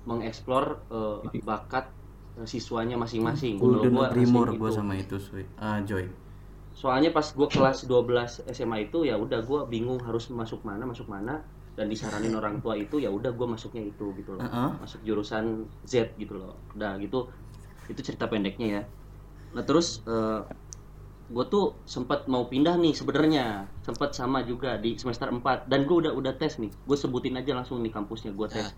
mengeksplor 0.10 0.66
eh, 0.90 1.20
bakat 1.46 1.86
eh, 2.40 2.48
siswanya 2.48 2.96
masing-masing 2.98 3.60
Kalau 3.60 3.84
Golden 3.84 3.94
gua 3.94 4.08
Primor 4.10 4.48
gue 4.50 4.58
gitu. 4.58 4.78
sama 4.80 4.94
itu. 4.98 5.16
Ah, 5.60 5.80
Joy 5.84 6.06
soalnya 6.74 7.14
pas 7.14 7.24
gue 7.30 7.48
kelas 7.54 7.86
12 7.86 8.50
SMA 8.50 8.90
itu 8.90 9.06
ya 9.06 9.14
udah 9.14 9.46
gue 9.46 9.60
bingung 9.70 10.02
harus 10.02 10.26
masuk 10.34 10.66
mana 10.66 10.90
masuk 10.90 11.06
mana 11.06 11.38
dan 11.78 11.86
disaranin 11.86 12.34
orang 12.34 12.58
tua 12.66 12.74
itu 12.78 12.98
ya 12.98 13.14
udah 13.14 13.30
gue 13.30 13.48
masuknya 13.48 13.86
itu 13.86 14.10
gitu 14.18 14.34
loh 14.34 14.42
Heeh. 14.42 14.70
masuk 14.82 15.00
jurusan 15.06 15.70
Z 15.86 16.18
gitu 16.18 16.34
loh 16.34 16.58
udah 16.74 16.98
gitu 16.98 17.30
itu 17.94 18.02
cerita 18.02 18.26
pendeknya 18.26 18.68
ya 18.82 18.82
nah 19.54 19.62
terus 19.62 20.02
gue 21.34 21.46
tuh 21.48 21.66
sempat 21.84 22.26
mau 22.26 22.46
pindah 22.46 22.76
nih 22.76 22.94
sebenarnya. 22.94 23.46
Sempat 23.82 24.14
sama 24.14 24.42
juga 24.42 24.78
di 24.78 24.94
semester 24.94 25.28
4 25.28 25.42
dan 25.66 25.84
gue 25.84 25.98
udah 26.00 26.14
udah 26.14 26.34
tes 26.34 26.56
nih. 26.56 26.70
Gue 26.84 26.94
sebutin 26.94 27.34
aja 27.34 27.52
langsung 27.54 27.82
nih 27.82 27.90
kampusnya. 27.90 28.32
Gue 28.32 28.46
tes 28.48 28.70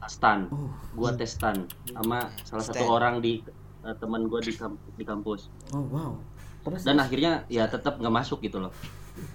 stan 0.00 0.48
Oh. 0.48 0.70
gue 0.94 1.10
tes 1.14 1.28
stan 1.28 1.66
sama 1.86 2.32
salah 2.40 2.64
satu 2.64 2.80
Stan. 2.80 2.88
orang 2.88 3.14
di 3.18 3.44
eh, 3.82 3.94
teman 3.94 4.24
gue 4.24 4.40
di 4.40 4.52
kamp- 4.52 4.80
di 4.94 5.04
kampus. 5.04 5.52
Oh 5.70 5.84
wow. 5.84 6.12
Terus 6.60 6.82
dan 6.82 6.96
akhirnya 6.96 7.44
ya 7.46 7.66
tetap 7.66 7.96
nggak 7.96 8.14
masuk 8.14 8.40
gitu 8.40 8.56
loh. 8.58 8.72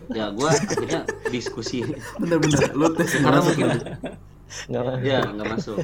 Ya 0.10 0.32
gue 0.32 0.48
akhirnya 0.48 1.04
diskusi. 1.30 1.86
Bener-bener 2.18 2.74
lu 2.74 2.90
tes 2.92 3.12
karena 3.14 3.40
mungkin? 3.40 3.68
Nggak 4.66 4.82
masuk. 4.84 5.04
ya 5.04 5.20
nggak 5.28 5.48
masuk 5.52 5.78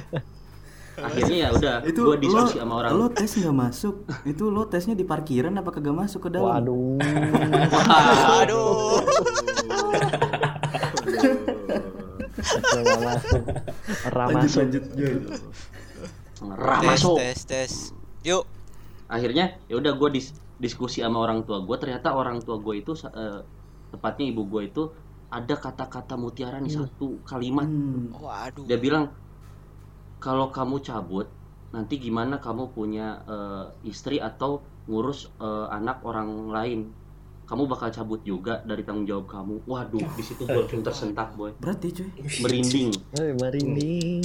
akhirnya 1.01 1.37
ya 1.37 1.49
udah 1.51 1.75
itu 1.83 1.99
gue 1.99 2.07
lo 2.07 2.15
diskusi 2.15 2.55
sama 2.57 2.73
orang 2.77 2.91
lo 2.93 3.07
tes 3.09 3.31
nggak 3.33 3.55
masuk 3.55 3.95
itu 4.23 4.43
lo 4.45 4.63
tesnya 4.65 4.93
di 4.93 5.03
parkiran 5.03 5.53
apa 5.53 5.69
kagak 5.69 5.93
masuk 5.93 6.25
ke 6.25 6.29
dalam 6.31 6.49
Waduh. 6.49 6.99
Aduh. 8.39 8.99
Nggak 12.39 12.99
masuk. 13.01 13.43
Ora 14.05 14.23
lanjut 14.25 14.41
masuk. 14.41 14.59
lanjut 14.61 14.83
ngerah 16.39 16.79
tes, 16.79 17.01
tes, 17.03 17.39
tes. 17.43 17.71
Yuk. 18.23 18.47
akhirnya 19.05 19.59
ya 19.65 19.75
udah 19.75 19.91
gue 19.91 20.09
dis- 20.13 20.31
diskusi 20.55 21.01
sama 21.01 21.19
orang 21.19 21.41
tua 21.41 21.59
gue 21.59 21.75
ternyata 21.75 22.13
orang 22.13 22.39
tua 22.39 22.55
gue 22.57 22.77
itu 22.77 22.93
eh, 22.95 23.41
tepatnya 23.89 24.25
ibu 24.27 24.45
gue 24.45 24.61
itu 24.65 24.83
ada 25.27 25.53
kata-kata 25.53 26.13
mutiara 26.13 26.57
nih 26.57 26.73
satu 26.73 27.19
kalimat 27.23 27.65
Hmm. 27.65 28.13
Waduh. 28.13 28.63
dia 28.63 28.77
bilang 28.77 29.09
kalau 30.19 30.51
kamu 30.51 30.83
cabut 30.83 31.27
nanti 31.71 32.01
gimana 32.01 32.37
kamu 32.43 32.75
punya 32.75 33.23
eh, 33.25 33.65
istri 33.87 34.19
atau 34.19 34.61
ngurus 34.89 35.29
eh, 35.39 35.67
anak 35.69 36.01
orang 36.03 36.49
lain 36.49 36.79
kamu 37.49 37.65
bakal 37.65 37.89
cabut 37.89 38.21
juga 38.21 38.61
dari 38.61 38.85
tanggung 38.85 39.09
jawab 39.09 39.25
kamu 39.25 39.65
waduh 39.65 40.05
di 40.13 40.21
situ 40.21 40.45
gue 40.45 40.53
langsung 40.53 40.85
tersentak 40.85 41.33
boy 41.33 41.49
berat 41.57 41.81
ya 41.81 41.91
cuy 41.97 42.09
merinding 42.45 42.89
merinding. 43.41 44.21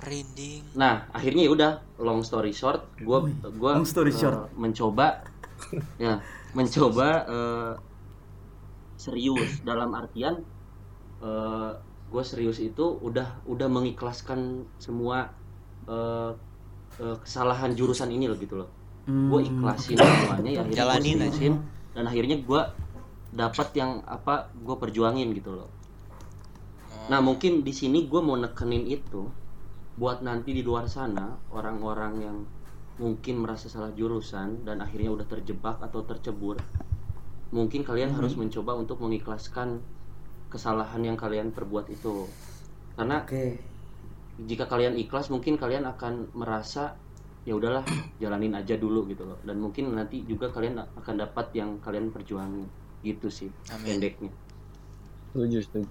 Merinding. 0.00 0.62
nah 0.72 1.04
akhirnya 1.12 1.44
ya 1.44 1.50
udah 1.52 1.72
long 2.00 2.24
story 2.24 2.56
short 2.56 2.88
gue 2.96 3.18
gua 3.60 3.76
long 3.76 3.84
story 3.84 4.12
eh, 4.12 4.16
short. 4.16 4.48
mencoba 4.56 5.24
ya 6.00 6.24
mencoba 6.56 7.08
eh, 7.28 7.72
serius 8.96 9.60
dalam 9.60 9.92
artian 9.92 10.40
gue 12.06 12.22
serius 12.22 12.62
itu 12.62 12.84
udah 13.02 13.42
udah 13.50 13.68
mengikhlaskan 13.68 14.64
semua 14.78 15.30
eh, 15.90 16.32
eh, 17.02 17.16
kesalahan 17.22 17.74
jurusan 17.74 18.10
ini 18.10 18.30
loh 18.30 18.38
gitu 18.38 18.62
loh. 18.62 18.70
Hmm, 19.06 19.30
gue 19.30 19.40
ikhlasin 19.46 19.98
semuanya 19.98 20.50
ya 20.50 20.60
akhirnya 20.66 20.82
gue 20.82 20.98
aja. 20.98 21.06
seriusin 21.06 21.54
dan 21.94 22.04
akhirnya 22.10 22.36
gue 22.42 22.62
dapat 23.36 23.68
yang 23.78 24.02
apa 24.06 24.50
gue 24.54 24.76
perjuangin 24.78 25.30
gitu 25.34 25.54
loh. 25.54 25.70
Nah 27.06 27.22
mungkin 27.22 27.62
di 27.62 27.70
sini 27.70 28.10
gue 28.10 28.20
mau 28.22 28.34
nekenin 28.34 28.86
itu 28.86 29.30
buat 29.96 30.20
nanti 30.20 30.52
di 30.52 30.60
luar 30.60 30.90
sana 30.90 31.38
orang-orang 31.54 32.14
yang 32.20 32.36
mungkin 32.96 33.44
merasa 33.44 33.68
salah 33.68 33.92
jurusan 33.92 34.64
dan 34.64 34.80
akhirnya 34.80 35.12
udah 35.12 35.26
terjebak 35.28 35.80
atau 35.84 36.00
tercebur 36.04 36.56
mungkin 37.52 37.86
kalian 37.86 38.12
harus 38.16 38.34
mencoba 38.34 38.74
untuk 38.74 39.00
mengikhlaskan 39.00 39.80
kesalahan 40.56 41.04
yang 41.04 41.14
kalian 41.20 41.52
perbuat 41.52 41.92
itu 41.92 42.24
karena 42.96 43.20
oke 43.22 43.44
jika 44.48 44.64
kalian 44.68 44.96
ikhlas 44.96 45.28
mungkin 45.32 45.56
kalian 45.56 45.84
akan 45.84 46.32
merasa 46.36 46.96
ya 47.44 47.56
udahlah 47.56 47.84
jalanin 48.22 48.56
aja 48.56 48.74
dulu 48.80 49.04
gitu 49.12 49.24
loh 49.28 49.38
dan 49.44 49.60
mungkin 49.60 49.92
nanti 49.92 50.24
juga 50.24 50.48
kalian 50.50 50.80
akan 50.80 51.14
dapat 51.20 51.52
yang 51.52 51.76
kalian 51.84 52.08
perjuangin 52.10 52.66
gitu 53.04 53.28
sih 53.28 53.52
Amin. 53.72 54.00
pendeknya 54.00 54.32
Setuju, 55.36 55.58
setuju. 55.60 55.88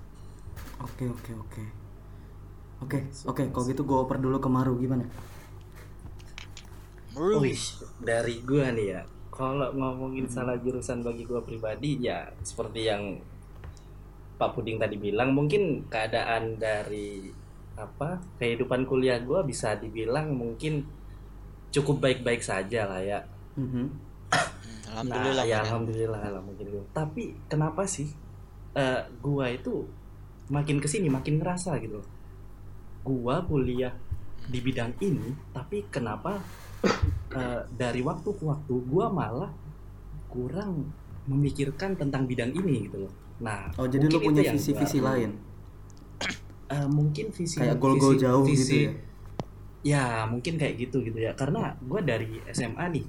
oke 0.82 1.06
oke 1.14 1.32
oke 1.38 1.64
oke 2.82 3.00
oke 3.30 3.44
kalau 3.54 3.66
gitu 3.70 3.82
gue 3.86 3.98
oper 3.98 4.18
dulu 4.18 4.42
ke 4.42 4.50
Maru 4.50 4.74
gimana. 4.82 5.06
Wih, 7.16 7.56
dari 8.04 8.44
gua 8.44 8.76
nih 8.76 8.88
ya. 8.92 9.02
Kalau 9.32 9.72
ngomongin 9.72 10.28
salah 10.28 10.60
jurusan 10.60 11.00
bagi 11.00 11.24
gua 11.24 11.40
pribadi 11.40 12.04
ya 12.04 12.28
seperti 12.44 12.92
yang 12.92 13.16
Pak 14.36 14.50
Puding 14.56 14.78
tadi 14.78 15.00
bilang 15.00 15.32
mungkin 15.32 15.88
keadaan 15.88 16.60
dari 16.60 17.32
apa 17.76 18.24
kehidupan 18.40 18.88
kuliah 18.88 19.20
gua 19.20 19.44
bisa 19.44 19.76
dibilang 19.76 20.32
mungkin 20.32 20.88
cukup 21.72 22.00
baik-baik 22.04 22.40
saja 22.40 22.88
lah 22.88 23.02
ya. 23.04 23.20
Mhm. 23.60 23.68
Hmm, 23.68 23.88
Alhamdulillah. 24.96 25.44
Nah, 25.44 25.52
ya 25.52 25.58
alhamdulillah 25.64 26.22
alhamdulillah. 26.24 26.86
Tapi 26.96 27.36
kenapa 27.52 27.84
sih 27.84 28.08
eh, 28.76 29.02
gua 29.20 29.52
itu 29.52 29.84
makin 30.48 30.80
ke 30.80 30.88
sini 30.88 31.12
makin 31.12 31.40
ngerasa 31.40 31.76
gitu. 31.84 32.00
Gua 33.04 33.44
kuliah 33.44 33.92
di 34.46 34.60
bidang 34.62 34.96
ini, 35.04 35.36
tapi 35.52 35.84
kenapa 35.92 36.40
eh, 37.40 37.62
dari 37.76 38.00
waktu 38.00 38.30
ke 38.36 38.44
waktu 38.44 38.74
gua 38.88 39.12
malah 39.12 39.52
kurang 40.32 40.92
memikirkan 41.28 41.98
tentang 42.00 42.24
bidang 42.24 42.56
ini 42.56 42.88
gitu 42.88 43.04
loh. 43.04 43.25
Nah, 43.38 43.68
oh 43.74 43.86
jadi 43.86 44.06
itu 44.06 44.18
punya 44.18 44.42
visi-visi 44.48 45.00
lain? 45.00 45.32
Eh, 46.66 46.88
mungkin 46.88 47.30
visi 47.30 47.56
kayak 47.56 47.78
goal-goal 47.78 48.12
visi- 48.12 48.24
jauh 48.24 48.42
visi- 48.44 48.58
gitu 48.58 48.76
ya? 48.82 48.92
Ya 49.86 50.04
mungkin 50.26 50.58
kayak 50.58 50.76
gitu 50.80 50.98
gitu 51.00 51.20
ya. 51.20 51.30
Karena 51.32 51.78
gue 51.78 52.02
dari 52.02 52.26
SMA 52.50 52.90
nih 52.90 53.06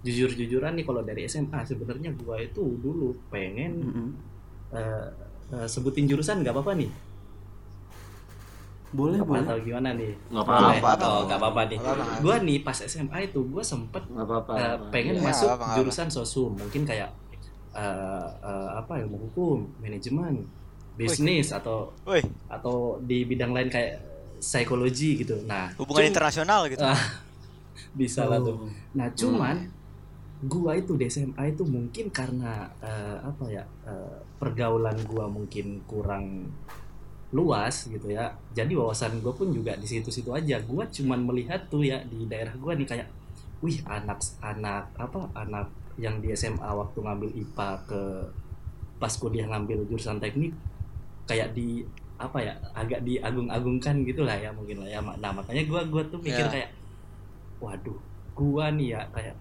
jujur-jujuran 0.00 0.72
nih 0.72 0.80
kalau 0.82 1.02
dari 1.02 1.24
SMA 1.24 1.60
sebenarnya 1.62 2.08
gue 2.10 2.36
itu 2.42 2.62
dulu 2.78 3.12
pengen 3.28 3.72
Mhm. 3.84 4.08
eh, 4.72 5.08
eh, 5.52 5.66
sebutin 5.66 6.06
jurusan 6.06 6.40
nggak 6.40 6.50
apa-apa 6.50 6.72
nih. 6.74 6.88
Boleh 8.88 9.18
apa 9.18 9.28
boleh. 9.28 9.44
atau 9.44 9.56
gimana 9.60 9.88
nih? 9.92 10.12
Nggak 10.32 10.44
apa-apa 10.46 10.88
atau 10.94 11.14
nggak 11.26 11.38
apa-apa. 11.38 11.60
Nih. 11.66 11.76
Nggak 11.76 11.92
apa-apa. 11.92 12.22
gue 12.22 12.36
nih 12.44 12.58
pas 12.62 12.78
SMA 12.80 13.18
itu 13.24 13.40
gue 13.44 13.60
sempet 13.62 14.02
nggak 14.06 14.24
apa-apa 14.24 14.52
eh, 14.54 14.76
pengen 14.88 15.14
Ya, 15.14 15.22
masuk 15.22 15.46
nggak 15.46 15.58
apa-apa. 15.58 15.76
jurusan 15.76 16.08
sosum. 16.08 16.54
Mungkin 16.54 16.82
kayak 16.82 17.10
eh, 17.76 18.28
eh, 18.40 18.68
apa 18.80 19.04
ilmu 19.04 19.30
hukum 19.30 19.68
manajemen 19.84 20.42
bisnis 20.96 21.52
atau 21.52 21.92
atau 22.48 22.96
di 23.04 23.28
bidang 23.28 23.52
lain 23.52 23.68
kayak 23.68 24.00
psikologi 24.40 25.20
gitu 25.20 25.44
nah 25.44 25.72
hubungan 25.76 26.08
internasional 26.08 26.68
gitu. 26.72 26.80
Ah, 26.84 26.96
bisa 28.00 28.24
lah 28.24 28.40
tuh 28.40 28.56
Oh. 28.56 28.68
Nah, 28.96 29.08
cuman 29.12 29.68
gua 30.44 30.76
itu 30.76 30.96
di 30.96 31.08
SMA 31.08 31.52
itu 31.52 31.64
mungkin 31.64 32.08
karena 32.12 32.68
eh, 32.80 33.18
apa 33.24 33.44
ya 33.48 33.64
eh, 33.88 34.18
pergaulan 34.40 34.96
gua 35.04 35.28
mungkin 35.28 35.84
kurang 35.84 36.48
luas 37.32 37.88
gitu 37.88 38.08
ya. 38.12 38.32
Jadi 38.56 38.72
wawasan 38.72 39.20
gua 39.20 39.32
pun 39.36 39.52
juga 39.52 39.76
di 39.76 39.84
situ-situ 39.88 40.32
aja. 40.32 40.60
Gua 40.64 40.88
cuman 40.88 41.20
melihat 41.24 41.68
tuh 41.68 41.84
ya 41.84 42.00
di 42.08 42.24
daerah 42.28 42.56
gua 42.56 42.72
nih 42.76 42.88
kayak 42.88 43.08
wih 43.64 43.80
anak 43.88 44.20
anak 44.44 44.84
apa 45.00 45.32
anak 45.32 45.66
yang 45.96 46.20
di 46.20 46.32
SMA 46.32 46.64
waktu 46.66 46.98
ngambil 47.00 47.30
IPA 47.32 47.68
ke 47.84 48.00
pas 48.96 49.12
kuliah 49.12 49.44
ngambil 49.46 49.84
jurusan 49.86 50.16
teknik 50.16 50.52
kayak 51.24 51.52
di 51.52 51.84
apa 52.16 52.40
ya 52.40 52.52
agak 52.72 53.04
diagung-agungkan 53.04 54.00
gitu 54.02 54.24
lah 54.24 54.36
ya 54.36 54.48
mungkin 54.48 54.80
lah 54.80 54.88
ya 54.88 55.00
nah 55.00 55.32
makanya 55.32 55.68
gua 55.68 55.84
gua 55.84 56.00
tuh 56.06 56.16
mikir 56.16 56.44
Ya. 56.44 56.52
kayak 56.52 56.70
waduh 57.60 57.96
gua 58.32 58.72
nih 58.72 58.96
ya 58.96 59.00
kayak 59.12 59.36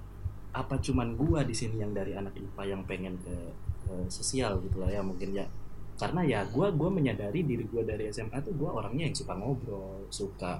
apa 0.51 0.75
cuman 0.79 1.15
gua 1.15 1.43
di 1.43 1.55
sini 1.55 1.79
yang 1.79 1.91
dari 1.91 2.15
anak 2.15 2.35
IPA 2.35 2.63
yang 2.67 2.81
pengen 2.83 3.15
ke, 3.19 3.35
ke 3.83 3.93
sosial 4.07 4.59
gitu 4.63 4.79
lah 4.79 4.91
ya 4.91 4.99
mungkin 4.99 5.31
ya 5.31 5.47
karena 5.95 6.19
ya 6.23 6.39
gua 6.51 6.67
gua 6.71 6.91
menyadari 6.91 7.43
diri 7.43 7.63
gua 7.67 7.83
dari 7.83 8.11
SMA 8.11 8.39
tuh 8.43 8.51
gua 8.55 8.75
orangnya 8.75 9.07
yang 9.07 9.15
suka 9.15 9.35
ngobrol 9.35 10.03
suka 10.11 10.59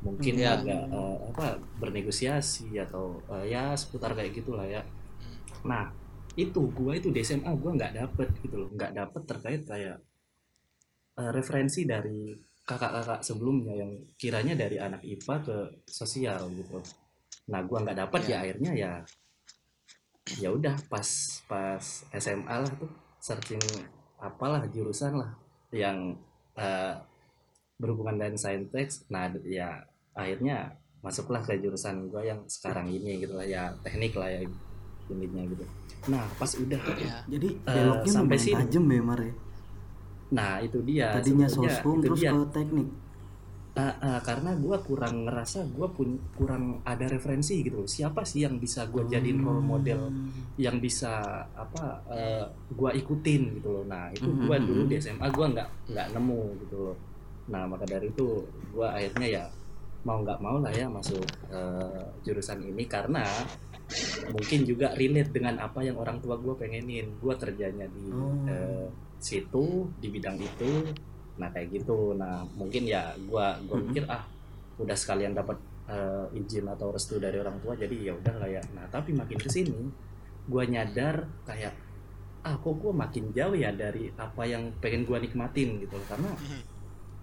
mungkin 0.00 0.38
Ya. 0.38 0.54
agak 0.54 0.82
eh, 0.86 1.16
apa 1.34 1.58
bernegosiasi 1.82 2.78
atau 2.78 3.18
eh, 3.28 3.50
ya 3.50 3.74
seputar 3.74 4.14
kayak 4.14 4.32
gitulah 4.32 4.64
ya 4.64 4.82
nah 5.64 5.92
itu 6.38 6.60
gua 6.72 6.96
itu 6.96 7.10
di 7.10 7.20
SMA 7.26 7.50
gua 7.58 7.74
nggak 7.74 7.94
dapet 8.00 8.28
gitu 8.40 8.56
loh 8.66 8.70
nggak 8.72 8.92
dapet 8.94 9.22
terkait 9.26 9.62
kayak 9.66 9.98
eh, 11.18 11.30
referensi 11.34 11.84
dari 11.84 12.32
kakak-kakak 12.70 13.20
sebelumnya 13.26 13.74
yang 13.74 13.92
kiranya 14.14 14.54
dari 14.54 14.78
anak 14.78 15.02
IPA 15.02 15.36
ke 15.42 15.56
sosial 15.90 16.46
gitu. 16.54 16.78
Nah, 17.50 17.66
gua 17.66 17.82
nggak 17.82 17.98
dapat 18.06 18.20
ya 18.30 18.30
Ya. 18.30 18.36
akhirnya 18.46 18.72
ya 18.78 18.92
ya 20.38 20.48
udah 20.54 20.78
pas 20.86 21.08
pas 21.50 21.82
SMA 22.14 22.54
lah 22.62 22.70
tuh 22.78 22.86
searching 23.18 23.58
apalah 24.22 24.62
jurusan 24.70 25.18
lah 25.18 25.34
yang 25.74 26.14
eh, 26.54 26.94
berhubungan 27.80 28.20
dengan 28.20 28.38
saintek. 28.38 28.86
Nah, 29.10 29.34
ya 29.42 29.82
akhirnya 30.14 30.70
masuklah 31.02 31.42
ke 31.42 31.58
jurusan 31.58 32.06
gua 32.12 32.22
yang 32.22 32.46
sekarang 32.46 32.86
ini 32.86 33.24
gitu 33.24 33.34
lah 33.34 33.48
ya 33.48 33.74
teknik 33.82 34.14
lah 34.14 34.30
ya 34.30 34.46
gitu. 35.12 35.64
Nah, 36.06 36.24
pas 36.32 36.50
udah 36.50 36.80
Ya. 36.96 37.16
jadi 37.26 37.48
Eh, 37.60 37.74
beloknya 37.76 38.10
sampai 38.10 38.36
lumayan 38.36 38.40
sini. 38.40 38.58
tajam 38.64 38.84
ya 38.86 39.02
Mar 39.02 39.20
ya 39.20 39.34
Nah, 40.30 40.52
itu 40.58 40.78
dia. 40.80 41.08
tadinya 41.12 41.46
soshum 41.46 41.96
terus 42.00 42.18
dia. 42.18 42.30
ke 42.30 42.40
teknik 42.52 42.88
Ah, 43.72 43.94
ah, 44.00 44.18
karena 44.20 44.50
gue 44.52 44.76
kurang 44.80 45.24
ngerasa 45.24 45.62
gue 45.68 45.88
pun 45.88 46.08
kurang 46.34 46.64
ada 46.84 47.06
referensi 47.06 47.62
gitu 47.62 47.76
loh. 47.76 47.88
siapa 47.88 48.24
sih 48.24 48.42
yang 48.42 48.58
bisa 48.58 48.82
gue 48.84 49.06
jadiin 49.06 49.38
role 49.38 49.62
model 49.62 50.10
Hmm. 50.10 50.26
yang 50.56 50.76
bisa 50.76 51.22
apa 51.48 52.02
gue 52.68 52.90
ikutin 52.92 53.42
gitu 53.54 53.70
loh 53.70 53.84
nah 53.84 54.10
itu 54.10 54.26
Mhm, 54.26 54.42
gue 54.42 54.56
dulu 54.60 54.82
mhm. 54.82 54.90
di 54.90 54.94
SMA 54.96 55.22
gue 55.28 55.46
nggak 55.48 55.68
nggak 55.86 56.06
nemu 56.12 56.42
gitu 56.60 56.76
loh 56.82 56.96
nah 57.46 57.62
maka 57.64 57.86
dari 57.86 58.10
itu 58.10 58.42
gue 58.68 58.84
akhirnya 58.84 59.28
ya 59.30 59.44
mau 60.02 60.18
nggak 60.18 60.38
mau 60.40 60.58
lah 60.58 60.72
ya 60.72 60.86
masuk 60.88 61.22
eh, 61.48 62.04
jurusan 62.20 62.58
ini 62.64 62.84
karena 62.84 63.22
mungkin 64.30 64.60
juga 64.64 64.94
relate 64.94 65.30
dengan 65.30 65.58
apa 65.58 65.82
yang 65.82 65.98
orang 65.98 66.22
tua 66.22 66.38
gue 66.38 66.54
pengenin. 66.54 67.18
Gue 67.18 67.34
kerjanya 67.34 67.86
di 67.90 68.04
Oh. 68.10 68.46
eh, 68.46 68.86
situ 69.20 69.90
di 70.00 70.08
bidang 70.08 70.40
itu. 70.40 70.90
Nah 71.36 71.48
kayak 71.50 71.68
gitu. 71.72 72.16
Nah 72.16 72.44
mungkin 72.56 72.84
ya 72.84 73.12
gua 73.28 73.56
gua 73.64 73.76
Mm-mm. 73.80 73.92
mikir 73.92 74.04
ah 74.08 74.24
udah 74.80 74.96
sekalian 74.96 75.32
dapat 75.32 75.56
eh, 75.88 76.38
izin 76.38 76.68
atau 76.68 76.92
restu 76.94 77.20
dari 77.20 77.36
orang 77.36 77.58
tua 77.60 77.76
jadi 77.76 77.92
ya 77.92 78.12
udah 78.16 78.34
lah 78.40 78.48
ya. 78.48 78.62
Nah 78.76 78.88
tapi 78.88 79.12
makin 79.12 79.36
ke 79.36 79.48
sini 79.48 79.76
gua 80.48 80.64
nyadar 80.64 81.28
kayak 81.44 81.72
ah 82.40 82.56
kok 82.56 82.72
gua 82.80 82.92
makin 82.96 83.28
jauh 83.36 83.52
ya 83.52 83.68
dari 83.72 84.08
apa 84.16 84.48
yang 84.48 84.72
pengen 84.80 85.04
gua 85.04 85.20
nikmatin 85.20 85.76
gitu 85.80 85.96
karena 86.08 86.32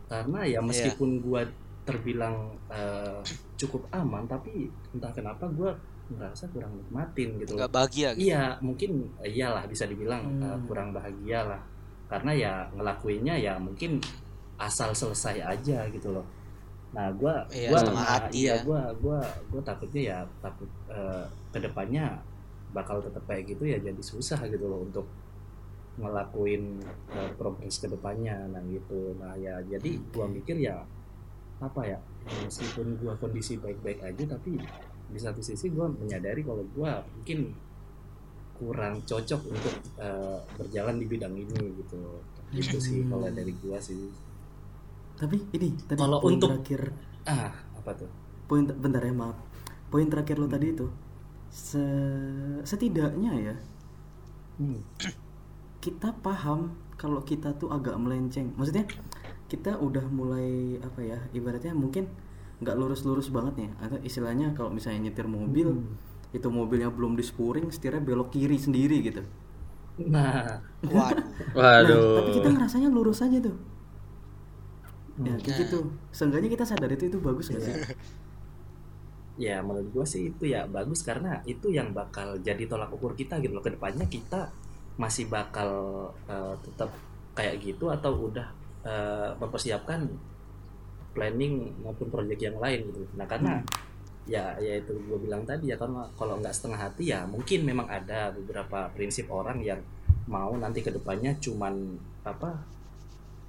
karena 0.07 0.39
ya 0.47 0.59
meskipun 0.61 1.19
gua 1.19 1.41
terbilang 1.83 2.53
eh, 2.69 3.19
cukup 3.57 3.89
aman 3.89 4.29
tapi 4.29 4.69
entah 4.93 5.09
kenapa 5.09 5.49
gua 5.49 5.73
ngerasa 6.07 6.47
kurang 6.55 6.71
nikmatin 6.79 7.29
gitu 7.43 7.51
nggak 7.53 7.71
bahagia 7.71 8.15
gitu 8.15 8.31
Iya, 8.31 8.55
mungkin 8.63 8.91
eh, 9.19 9.31
iyalah 9.35 9.67
bisa 9.67 9.83
dibilang 9.83 10.23
Hmm. 10.23 10.43
eh, 10.43 10.59
kurang 10.63 10.95
bahagia 10.95 11.43
lah. 11.43 11.61
Karena 12.07 12.31
ya 12.31 12.53
ngelakuinnya 12.71 13.35
ya 13.35 13.59
mungkin 13.59 13.99
asal 14.55 14.95
selesai 14.95 15.43
aja 15.43 15.83
gitu 15.91 16.15
loh. 16.15 16.23
Nah, 16.95 17.11
gua 17.11 17.43
Iya, 17.51 17.69
gua 17.75 17.81
nah, 17.91 18.07
hati 18.07 18.47
iya, 18.47 18.55
ya. 18.55 18.63
gua 18.63 18.81
gua 18.95 19.19
gua 19.51 19.61
takutnya 19.61 20.01
ya 20.01 20.17
takut 20.39 20.71
eh, 20.87 21.25
ke 21.51 21.59
depannya 21.59 22.15
bakal 22.71 23.03
tetap 23.03 23.23
kayak 23.27 23.43
gitu 23.51 23.63
ya 23.67 23.75
jadi 23.79 23.99
susah 23.99 24.39
gitu 24.47 24.65
loh 24.67 24.87
untuk 24.87 25.03
ngelakuin 25.97 26.77
eh, 27.11 27.31
progres 27.35 27.81
ke 27.81 27.87
depannya 27.89 28.37
nah 28.47 28.61
gitu. 28.63 29.17
Nah, 29.19 29.33
ya 29.35 29.59
jadi 29.65 29.97
gua 30.13 30.29
mikir 30.29 30.55
ya 30.61 30.79
apa 31.57 31.81
ya 31.83 31.97
meskipun 32.45 33.01
gua 33.01 33.17
kondisi 33.17 33.57
baik-baik 33.57 33.99
aja 34.05 34.23
tapi 34.29 34.61
di 35.07 35.17
satu 35.17 35.39
sisi 35.39 35.69
gue 35.69 35.85
menyadari 35.93 36.41
kalau 36.41 36.63
gue 36.65 36.91
mungkin 37.15 37.39
kurang 38.53 38.99
cocok 39.01 39.41
untuk 39.45 39.75
eh, 39.97 40.39
berjalan 40.55 40.97
di 40.97 41.05
bidang 41.05 41.33
ini 41.33 41.55
gitu 41.75 41.99
gitu 42.49 42.77
sih 42.77 42.99
Hmm. 43.01 43.11
kalau 43.11 43.27
dari 43.29 43.53
gue 43.53 43.77
sih 43.77 44.07
Tapi 45.15 45.37
ini 45.51 45.73
tadi 45.81 45.97
Kalau 45.97 46.17
poin 46.19 46.35
untuk- 46.35 46.49
terakhir 46.53 46.93
ah 47.25 47.49
apa 47.73 47.91
tuh 47.95 48.09
poin 48.45 48.63
bentar 48.63 49.01
ya 49.01 49.11
maaf. 49.11 49.35
Poin 49.87 50.05
terakhir 50.05 50.35
lo 50.35 50.45
tadi 50.45 50.71
itu 50.71 50.85
se- 51.49 52.61
setidaknya 52.61 53.31
ya 53.35 53.55
Hmm. 54.57 54.81
kita 55.77 56.13
paham 56.17 56.69
kalau 56.93 57.21
kita 57.21 57.53
tuh 57.53 57.69
agak 57.69 57.93
melenceng. 57.95 58.53
Maksudnya 58.53 58.85
kita 59.45 59.77
udah 59.77 60.05
mulai 60.07 60.77
apa 60.79 60.99
ya 60.99 61.19
ibaratnya 61.31 61.71
mungkin 61.71 62.09
nggak 62.61 62.75
lurus-lurus 62.79 63.27
banget 63.35 63.53
nih. 63.61 63.69
Atau 63.83 63.97
istilahnya 64.09 64.47
kalau 64.57 64.69
misalnya 64.77 64.99
nyetir 65.09 65.27
mobil 65.37 65.69
Hmm. 65.69 65.97
itu 66.37 66.47
mobilnya 66.59 66.89
belum 66.97 67.13
dispuring 67.21 67.67
setirnya 67.75 68.01
belok 68.07 68.29
kiri 68.35 68.57
sendiri 68.65 68.97
gitu. 69.07 69.21
Nah. 69.97 70.61
Waduh. 70.93 71.25
Nah, 71.81 72.01
Waduh. 72.01 72.13
tapi 72.13 72.29
kita 72.37 72.47
ngerasanya 72.53 72.89
lurus 72.93 73.19
aja 73.25 73.37
tuh. 73.41 73.55
Ya 75.25 75.33
kayak 75.43 75.55
gitu. 75.65 75.77
Seenggaknya 76.17 76.49
kita 76.53 76.65
sadar 76.69 76.89
itu 76.93 77.03
itu 77.09 77.17
bagus 77.27 77.49
gak 77.53 77.63
sih? 77.67 77.75
Ya 79.37 79.61
menurut 79.61 79.87
gue 79.93 80.05
sih 80.13 80.21
itu 80.33 80.43
ya 80.53 80.65
bagus 80.65 80.99
karena 81.05 81.31
itu 81.45 81.69
yang 81.69 81.93
bakal 81.93 82.41
jadi 82.41 82.63
tolak 82.71 82.89
ukur 82.95 83.13
kita 83.13 83.37
gitu 83.43 83.53
loh. 83.53 83.61
Ke 83.65 83.71
depannya 83.75 84.05
kita 84.09 84.49
masih 84.97 85.25
bakal 85.29 85.69
eh, 86.25 86.55
tetap 86.65 86.89
kayak 87.37 87.55
gitu 87.61 87.85
atau 87.93 88.11
udah 88.29 88.47
eh, 88.91 89.29
mempersiapkan 89.41 89.99
planning 91.17 91.73
maupun 91.81 92.13
proyek 92.13 92.37
yang 92.45 92.57
lain 92.61 92.85
gitu. 92.93 93.01
Nah 93.17 93.25
karena 93.25 93.57
ya 94.29 94.53
ya 94.61 94.77
itu 94.77 94.91
gue 94.93 95.17
bilang 95.17 95.41
tadi 95.47 95.71
ya 95.71 95.79
karena 95.79 96.03
kalau 96.19 96.37
nggak 96.37 96.51
setengah 96.53 96.77
hati 96.77 97.15
ya 97.15 97.23
mungkin 97.25 97.63
memang 97.63 97.87
ada 97.89 98.29
beberapa 98.35 98.91
prinsip 98.93 99.31
orang 99.31 99.63
yang 99.63 99.79
mau 100.27 100.51
nanti 100.59 100.83
ke 100.83 100.91
depannya 100.91 101.31
cuman 101.39 101.95
apa 102.27 102.51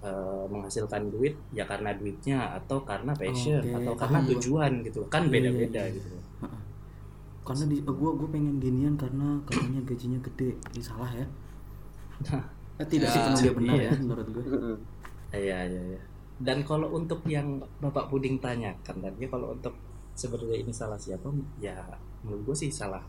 eh, 0.07 0.45
menghasilkan 0.47 1.11
duit 1.11 1.35
ya 1.51 1.67
karena 1.67 1.91
duitnya 1.93 2.55
atau 2.63 2.87
karena 2.87 3.11
passion 3.19 3.59
Oke, 3.59 3.75
atau 3.83 3.93
karena 3.99 4.19
paham 4.23 4.31
gua. 4.31 4.33
tujuan 4.39 4.73
gitu. 4.87 5.01
Kan 5.11 5.23
Iya, 5.27 5.29
iya, 5.29 5.35
beda-beda 5.35 5.83
iya. 5.85 5.95
gitu. 5.99 6.09
Karena 7.43 7.65
di 7.67 7.77
gue 7.83 8.11
gue 8.15 8.29
pengen 8.31 8.55
ginian 8.63 8.95
karena 8.95 9.41
katanya 9.49 9.81
gajinya 9.83 10.19
gede. 10.23 10.55
Ini 10.77 10.83
salah 10.85 11.11
ya. 11.11 11.27
Eh, 12.79 12.87
tidak 12.87 13.11
sih 13.11 13.19
Ya, 13.19 13.35
sepenuhnya 13.35 13.53
benar 13.59 13.79
ya 13.83 13.91
menurut 13.99 14.27
gue 14.31 14.45
Iya 15.35 15.59
iya 15.67 15.83
iya. 15.95 16.01
Dan 16.39 16.63
kalau 16.63 16.95
untuk 16.95 17.27
yang 17.27 17.59
Bapak 17.83 18.07
Puding 18.11 18.39
tanyakan 18.39 18.97
tadi 19.03 19.27
kalau 19.27 19.55
untuk 19.59 19.75
sebenarnya 20.15 20.63
ini 20.63 20.73
salah 20.75 20.99
siapa? 20.99 21.31
Ya 21.59 21.75
menurut 22.23 22.55
gue 22.55 22.57
sih 22.67 22.71
salah 22.71 23.03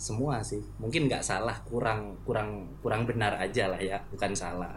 semua 0.00 0.40
sih. 0.42 0.62
Mungkin 0.80 1.06
nggak 1.06 1.22
salah, 1.22 1.54
kurang 1.68 2.16
kurang 2.24 2.64
kurang 2.80 3.04
benar 3.06 3.36
aja 3.36 3.68
lah 3.70 3.78
ya, 3.78 4.00
bukan 4.10 4.32
salah. 4.34 4.74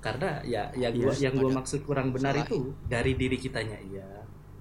Karena 0.00 0.40
ya 0.48 0.64
ya 0.72 0.88
gua 0.96 1.12
Iya, 1.12 1.28
yang 1.28 1.34
gue 1.36 1.52
maksud 1.52 1.84
kurang 1.84 2.08
benar 2.16 2.32
Salah. 2.32 2.48
itu 2.48 2.72
dari 2.88 3.12
diri 3.20 3.36
kitanya 3.36 3.76
iya, 3.84 4.08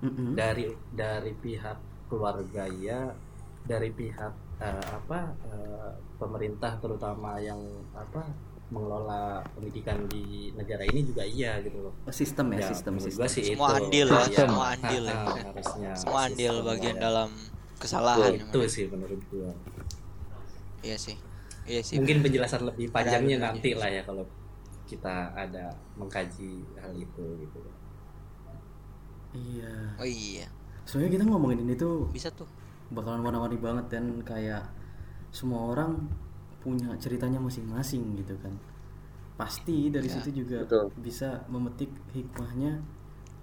Mm-mm. 0.04 0.36
dari 0.36 0.68
dari 0.92 1.32
pihak 1.32 1.78
keluarga 2.12 2.68
iya, 2.68 3.08
dari 3.64 3.88
pihak 3.96 4.34
eh, 4.60 4.88
apa 4.92 5.32
eh, 5.48 5.92
pemerintah 6.20 6.76
terutama 6.84 7.40
yang 7.40 7.60
apa 7.96 8.28
mengelola 8.70 9.42
pendidikan 9.52 10.06
di 10.06 10.54
negara 10.54 10.86
ini 10.86 11.02
juga 11.02 11.26
iya 11.26 11.58
gitu 11.60 11.82
loh. 11.82 11.94
Oh, 12.06 12.14
sistem 12.14 12.54
ya, 12.54 12.62
sistem 12.62 12.94
menurut 12.96 13.06
sistem 13.10 13.22
gua 13.22 13.30
sih 13.30 13.44
Semua 13.44 13.68
itu. 13.68 13.78
andil 13.82 14.08
ya, 14.08 14.22
Iya. 14.22 14.38
semua 14.46 14.66
andil 14.70 15.04
ya. 15.04 15.14
Ah, 15.14 15.26
harusnya 15.50 15.92
semua 15.98 16.20
andil 16.26 16.54
sistem 16.54 16.68
bagian 16.70 16.96
ya. 16.96 17.02
dalam 17.02 17.30
kesalahan 17.80 18.32
itu 18.36 18.60
sih 18.70 18.86
menurut 18.88 19.22
gua. 19.28 19.52
iya 20.80 20.96
sih 20.96 21.18
iya 21.66 21.82
sih 21.82 21.98
Mungkin 21.98 22.22
penjelasan 22.22 22.62
lebih 22.64 22.88
panjangnya 22.90 23.36
Ada 23.36 23.46
nanti 23.52 23.70
lah 23.74 23.90
ya 23.90 24.02
kalau 24.04 24.24
kita 24.86 25.16
ada 25.34 25.66
mengkaji 25.96 26.52
hal 26.76 26.94
itu 26.94 27.26
gitu. 27.40 27.60
iya 29.32 29.74
oh 29.98 30.06
iya 30.06 30.46
soalnya 30.84 31.14
kita 31.14 31.24
ngomongin 31.26 31.62
ini 31.62 31.74
tuh 31.74 32.10
bisa 32.10 32.34
tuh 32.34 32.50
bakalan 32.90 33.22
warna-warni 33.22 33.62
banget 33.62 33.86
dan 33.94 34.26
kayak 34.26 34.66
semua 35.30 35.70
orang 35.70 36.10
punya 36.64 36.90
ceritanya 37.00 37.40
masing-masing 37.42 38.04
gitu 38.20 38.36
kan. 38.44 38.54
Pasti 39.40 39.90
dari 39.92 40.08
Ya, 40.08 40.14
situ 40.14 40.30
juga 40.44 40.60
betul. 40.64 40.92
bisa 41.00 41.44
memetik 41.48 41.92
hikmahnya 42.16 42.82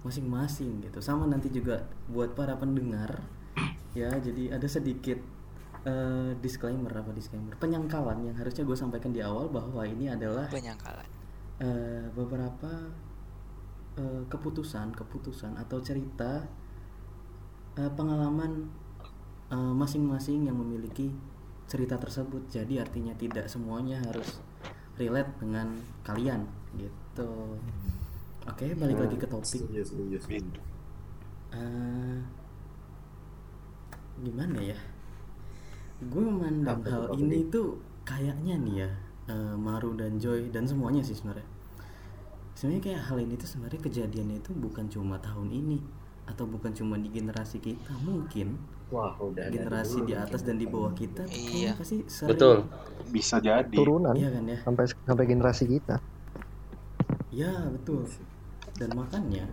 masing-masing 0.05 0.81
gitu. 0.85 0.99
Sama 1.01 1.25
nanti 1.27 1.49
juga 1.51 1.83
buat 2.11 2.33
para 2.37 2.55
pendengar 2.57 3.11
ya 3.97 4.09
jadi 4.21 4.53
ada 4.57 4.67
sedikit 4.69 5.17
eh, 5.87 6.31
disclaimer 6.43 6.91
apa 6.93 7.11
disclaimer? 7.15 7.53
Penyangkalan 7.57 8.19
yang 8.27 8.35
harusnya 8.37 8.63
gue 8.67 8.77
sampaikan 8.77 9.11
di 9.15 9.21
awal 9.25 9.49
bahwa 9.49 9.81
ini 9.87 10.09
adalah 10.11 10.47
penyangkalan. 10.49 11.09
eh, 11.61 12.05
beberapa 12.13 12.71
eh, 13.97 14.23
keputusan 14.31 14.93
keputusan 14.95 15.57
atau 15.57 15.77
cerita 15.81 16.45
eh, 17.77 17.91
pengalaman 17.97 18.51
eh, 19.51 19.73
masing-masing 19.81 20.47
yang 20.49 20.57
memiliki 20.59 21.11
cerita 21.67 21.99
tersebut. 21.99 22.47
Jadi 22.47 22.79
artinya 22.79 23.13
tidak 23.13 23.51
semuanya 23.51 23.99
harus 24.01 24.39
relate 24.97 25.29
dengan 25.37 25.77
kalian 26.01 26.47
gitu. 26.79 27.59
Oke 28.47 28.73
balik 28.79 28.97
lagi 28.97 29.17
ke 29.19 29.27
topik. 29.27 29.61
Eh, 31.51 32.17
gimana 34.23 34.57
ya? 34.63 34.79
Gue 35.97 36.23
memandang 36.23 36.81
Apa 36.81 36.89
hal 36.89 37.03
ini 37.19 37.47
tuh 37.51 37.77
kayaknya 38.07 38.55
nih 38.55 38.75
ya 38.87 38.89
eh, 39.35 39.55
Maru 39.59 39.99
dan 39.99 40.17
Joy 40.17 40.49
dan 40.49 40.63
semuanya 40.63 41.03
sih 41.03 41.13
sebenarnya. 41.13 41.47
Sebenarnya 42.57 42.83
kayak 42.89 43.01
hal 43.11 43.17
ini 43.21 43.33
tuh 43.37 43.49
sebenarnya 43.51 43.81
kejadiannya 43.85 44.37
itu 44.41 44.51
bukan 44.55 44.89
cuma 44.89 45.21
tahun 45.21 45.53
ini 45.53 45.77
atau 46.27 46.43
bukan 46.43 46.73
cuma 46.75 46.99
di 46.99 47.07
generasi 47.07 47.61
kita 47.63 47.93
mungkin 48.03 48.59
Wah, 48.87 49.11
udah 49.19 49.51
generasi 49.51 49.99
di 50.07 50.15
atas 50.15 50.39
mungkin. 50.41 50.47
dan 50.47 50.55
di 50.63 50.67
bawah 50.71 50.93
kita 50.95 51.21
tuh 51.27 51.35
Iya. 51.35 51.71
pasti 51.75 51.97
sering 52.07 52.29
Betul. 52.31 52.57
bisa 53.11 53.35
jadi 53.43 53.67
turunan 53.75 54.15
iya 54.15 54.29
kan 54.31 54.43
ya 54.47 54.57
sampai 54.63 54.83
sampai 54.87 55.25
generasi 55.27 55.65
kita 55.67 55.97
Ya 57.27 57.69
betul. 57.69 58.07
Dan 58.81 58.97
makanya, 58.97 59.45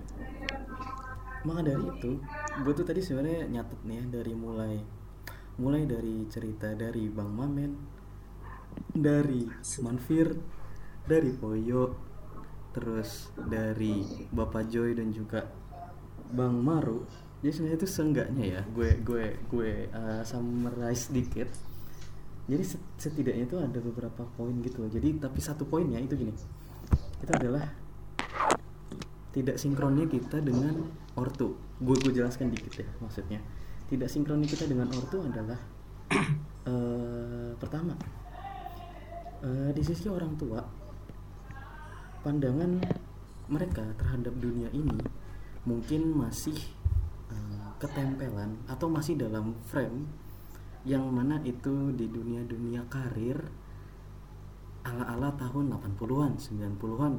maka 1.45 1.61
dari 1.61 1.85
itu, 1.85 2.17
gue 2.65 2.73
tuh 2.73 2.87
tadi 2.87 3.05
sebenarnya 3.05 3.45
nyatet 3.51 3.81
nih 3.85 3.97
ya 4.01 4.05
dari 4.21 4.33
mulai, 4.33 4.75
mulai 5.61 5.85
dari 5.85 6.25
cerita 6.33 6.73
dari 6.73 7.13
Bang 7.13 7.33
Mamen, 7.37 7.73
dari 8.89 9.45
Manfir, 9.85 10.33
dari 11.05 11.31
Poyo, 11.37 11.93
terus 12.73 13.29
dari 13.37 14.01
Bapak 14.33 14.65
Joy 14.73 14.97
dan 14.97 15.13
juga 15.13 15.45
Bang 16.33 16.61
Maru. 16.65 17.05
Jadi 17.45 17.53
sebenarnya 17.53 17.79
itu 17.85 17.89
seenggaknya 17.93 18.45
ya, 18.57 18.61
gue 18.73 19.05
gue 19.05 19.25
gue 19.53 19.71
uh, 19.93 20.25
summarize 20.25 21.13
dikit. 21.13 21.53
Jadi 22.49 22.65
set- 22.65 22.89
setidaknya 22.97 23.45
itu 23.45 23.61
ada 23.61 23.79
beberapa 23.85 24.25
poin 24.33 24.57
gitu. 24.65 24.89
Jadi 24.89 25.21
tapi 25.21 25.45
satu 25.45 25.69
poinnya 25.69 26.01
itu 26.01 26.17
gini 26.17 26.33
itu 27.21 27.33
adalah 27.37 27.69
tidak 29.37 29.61
sinkronnya 29.61 30.09
kita 30.09 30.41
dengan 30.41 30.89
ortu. 31.21 31.53
Gue 31.85 32.01
gue 32.01 32.17
jelaskan 32.17 32.49
dikit 32.49 32.81
ya 32.81 32.89
maksudnya. 33.05 33.45
Tidak 33.93 34.09
sinkronnya 34.09 34.49
kita 34.49 34.65
dengan 34.65 34.89
ortu 34.97 35.21
adalah 35.21 35.61
eh, 36.73 37.53
pertama 37.61 37.93
eh, 39.45 39.71
di 39.77 39.83
sisi 39.85 40.09
orang 40.09 40.33
tua 40.41 40.65
pandangan 42.25 42.81
mereka 43.53 43.85
terhadap 44.01 44.33
dunia 44.41 44.73
ini 44.73 44.97
mungkin 45.69 46.17
masih 46.17 46.57
ketempelan 47.79 48.57
atau 48.71 48.87
masih 48.89 49.19
dalam 49.19 49.55
frame 49.67 50.07
yang 50.85 51.05
mana 51.09 51.41
itu 51.43 51.93
di 51.97 52.07
dunia-dunia 52.13 52.85
karir 52.93 53.41
ala-ala 54.85 55.33
tahun 55.41 55.73
80-an, 55.73 56.37
90-an, 56.37 57.13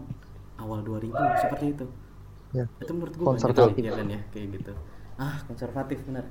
awal 0.61 0.79
2000 0.85 1.17
seperti 1.41 1.65
itu. 1.73 1.85
Ya. 2.53 2.65
Itu 2.77 2.93
menurut 2.93 3.13
gue 3.17 3.25
Konservatif. 3.25 3.81
ya 3.81 3.91
kan 3.97 4.07
ya 4.07 4.21
kayak 4.29 4.47
gitu. 4.61 4.73
Ah, 5.17 5.41
konservatif 5.49 5.97
benar. 6.05 6.23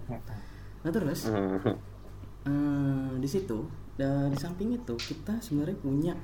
Nah, 0.86 0.90
terus 0.94 1.26
eh, 2.48 3.10
di 3.18 3.28
situ 3.28 3.66
dan 3.98 4.30
di 4.30 4.38
samping 4.38 4.78
itu 4.78 4.94
kita 4.94 5.42
sebenarnya 5.42 5.78
punya 5.82 6.14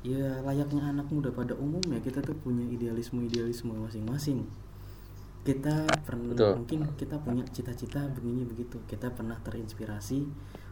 ya 0.00 0.40
layaknya 0.42 0.96
anak 0.96 1.06
muda 1.12 1.28
pada 1.28 1.52
umumnya 1.60 2.00
kita 2.00 2.24
tuh 2.24 2.32
punya 2.40 2.64
idealisme 2.64 3.20
idealisme 3.20 3.68
masing-masing 3.76 4.48
kita 5.40 5.88
pernah 6.04 6.36
Betul. 6.36 6.52
mungkin 6.60 6.80
kita 7.00 7.16
punya 7.16 7.44
cita-cita 7.48 8.04
begini 8.12 8.44
begitu. 8.44 8.76
Kita 8.84 9.08
pernah 9.08 9.40
terinspirasi 9.40 10.18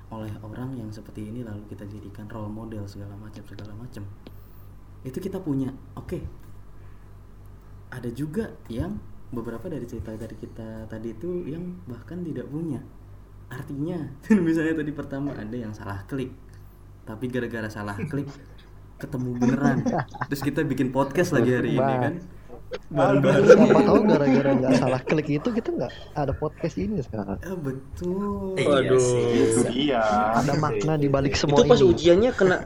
oleh 0.08 0.32
orang 0.44 0.76
yang 0.76 0.88
seperti 0.92 1.28
ini 1.28 1.44
lalu 1.44 1.64
kita 1.68 1.84
jadikan 1.88 2.28
role 2.28 2.52
model 2.52 2.84
segala 2.84 3.16
macam 3.16 3.40
segala 3.48 3.72
macam. 3.72 4.04
Itu 5.04 5.18
kita 5.24 5.40
punya. 5.40 5.72
Oke. 5.96 6.20
Ada 7.88 8.12
juga 8.12 8.52
yang 8.68 9.00
beberapa 9.32 9.68
dari 9.72 9.88
cerita 9.88 10.12
dari 10.16 10.36
kita 10.36 10.88
tadi 10.88 11.16
itu 11.16 11.48
yang 11.48 11.80
bahkan 11.88 12.20
tidak 12.20 12.44
punya. 12.52 12.84
Artinya 13.48 14.04
misalnya 14.46 14.84
tadi 14.84 14.92
pertama 14.92 15.32
ada 15.32 15.56
yang 15.56 15.72
salah 15.72 16.04
klik. 16.04 16.36
Tapi 17.08 17.24
gara-gara 17.32 17.72
salah 17.72 17.96
klik 17.96 18.28
ketemu 19.00 19.32
beneran. 19.32 19.80
Terus 20.28 20.44
kita 20.44 20.60
bikin 20.60 20.92
podcast 20.92 21.32
lagi 21.32 21.56
hari 21.56 21.72
ini 21.72 21.94
kan 22.04 22.14
Siapa 22.68 23.80
tahu 23.80 24.00
gara-gara 24.04 24.50
nggak 24.54 24.72
salah 24.76 25.00
klik 25.00 25.28
itu 25.30 25.48
kita 25.48 25.68
nggak 25.70 25.92
ada 26.12 26.32
podcast 26.32 26.76
ini 26.76 27.00
sekarang. 27.00 27.38
Ah, 27.38 27.56
betul 27.56 28.52
Iya 28.54 28.68
Waduh. 28.68 29.00
sih. 29.00 29.24
Itu 29.42 29.60
dia. 29.66 30.02
Ada 30.36 30.52
makna 30.54 30.94
di 30.94 31.08
balik 31.08 31.32
itu 31.32 31.44
semua 31.44 31.64
pas 31.64 31.76
ini. 31.76 31.88
ujiannya 31.88 32.30
kena 32.32 32.56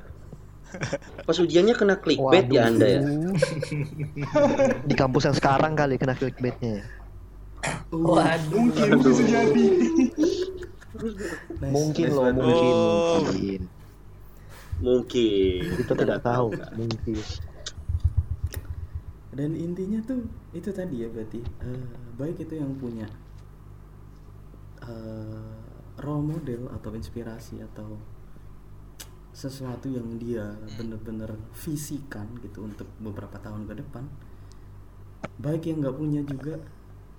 pas 1.28 1.36
ujiannya 1.36 1.74
kena 1.76 1.94
clickbait 1.96 2.48
ya 2.48 2.66
anda 2.66 2.86
ya 2.88 3.00
Di 4.82 4.94
kampus 4.94 5.22
yang 5.24 5.36
sekarang 5.36 5.72
kali 5.72 5.94
kena 5.94 6.14
clickbaitnya. 6.14 6.80
ya. 6.80 6.84
Waduh. 7.88 8.58
Mungkin 8.58 8.90
bisa 8.98 9.22
jadi. 9.22 9.64
Nice, 10.92 11.72
Mungkin 11.72 12.04
nice 12.04 12.14
loh, 12.14 12.24
mungkin, 12.28 12.74
Oh. 12.74 13.16
mungkin. 13.22 13.60
mungkin 14.78 15.62
Kita 15.78 15.92
tidak 15.94 16.18
tahu, 16.20 16.46
mungkin. 16.74 17.16
Dan 19.32 19.56
intinya 19.56 19.98
tuh 20.04 20.28
itu 20.52 20.68
tadi 20.70 21.02
ya 21.04 21.08
berarti 21.08 21.40
eh, 21.64 21.84
baik 22.20 22.44
itu 22.44 22.54
yang 22.60 22.72
punya 22.76 23.08
eh, 24.82 25.52
role 26.00 26.24
model 26.24 26.68
atau 26.72 26.90
inspirasi 26.92 27.62
atau 27.62 27.96
sesuatu 29.32 29.88
yang 29.88 30.20
dia 30.20 30.44
bener-bener 30.76 31.32
visikan 31.56 32.28
gitu 32.44 32.68
untuk 32.68 32.84
beberapa 33.00 33.40
tahun 33.40 33.64
ke 33.64 33.80
depan 33.80 34.04
baik 35.40 35.72
yang 35.72 35.80
nggak 35.80 35.96
punya 35.96 36.20
juga 36.28 36.60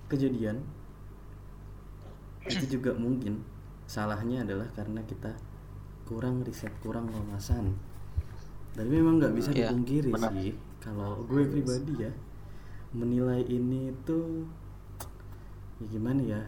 kejadian 0.06 0.62
itu 2.46 2.78
juga 2.78 2.92
mungkin 2.94 3.40
salahnya 3.88 4.44
adalah 4.44 4.68
karena 4.76 5.00
kita 5.04 5.32
kurang 6.04 6.44
riset 6.44 6.68
kurang 6.84 7.08
wawasan. 7.08 7.72
Tapi 8.76 8.90
memang 8.92 9.16
nggak 9.16 9.32
bisa 9.32 9.48
Iya, 9.56 9.72
dipungkiri 9.72 10.12
benar. 10.12 10.28
sih 10.36 10.52
kalau 10.84 11.24
gue 11.24 11.48
pribadi 11.48 11.96
ya 11.98 12.12
menilai 12.92 13.40
ini 13.42 13.88
tuh 14.04 14.44
ya 15.80 15.86
gimana 15.88 16.20
ya 16.20 16.42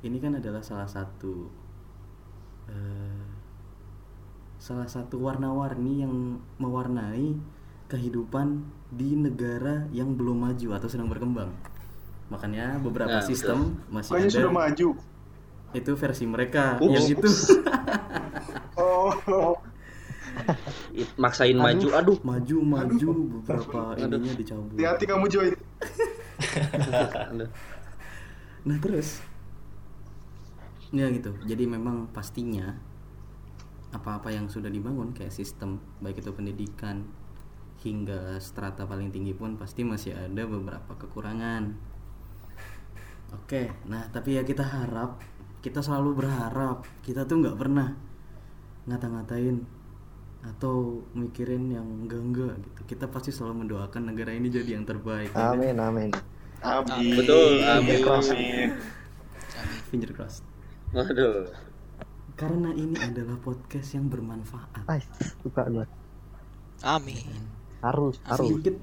ini 0.00 0.16
kan 0.16 0.32
adalah 0.32 0.62
salah 0.62 0.86
satu 0.86 1.50
eh, 2.66 3.22
salah 4.56 4.86
satu 4.86 5.18
warna-warni 5.18 6.00
yang 6.00 6.14
mewarnai 6.56 7.36
kehidupan 7.86 8.62
di 8.88 9.14
negara 9.14 9.84
yang 9.90 10.14
belum 10.14 10.46
maju 10.46 10.68
atau 10.72 10.86
sedang 10.86 11.10
berkembang 11.10 11.50
makanya 12.30 12.78
beberapa 12.78 13.10
Nah, 13.10 13.20
betul. 13.20 13.30
sistem 13.34 13.58
masih 13.90 14.14
Bukannya 14.14 14.28
ada 14.28 14.38
sudah 14.38 14.52
maju. 14.54 14.88
itu 15.70 15.92
versi 15.94 16.24
mereka 16.24 16.78
Ups. 16.78 16.86
yang 16.88 17.06
itu 17.08 17.28
Oh, 18.80 19.12
Maksain 21.22 21.56
maju 21.56 21.88
aduh. 21.92 22.18
maju 22.22 22.56
maju 22.60 23.08
beberapa 23.40 23.94
ininya 23.96 24.34
dicabut. 24.36 24.76
Hati-hati 24.76 25.04
kamu 25.08 25.26
Joy. 25.28 25.48
Nah 28.60 28.76
terus? 28.76 29.24
Ya 30.92 31.08
gitu. 31.08 31.32
Jadi 31.46 31.64
memang 31.64 32.10
pastinya 32.12 32.76
Apa-apa 33.94 34.28
yang 34.34 34.50
sudah 34.50 34.68
dibangun 34.68 35.16
Kayak 35.16 35.32
sistem 35.32 35.80
Baik 36.02 36.20
itu 36.20 36.34
pendidikan 36.34 37.08
Hingga 37.80 38.36
strata 38.36 38.84
paling 38.84 39.08
tinggi 39.08 39.32
pun 39.32 39.56
Pasti 39.56 39.80
masih 39.86 40.12
ada 40.12 40.44
beberapa 40.44 40.92
kekurangan. 40.98 41.72
Oke 43.32 43.72
Nah 43.88 44.04
tapi 44.12 44.36
ya 44.36 44.42
kita 44.44 44.66
harap 44.66 45.24
Kita 45.64 45.80
selalu 45.80 46.20
berharap. 46.20 46.84
Kita 47.00 47.24
tuh 47.24 47.40
nggak 47.40 47.56
pernah 47.56 47.96
Ngata-ngatain 48.84 49.79
Atau 50.40 51.04
mikirin 51.12 51.68
yang 51.68 51.84
enggak-enggak 51.84 52.56
gitu 52.64 52.80
Kita 52.96 53.04
pasti 53.12 53.28
selalu 53.28 53.66
mendoakan 53.68 54.08
negara 54.08 54.32
ini 54.32 54.48
jadi 54.48 54.80
yang 54.80 54.88
terbaik 54.88 55.30
ya 55.30 55.52
kan? 55.52 55.60
Amin, 55.60 55.76
amin. 55.76 56.10
Amin. 56.60 57.12
Betul, 57.16 57.60
amin. 57.60 58.00
Amin. 58.04 58.68
Finger 59.90 60.10
crossed 60.12 60.44
waduh 60.90 61.46
Karena 62.34 62.72
ini 62.72 62.96
adalah 62.96 63.36
podcast 63.36 63.92
yang 63.92 64.08
bermanfaat. 64.08 64.88
Ay, 64.88 65.04
suka 65.44 65.68
gue. 65.68 65.84
Amin. 66.80 67.20
Harus, 67.84 68.16
harus. 68.24 68.48
Sedikit 68.48 68.80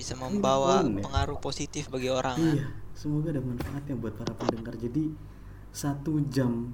Bisa 0.00 0.16
membawa 0.16 0.80
Ampun, 0.80 0.98
ya. 0.98 1.02
pengaruh 1.04 1.38
positif 1.38 1.92
bagi 1.92 2.08
orang. 2.08 2.34
kan? 2.40 2.56
iya, 2.56 2.66
semoga 2.96 3.28
ada 3.28 3.44
manfaatnya 3.44 3.94
buat 3.94 4.16
para 4.16 4.32
pendengar. 4.34 4.74
Jadi 4.80 5.12
satu 5.68 6.16
jam 6.32 6.72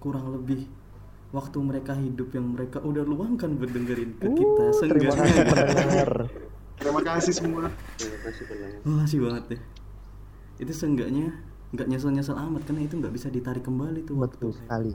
kurang 0.00 0.32
lebih 0.32 0.64
waktu 1.32 1.58
mereka 1.64 1.96
hidup 1.96 2.28
yang 2.36 2.52
mereka 2.52 2.78
udah 2.84 3.02
luangkan 3.02 3.56
buat 3.56 3.72
dengerin 3.72 4.20
ke 4.20 4.28
kita. 4.28 4.64
Uh, 4.68 4.80
terima 4.84 5.12
kasih 5.16 5.44
pendengar. 5.48 6.10
Terima 6.76 7.00
kasih 7.00 7.32
semua. 7.32 7.64
terima 7.96 8.18
kasih 8.26 8.42
pendengar 8.44 8.80
Makasih 8.84 9.18
banget 9.24 9.44
deh. 9.56 9.60
Itu 10.60 10.72
seenggaknya 10.76 11.26
nggak 11.72 11.88
nyesel-nyesel 11.88 12.36
amat 12.36 12.62
karena 12.68 12.84
itu 12.84 12.94
nggak 13.00 13.14
bisa 13.16 13.32
ditarik 13.32 13.64
kembali 13.64 14.04
tuh 14.04 14.20
waktu. 14.20 14.36
Betul 14.36 14.52
sekali. 14.52 14.92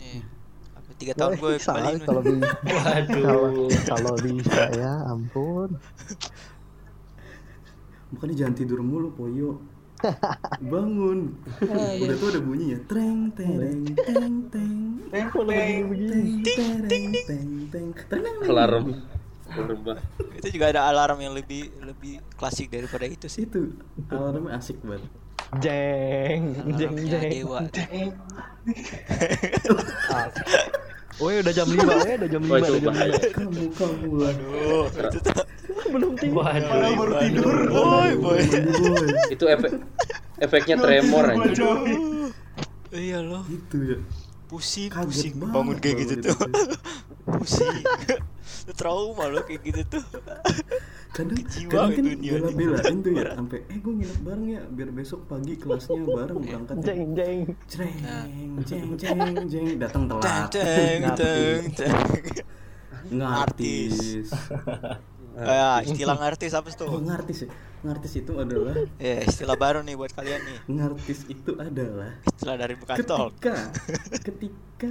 Iya. 0.00 0.24
Apa, 0.72 0.88
Tiga 0.96 1.12
tahun 1.12 1.32
gue 1.36 1.52
kembali 1.60 1.96
kalau 2.00 2.22
bisa. 2.24 2.48
Kalau, 3.12 3.42
Waduh. 3.44 3.68
kalau 3.84 4.14
bisa 4.16 4.62
ya, 4.72 4.92
ampun. 5.12 5.70
Makanya 8.16 8.34
jangan 8.38 8.54
tidur 8.56 8.80
mulu, 8.80 9.12
Poyo. 9.12 9.60
Bangun. 10.60 11.20
Udah 12.02 12.16
tuh 12.20 12.28
ada 12.32 12.40
bunyinya. 12.40 12.78
Treng 12.88 13.32
tereng 13.32 13.82
teng 13.96 14.36
teng. 14.52 14.76
Teng, 15.10 15.28
teng. 15.32 16.26
Teng 16.44 16.74
teng 16.84 17.06
teng. 17.70 17.86
Tereng. 18.08 18.36
alarm 18.46 18.86
berubah 19.46 20.02
itu 20.34 20.58
juga 20.58 20.74
ada 20.74 20.90
alarm 20.90 21.22
yang 21.22 21.30
lebih 21.30 21.70
lebih 21.78 22.18
klasik 22.34 22.66
daripada 22.68 23.06
itu 23.06 23.30
sih. 23.30 23.46
Itu 23.46 23.72
alarmnya 24.10 24.58
asik 24.58 24.82
banget. 24.82 25.06
Jeng, 25.62 26.42
jeng, 26.74 26.94
jeng. 27.06 27.30
dewa. 27.30 27.62
Ah. 31.16 31.22
Woi, 31.24 31.40
udah 31.40 31.52
jam 31.56 31.64
5, 31.64 31.80
woi, 31.80 32.12
udah 32.20 32.28
jam 32.28 32.42
5, 32.44 32.52
Oh, 32.52 32.56
itu 32.60 32.68
udah 32.68 32.76
jam 32.76 32.92
bahaya. 32.92 33.12
Kamu 33.32 33.64
kamu 33.72 34.10
lah. 34.20 34.32
Aduh, 34.36 34.84
itu 34.92 35.18
tuh. 35.24 35.34
5. 35.88 35.94
Belum 35.96 36.12
tidur. 36.20 36.36
Waduh. 36.44 36.92
baru 36.92 37.12
tidur. 37.24 37.56
Boy, 37.72 38.10
boy. 38.20 38.38
Itu 39.32 39.44
efek 39.48 39.72
efeknya 40.44 40.76
tremor 40.76 41.24
anjing. 41.32 41.56
Iya 42.92 43.18
loh, 43.24 43.42
Itu 43.48 43.76
ya. 43.80 43.98
Pusing, 44.46 44.90
Kaget 44.90 45.06
pusing 45.10 45.34
banget 45.42 45.54
bangun 45.54 45.76
kayak 45.82 45.96
gitu 46.02 46.14
itu 46.16 46.28
tuh. 46.30 46.36
pusing. 47.38 47.82
Trauma 48.78 49.24
loh 49.30 49.42
kayak 49.46 49.62
gitu 49.62 49.82
tuh. 49.98 50.04
Kadang 51.14 51.38
Kejiwa 51.38 51.70
kadang 51.70 51.90
kan 51.96 52.04
nih. 52.04 52.16
bela-belain 52.30 52.96
tuh 53.00 53.12
ya 53.14 53.24
sampai 53.34 53.58
eh 53.72 53.78
gue 53.80 53.92
nginep 53.98 54.18
bareng 54.20 54.46
ya 54.52 54.62
biar 54.68 54.90
besok 54.92 55.20
pagi 55.26 55.54
kelasnya 55.56 56.02
bareng 56.02 56.38
berangkat. 56.44 56.76
Jeng, 56.82 57.10
jeng. 57.16 57.40
Jreng, 57.66 57.96
jeng, 58.66 58.88
jeng, 58.98 59.18
jeng, 59.48 59.66
datang 59.80 60.02
telat. 60.10 60.50
teng 60.52 61.02
teng 61.16 61.62
teng. 61.74 61.96
Ngartis. 63.10 64.28
Ah, 65.36 65.84
istilah 65.84 66.16
ngartis 66.16 66.52
apa 66.56 66.68
tuh? 66.72 66.88
Oh, 66.88 67.00
ngartis 67.04 67.44
ya. 67.44 67.48
Ngartis 67.78 68.14
itu 68.16 68.32
adalah 68.34 68.74
Ya, 68.96 69.20
istilah 69.22 69.54
baru 69.54 69.80
nih 69.80 69.94
buat 69.94 70.10
kalian 70.10 70.40
nih. 70.40 70.58
ngartis 70.70 71.20
itu 71.26 71.52
adalah 71.56 72.16
Istilah 72.26 72.56
dari 72.56 72.74
bukan 72.74 72.96
ketika 72.96 73.54
ketika 74.26 74.90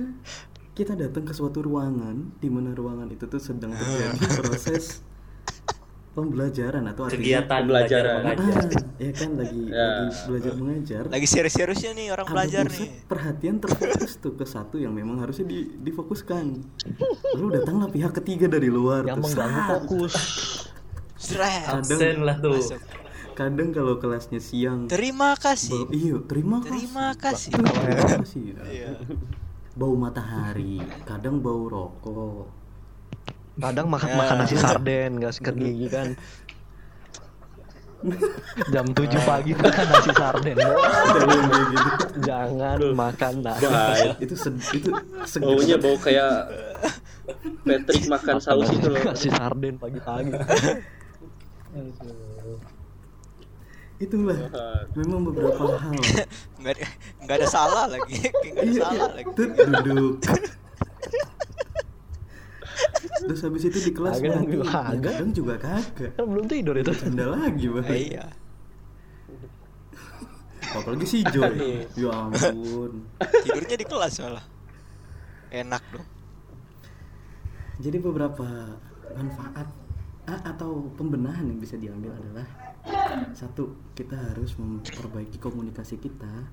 kita 0.71 0.93
datang 0.93 1.23
ke 1.23 1.31
suatu 1.31 1.59
ruangan 1.61 2.35
di 2.35 2.47
mana 2.47 2.71
ruangan 2.71 3.07
itu 3.07 3.25
tuh 3.25 3.39
sedang 3.39 3.71
terjadi 3.71 4.19
proses 4.35 4.99
pembelajaran 6.11 6.83
atau 6.85 7.03
artinya 7.03 7.19
kegiatan 7.41 7.59
Pembelajaran. 7.61 8.21
belajar 8.23 8.39
mengajar 8.39 8.71
Ah, 8.71 8.97
ya 8.97 9.11
kan 9.11 9.29
lagi 9.35 9.61
Ya. 9.65 9.87
lagi 9.99 10.15
belajar 10.25 10.53
mengajar 10.53 11.03
Lagi 11.09 11.27
serius-seriusnya 11.27 11.91
nih 11.93 12.07
orang 12.09 12.23
ada 12.23 12.33
belajar 12.33 12.63
nih. 12.65 12.87
perhatian 13.03 13.55
terfokus 13.57 14.11
tuh 14.17 14.33
ke 14.33 14.45
satu 14.45 14.75
yang 14.77 14.91
memang 14.91 15.19
harusnya 15.19 15.43
di, 15.43 15.75
difokuskan 15.77 16.45
lalu 17.33 17.47
datanglah 17.53 17.87
pihak 17.89 18.11
ketiga 18.13 18.47
dari 18.47 18.67
luar 18.69 19.03
yang 19.03 19.19
mengganggu 19.19 19.59
fokus 19.69 20.13
Stres. 21.15 21.65
absen 21.65 22.21
lah 22.21 22.35
tuh 22.37 22.55
Masuk. 22.55 22.79
kadang 23.33 23.69
kalau 23.69 23.95
kelasnya 23.95 24.39
siang 24.39 24.85
Terima 24.85 25.35
kasih. 25.35 25.75
bau, 25.81 25.91
iya 25.91 26.15
terima 26.21 26.57
kasih 26.59 26.75
Terima 26.77 27.07
kasih. 27.13 27.51
terima 27.51 28.07
kasih 28.17 28.43
Iya. 28.65 28.89
bau 29.73 29.93
matahari 29.93 30.77
kadang 31.03 31.39
bau 31.39 31.65
rokok 31.65 32.47
kadang 33.55 33.87
makan 33.87 34.09
Ya. 34.09 34.17
makan 34.17 34.35
nasi 34.37 34.55
sarden 34.55 35.11
nggak 35.17 35.33
sikat 35.33 35.55
gigi 35.55 35.87
kan 35.87 36.07
jam 38.69 38.85
7 38.85 39.01
pagi 39.23 39.51
makan 39.53 39.85
nasi 39.89 40.11
sarden 40.13 40.57
jangan 42.21 42.77
makan 42.93 43.33
nasi 43.41 43.65
Baik. 43.65 44.15
itu 44.21 44.35
sed, 44.35 44.55
itu 44.71 44.89
seger 45.25 45.47
Baunya 45.49 45.75
bau 45.75 45.95
kayak 45.97 46.33
Patrick 47.65 48.05
makan 48.05 48.35
saus 48.37 48.69
itu 48.69 48.87
loh. 48.87 49.01
nasi 49.01 49.27
sarden 49.27 49.75
pagi-pagi 49.75 50.31
itulah 53.95 54.35
memang 54.93 55.21
beberapa 55.23 55.75
hal 55.77 55.95
Nggak 56.59 56.71
ada, 56.75 56.85
nggak 57.23 57.35
ada 57.37 57.47
salah 57.47 57.85
lagi. 57.87 58.15
Kayak 58.19 58.51
nggak 58.51 58.59
ada 58.59 58.67
Iya, 58.67 58.81
salah 58.81 58.93
iya. 58.93 59.15
lagi. 59.15 59.31
Tut, 59.33 59.49
duduk 59.55 60.15
terus 63.15 63.39
habis 63.41 63.63
itu 63.63 63.79
di 63.79 63.91
kelas 63.91 64.19
Kagak, 64.19 64.35
mati 64.37 64.57
kagak. 64.59 65.01
kadang 65.01 65.31
juga 65.31 65.55
kagak 65.57 66.11
kan 66.13 66.25
belum 66.27 66.45
tidur 66.45 66.75
itu 66.75 66.91
canda 66.93 67.25
lagi 67.31 67.65
bang 67.65 67.85
Eh, 67.87 68.01
Iya. 68.11 68.25
apalagi 70.75 71.05
si 71.07 71.17
Joy 71.23 71.55
ya 71.95 72.11
ampun 72.11 72.91
Tidurnya 73.17 73.75
di 73.79 73.85
kelas 73.87 74.13
malah. 74.19 74.45
Enak 75.49 75.83
dong. 75.89 76.07
jadi 77.79 77.97
beberapa 77.97 78.45
manfaat 79.09 79.67
atau 80.25 80.89
pembenahan 80.97 81.45
yang 81.45 81.61
bisa 81.61 81.77
diambil 81.77 82.13
adalah 82.17 82.47
satu 83.33 83.93
kita 83.93 84.17
harus 84.17 84.57
memperbaiki 84.57 85.37
komunikasi 85.37 86.01
kita 86.01 86.49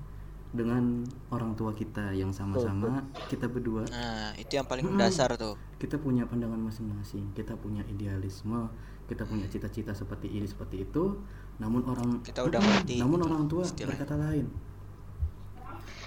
dengan 0.53 1.01
orang 1.33 1.57
tua 1.57 1.73
kita 1.73 2.13
yang 2.13 2.29
sama-sama 2.29 3.01
kita 3.25 3.49
berdua. 3.49 3.89
Nah, 3.89 4.37
itu 4.37 4.53
yang 4.53 4.69
paling 4.69 4.85
mendasar 4.85 5.33
tuh. 5.33 5.57
kita 5.81 5.97
punya 5.97 6.29
pandangan 6.29 6.61
masing-masing 6.61 7.33
kita 7.33 7.57
punya 7.57 7.81
idealisme 7.89 8.69
kita 9.03 9.27
punya 9.27 9.45
cita-cita 9.51 9.91
seperti 9.91 10.31
ini 10.31 10.47
seperti 10.47 10.87
itu. 10.87 11.19
Namun 11.59 11.85
orang 11.85 12.23
Kita 12.23 12.47
udah 12.47 12.59
ngerti 12.59 12.97
namun 12.97 13.19
orang 13.21 13.45
tua 13.51 13.67
istilahnya. 13.67 13.99
berkata 13.99 14.15
lain. 14.15 14.45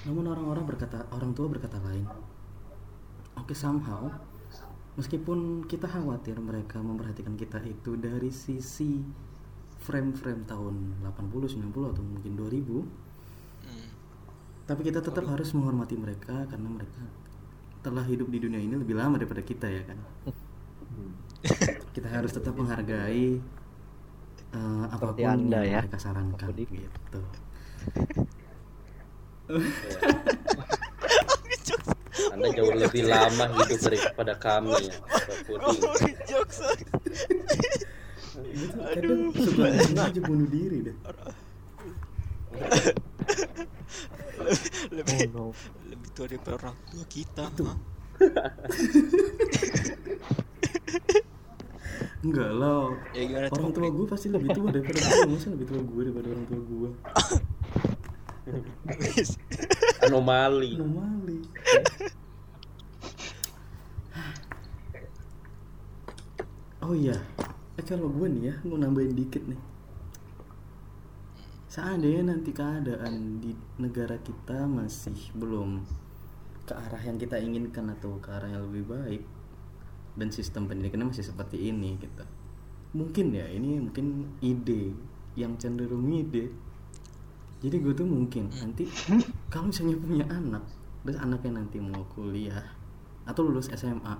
Namun 0.09 0.25
orang-orang 0.27 0.65
berkata 0.65 0.99
orang 1.13 1.31
tua 1.37 1.47
berkata 1.51 1.79
lain. 1.83 2.07
Oke 3.37 3.53
somehow 3.53 4.09
meskipun 4.97 5.65
kita 5.71 5.87
khawatir 5.89 6.37
mereka 6.41 6.81
memperhatikan 6.81 7.37
kita 7.37 7.61
itu 7.65 7.97
dari 8.01 8.31
sisi 8.33 9.01
frame-frame 9.85 10.43
tahun 10.49 10.75
80 11.05 11.71
90 11.71 11.93
atau 11.93 12.03
mungkin 12.05 12.33
2000 12.37 13.05
Hmm. 13.67 13.91
tapi 14.69 14.81
kita 14.89 15.01
tetap 15.03 15.25
harus 15.33 15.49
menghormati 15.55 15.95
mereka 15.99 16.47
karena 16.51 16.69
mereka 16.71 17.03
telah 17.85 18.03
hidup 18.11 18.27
di 18.35 18.39
dunia 18.43 18.59
ini 18.61 18.75
lebih 18.83 18.97
lama 18.99 19.15
daripada 19.21 19.43
kita 19.47 19.67
ya 19.71 19.83
kan? 19.87 19.99
Kita 21.95 22.09
harus 22.13 22.33
tetap 22.37 22.53
menghargai 22.61 23.41
eh, 24.59 24.85
apa 24.97 25.09
pun 25.17 25.35
Anda 25.35 25.61
yang 25.63 25.65
ya. 25.65 25.81
mereka 25.81 25.99
sarankan 26.01 26.51
gitu 26.57 27.21
Anda 32.37 32.53
jauh 32.53 32.77
lebih 32.77 33.09
lama 33.09 33.49
hidup 33.49 33.81
daripada 33.81 34.37
kami 34.37 34.77
ya. 34.77 34.93
Pak 35.09 35.37
Puding. 35.49 35.81
Gitu, 38.77 39.33
suka 39.33 39.65
aja 39.73 40.21
bunuh 40.21 40.45
diri 40.53 40.93
deh. 40.93 40.97
Lebih 44.93 45.33
oh 45.33 45.57
no. 45.57 45.57
lebih 45.89 46.09
tua 46.13 46.29
daripada 46.29 46.55
orang 46.61 46.77
tua 46.93 47.05
kita. 47.09 47.45
Enggak 52.21 52.51
lah. 52.53 52.93
Ya 53.17 53.23
gimana 53.33 53.49
orang 53.49 53.73
tua 53.73 53.89
gue 53.89 54.07
pasti 54.13 54.29
lebih 54.29 54.53
tua 54.53 54.69
daripada 54.69 55.01
gue 55.01 55.33
masa 55.33 55.49
lebih 55.57 55.67
tua 55.73 55.81
gue 55.81 56.03
daripada 56.05 56.29
orang 56.37 56.45
tua 56.45 56.61
gue 56.61 56.91
Anomali. 60.07 60.79
anomali 60.79 61.39
oh 66.87 66.95
iya. 66.95 67.19
Eh, 67.77 67.85
kalau 67.85 68.07
gue 68.09 68.31
nih 68.31 68.43
ya 68.49 68.55
mau 68.63 68.79
nambahin 68.79 69.13
dikit 69.13 69.43
nih. 69.43 69.59
Seandainya 71.67 72.33
nanti 72.33 72.55
keadaan 72.55 73.43
di 73.43 73.53
negara 73.83 74.17
kita 74.23 74.65
masih 74.65 75.19
belum 75.35 75.83
ke 76.65 76.73
arah 76.73 77.03
yang 77.03 77.19
kita 77.19 77.37
inginkan 77.43 77.91
atau 77.91 78.17
ke 78.23 78.31
arah 78.31 78.49
yang 78.49 78.65
lebih 78.71 78.87
baik 78.87 79.23
dan 80.17 80.33
sistem 80.33 80.71
pendidikannya 80.71 81.11
masih 81.11 81.27
seperti 81.27 81.69
ini 81.69 81.99
gitu. 81.99 82.25
Mungkin 82.97 83.35
ya 83.35 83.51
ini 83.51 83.83
mungkin 83.83 84.39
ide 84.41 84.95
yang 85.37 85.59
cenderung 85.61 86.07
ide. 86.09 86.49
Jadi 87.61 87.77
gue 87.83 87.93
tuh 87.93 88.09
mungkin 88.09 88.49
nanti 88.63 88.87
kalau 89.53 89.69
misalnya 89.69 89.99
punya 89.99 90.25
anak 90.31 90.65
terus 91.07 91.23
anaknya 91.23 91.63
nanti 91.63 91.79
mau 91.79 92.03
kuliah 92.15 92.67
atau 93.23 93.47
lulus 93.47 93.71
SMA 93.71 94.19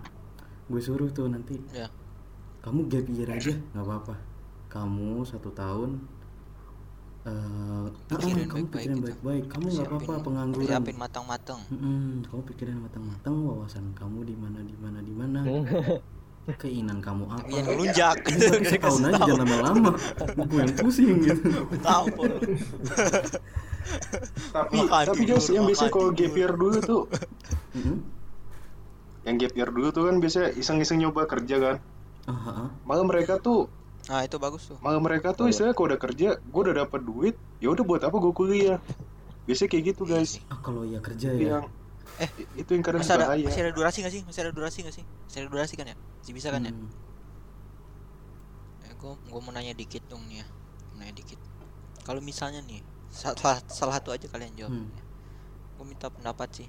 gue 0.71 0.79
suruh 0.83 1.11
tuh 1.11 1.27
nanti 1.27 1.59
Ya. 1.75 1.91
Kamu 2.67 2.81
gap 2.91 3.07
year 3.09 3.31
aja 3.31 3.55
nggak 3.73 3.85
apa-apa 3.87 4.15
kamu 4.67 5.23
satu 5.23 5.55
tahun 5.55 6.03
eh 7.27 7.87
Pikirin 8.07 8.47
kamu 8.47 8.67
baik-baik 8.67 8.71
pikirin 8.71 8.97
gitu. 8.99 9.05
baik-baik 9.07 9.45
kamu 9.47 9.67
nggak 9.67 9.87
apa-apa 9.89 10.13
pengangguran 10.23 10.67
Persiapin 10.67 10.97
matang-matang. 10.97 11.61
Mm-mm, 11.71 12.23
kamu 12.23 12.41
pikirin 12.51 12.79
matang-matang 12.79 13.35
wawasan 13.43 13.87
kamu 13.95 14.19
di 14.25 14.35
mana 14.35 14.59
di 14.63 14.77
mana 14.79 14.99
di 15.01 15.15
mana 15.15 15.41
keinginan 16.63 17.03
kamu 17.03 17.27
apa 17.27 17.43
Yang 17.51 17.67
gitu. 17.67 17.91
pakai 17.91 18.35
setahun 18.63 19.03
aja 19.03 19.19
jangan 19.19 19.39
lama-lama 19.43 19.91
gue 20.47 20.61
yang 20.63 20.75
pusing 20.79 21.19
gitu 21.23 21.49
Tahu. 21.83 22.07
Tapi 24.51 24.75
Makan 24.83 25.05
tapi 25.07 25.23
Jos 25.25 25.47
yang 25.55 25.63
biasa 25.63 25.87
kalau 25.89 26.11
gap 26.11 26.35
year 26.35 26.51
dulu 26.51 26.79
tuh, 26.83 27.03
yang 29.23 29.39
gap 29.39 29.55
year 29.55 29.71
dulu 29.71 29.95
tuh 29.95 30.11
kan 30.11 30.19
biasa 30.19 30.51
iseng-iseng 30.55 30.99
nyoba 30.99 31.31
kerja 31.31 31.57
kan. 31.63 31.77
Ah, 32.27 32.33
ah, 32.33 32.55
ah. 32.65 32.71
Malah 32.83 33.05
mereka 33.05 33.39
tuh, 33.39 33.71
Nah, 34.07 34.23
itu 34.23 34.37
bagus 34.37 34.67
tuh. 34.67 34.79
malah 34.79 34.99
mereka 34.99 35.31
tuh 35.31 35.47
istilahnya 35.47 35.75
kalau 35.75 35.91
udah 35.91 36.01
kerja, 36.01 36.29
gue 36.39 36.61
udah 36.63 36.77
dapat 36.81 37.01
duit, 37.01 37.35
ya 37.59 37.71
udah 37.71 37.83
buat 37.83 38.03
apa 38.03 38.17
gue 38.17 38.33
kuliah? 38.33 38.79
Biasanya 39.45 39.69
kayak 39.69 39.85
gitu 39.91 40.03
guys. 40.05 40.39
Ah, 40.47 40.59
kalau 40.59 40.83
ya 40.83 40.99
kerja 40.99 41.31
ya 41.31 41.59
Yang 41.59 41.67
Eh, 42.17 42.31
itu 42.57 42.71
yang 42.71 42.81
kadang 42.81 43.03
Masih 43.05 43.13
ada 43.13 43.27
bahaya. 43.29 43.45
masih 43.45 43.61
ada 43.61 43.73
durasi 43.73 43.99
nggak 44.01 44.15
sih? 44.15 44.23
Masih 44.25 44.41
ada 44.41 44.51
durasi 44.51 44.79
nggak 44.81 44.95
sih? 44.95 45.05
Masih 45.05 45.39
ada 45.43 45.49
durasi 45.49 45.75
kan 45.75 45.87
ya? 45.87 45.97
Masih 46.17 46.33
bisa 46.33 46.49
kan 46.49 46.63
ya? 46.63 46.73
Hmm. 46.73 46.89
Eh, 48.83 48.93
gue 48.95 49.13
gue 49.13 49.41
mau 49.41 49.53
nanya 49.53 49.75
dikit 49.75 50.03
dong 50.07 50.25
nih 50.27 50.41
ya. 50.41 50.47
Mau 50.89 50.97
nanya 50.99 51.13
dikit. 51.13 51.37
Kalau 52.03 52.21
misalnya 52.21 52.63
nih 52.63 52.81
salah 53.11 53.61
salah 53.67 53.95
satu 53.99 54.11
aja 54.11 54.27
kalian 54.27 54.55
jawab. 54.57 54.73
Hmm. 54.73 54.89
Gue 55.77 55.85
minta 55.85 56.09
pendapat 56.09 56.49
sih. 56.55 56.69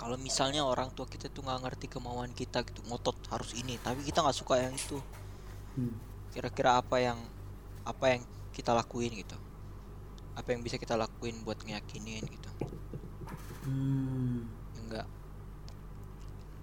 Kalau 0.00 0.16
misalnya 0.16 0.64
orang 0.64 0.88
tua 0.96 1.04
kita 1.04 1.28
tuh 1.28 1.44
nggak 1.44 1.60
ngerti 1.60 1.92
kemauan 1.92 2.32
kita 2.32 2.64
gitu, 2.64 2.80
ngotot 2.88 3.20
harus 3.28 3.52
ini, 3.52 3.76
tapi 3.84 4.00
kita 4.00 4.24
nggak 4.24 4.32
suka 4.32 4.56
yang 4.56 4.72
itu. 4.72 4.96
Hmm. 5.76 5.92
Kira-kira 6.32 6.80
apa 6.80 7.04
yang 7.04 7.20
apa 7.84 8.16
yang 8.16 8.24
kita 8.56 8.72
lakuin 8.72 9.12
gitu? 9.12 9.36
Apa 10.32 10.56
yang 10.56 10.64
bisa 10.64 10.80
kita 10.80 10.96
lakuin 10.96 11.44
buat 11.44 11.60
ngeyakinin 11.60 12.24
gitu? 12.24 12.48
Hmm. 13.68 14.48
Enggak. 14.80 15.04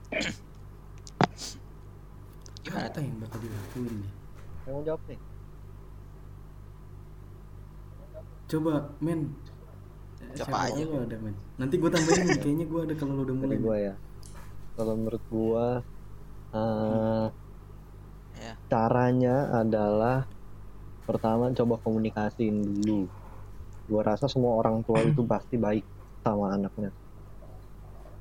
Gimana 2.66 2.90
tuh? 2.90 3.06
yang 3.06 3.22
bakal 3.22 3.38
dilakuin 3.38 4.02
nih 4.02 4.18
mau 4.68 4.84
jawab 4.84 5.00
nih 5.08 5.20
coba 8.52 8.92
men 9.00 9.32
Siapa 10.38 10.58
aja, 10.70 10.82
lu 10.86 10.96
ada 11.02 11.18
men? 11.18 11.36
Nanti 11.58 11.76
gue 11.82 11.90
tambahin 11.90 12.24
nih 12.30 12.40
kayaknya 12.40 12.66
gue 12.70 12.80
ada 12.86 12.94
kalau 12.94 13.14
lu 13.18 13.22
udah 13.26 13.36
mulai. 13.36 13.58
Gua 13.58 13.78
ya 13.82 13.94
kalau 14.78 14.94
menurut 14.94 15.24
gua 15.34 15.66
eh, 16.54 17.28
Ya. 18.38 18.54
caranya 18.70 19.50
adalah 19.66 20.30
pertama 21.10 21.50
coba 21.50 21.82
komunikasiin 21.82 22.62
dulu. 22.62 23.10
Gua 23.90 24.02
rasa 24.06 24.30
semua 24.30 24.54
orang 24.62 24.86
tua 24.86 25.02
itu 25.02 25.26
pasti 25.34 25.58
baik 25.58 25.82
sama 26.22 26.54
anaknya. 26.54 26.94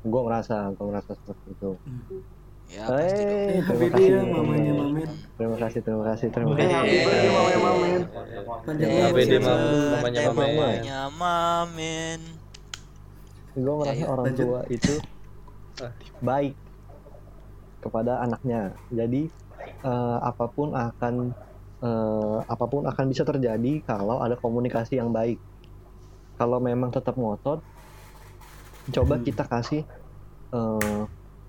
Gua 0.00 0.24
merasa 0.24 0.72
gua 0.72 0.86
merasa 0.88 1.12
seperti 1.12 1.52
itu. 1.52 1.76
Hmm. 1.84 2.35
Ya 2.66 2.82
pasti 2.84 3.22
dong. 3.22 3.40
Eh, 3.46 3.60
terima 3.62 3.86
kasih. 3.88 4.10
ya 4.10 4.22
mamanya 4.26 4.72
Mamet. 4.74 5.10
Terima 5.36 5.56
kasih, 5.56 5.80
terima 5.80 6.04
kasih, 6.04 6.26
terima 6.28 6.52
kasih. 6.52 6.68
happy 6.68 6.96
birthday 6.98 7.30
mamanya 7.30 7.58
Mamet. 7.62 8.02
Panjang. 8.66 8.90
Mamanya 8.90 9.40
Mamen. 10.26 10.34
mamanya 10.34 11.00
Mamen. 11.14 12.20
Gue 13.56 13.74
merasa 13.74 13.94
Ya, 13.94 14.04
ya. 14.04 14.06
orang 14.10 14.26
Lanjut. 14.28 14.44
tua 14.44 14.60
itu 14.68 14.94
baik 16.20 16.54
kepada 17.80 18.12
anaknya. 18.20 18.60
Jadi 18.90 19.22
eh, 19.80 20.18
apa 20.20 20.44
pun 20.46 20.74
akan 20.74 21.14
eh, 21.78 22.38
apa 22.44 22.64
pun 22.66 22.82
akan 22.84 23.04
bisa 23.06 23.22
terjadi 23.22 23.72
kalau 23.82 24.20
ada 24.20 24.34
komunikasi 24.34 24.98
yang 24.98 25.08
baik. 25.08 25.38
Kalau 26.36 26.60
memang 26.60 26.90
tetap 26.90 27.16
ngotot, 27.16 27.64
coba 28.90 29.14
Hmm. 29.16 29.24
kita 29.24 29.44
kasih 29.44 29.82
eh, 30.52 31.02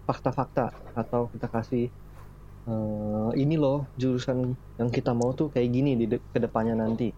fakta-fakta 0.08 0.72
atau 0.96 1.28
kita 1.28 1.52
kasih 1.52 1.92
eh, 2.68 3.30
ini 3.36 3.56
loh 3.56 3.92
jurusan 3.96 4.44
yang 4.80 4.90
kita 4.92 5.12
mau 5.12 5.32
tuh 5.32 5.52
kayak 5.52 5.68
gini 5.68 5.96
di 5.96 6.06
de- 6.08 6.24
ke 6.24 6.40
depannya 6.40 6.76
nanti. 6.76 7.12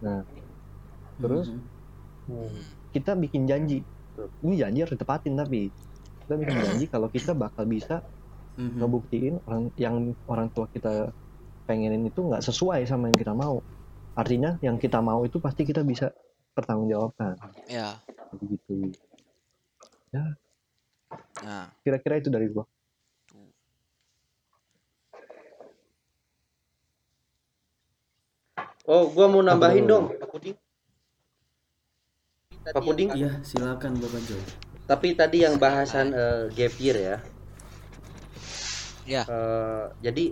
Nah, 0.00 0.24
terus 1.16 1.48
Mhm. 2.28 2.60
kita 2.92 3.12
bikin 3.16 3.44
janji 3.44 3.84
ini 4.44 4.54
janji 4.56 4.78
harus 4.84 4.92
ditepatin 4.94 5.34
tapi 5.34 5.72
kita 6.24 6.34
bikin 6.36 6.56
janji 6.60 6.84
kalau 6.88 7.08
kita 7.08 7.32
bakal 7.32 7.64
bisa 7.64 8.04
Mhm. 8.56 8.78
ngebuktiin 8.78 9.34
orang 9.44 9.62
yang 9.76 9.96
orang 10.24 10.48
tua 10.52 10.68
kita 10.68 11.12
pengenin 11.64 12.04
itu 12.04 12.20
nggak 12.20 12.44
sesuai 12.44 12.84
sama 12.84 13.08
yang 13.08 13.18
kita 13.18 13.32
mau 13.32 13.60
artinya 14.12 14.60
yang 14.60 14.76
kita 14.76 15.00
mau 15.00 15.24
itu 15.24 15.40
pasti 15.40 15.64
kita 15.64 15.80
bisa 15.82 16.12
pertanggungjawabkan 16.52 17.40
Ya. 17.64 17.96
begitu 18.32 18.92
Nah, 21.42 21.66
kira-kira 21.82 22.22
itu 22.22 22.30
dari 22.30 22.46
gua 22.46 22.64
Oh, 28.82 29.06
gua 29.14 29.30
mau 29.30 29.42
nambahin 29.46 29.86
dong, 29.86 30.10
Pak 30.18 30.26
Puding. 30.26 30.56
Pak 32.66 32.82
Puding, 32.82 33.10
Iya, 33.14 33.38
silakan 33.46 33.94
Bapak 33.98 34.22
Joy. 34.26 34.42
tapi 34.90 35.14
tadi 35.14 35.46
yang 35.46 35.56
bahasan 35.62 36.10
eh, 36.10 36.50
gap 36.50 36.74
year 36.82 36.96
ya. 36.98 37.16
ya. 39.06 39.22
Eh, 39.22 39.84
jadi 40.02 40.24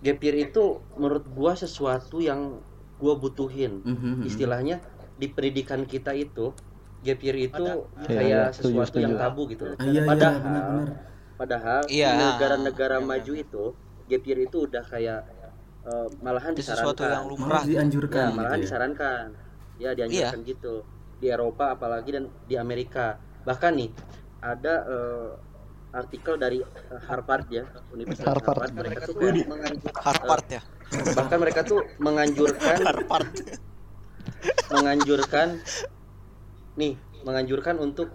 gap 0.00 0.18
year 0.24 0.36
itu 0.48 0.80
menurut 0.96 1.28
gua 1.36 1.52
sesuatu 1.52 2.24
yang 2.24 2.56
gua 2.96 3.20
butuhin. 3.20 3.84
Mhm. 3.84 4.24
Istilahnya 4.24 4.80
di 5.20 5.28
pendidikan 5.28 5.84
kita 5.84 6.16
itu 6.16 6.56
gap 7.06 7.20
year 7.22 7.36
itu 7.38 7.62
Iya, 7.62 8.04
kayak 8.04 8.24
iya, 8.24 8.40
setuju, 8.50 8.74
sesuatu 8.74 8.96
yang 8.98 9.12
setuju. 9.14 9.22
tabu 9.22 9.42
gitu 9.46 9.62
loh. 9.64 9.76
Ah, 9.76 9.84
iya, 9.84 9.92
iya, 9.92 10.02
Padahal 10.04 10.34
benar-benar. 10.42 10.88
padahal 11.36 11.80
di 11.84 11.94
Iya. 11.94 12.10
negara-negara 12.12 12.96
Iya, 12.96 13.06
maju 13.06 13.32
itu 13.36 13.64
gap 14.04 14.22
year 14.24 14.38
itu 14.40 14.56
udah 14.62 14.84
kayak 14.84 15.20
eh, 15.86 16.08
malahan 16.18 16.50
Itu 16.50 16.66
sesuatu 16.66 16.98
disarankan. 16.98 17.06
yang 17.06 17.24
Malah 17.24 17.30
lumrah. 17.30 17.62
dianjurkan 17.64 18.18
Ya, 18.18 18.26
gitu 18.26 18.36
malahan 18.36 18.58
ya. 18.58 18.64
disarankan. 18.66 19.24
Ya, 19.76 19.90
dianjurkan 19.92 20.40
Iya. 20.42 20.48
gitu. 20.48 20.74
Di 21.16 21.26
Eropa 21.28 21.64
apalagi 21.70 22.10
dan 22.10 22.24
di 22.42 22.54
Amerika. 22.56 23.06
Bahkan 23.42 23.72
nih 23.72 23.90
ada 24.42 24.74
eh, 24.84 25.30
artikel 25.92 26.34
dari 26.36 26.58
eh, 26.58 27.00
Harvard 27.02 27.46
ya, 27.48 27.64
Universitas 27.88 28.26
Harvard. 28.26 28.66
Harvard. 28.66 28.72
Mereka 28.74 29.00
tuh 29.06 29.14
Harvard 29.96 30.46
ya. 30.50 30.62
bahkan 31.12 31.38
mereka 31.38 31.60
tuh 31.62 31.80
menganjurkan 32.04 32.78
Harvard. 32.80 33.30
menganjurkan 34.68 35.62
nih, 36.76 36.94
menganjurkan 37.26 37.76
untuk 37.80 38.08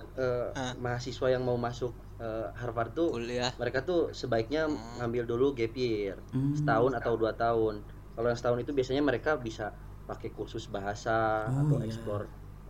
Ah. 0.53 0.73
mahasiswa 0.77 1.27
yang 1.33 1.43
mau 1.43 1.57
masuk 1.57 1.93
eh, 2.21 2.47
Harvard 2.53 2.93
tuh 2.93 3.09
Kuliah. 3.17 3.49
mereka 3.57 3.81
tuh 3.81 4.13
sebaiknya 4.13 4.69
Hmm. 4.69 5.01
ngambil 5.01 5.23
dulu 5.25 5.47
gap 5.57 5.73
year 5.73 6.21
Hmm. 6.29 6.53
setahun 6.53 6.93
atau 6.93 7.13
dua 7.17 7.33
tahun. 7.33 7.81
Kalau 8.13 8.27
yang 8.29 8.37
setahun 8.37 8.59
itu 8.61 8.71
biasanya 8.77 9.01
mereka 9.01 9.41
bisa 9.41 9.73
pakai 10.05 10.29
kursus 10.29 10.69
bahasa 10.69 11.49
Oh, 11.49 11.65
atau 11.65 11.77
iya. 11.81 11.87
eksplor 11.89 12.21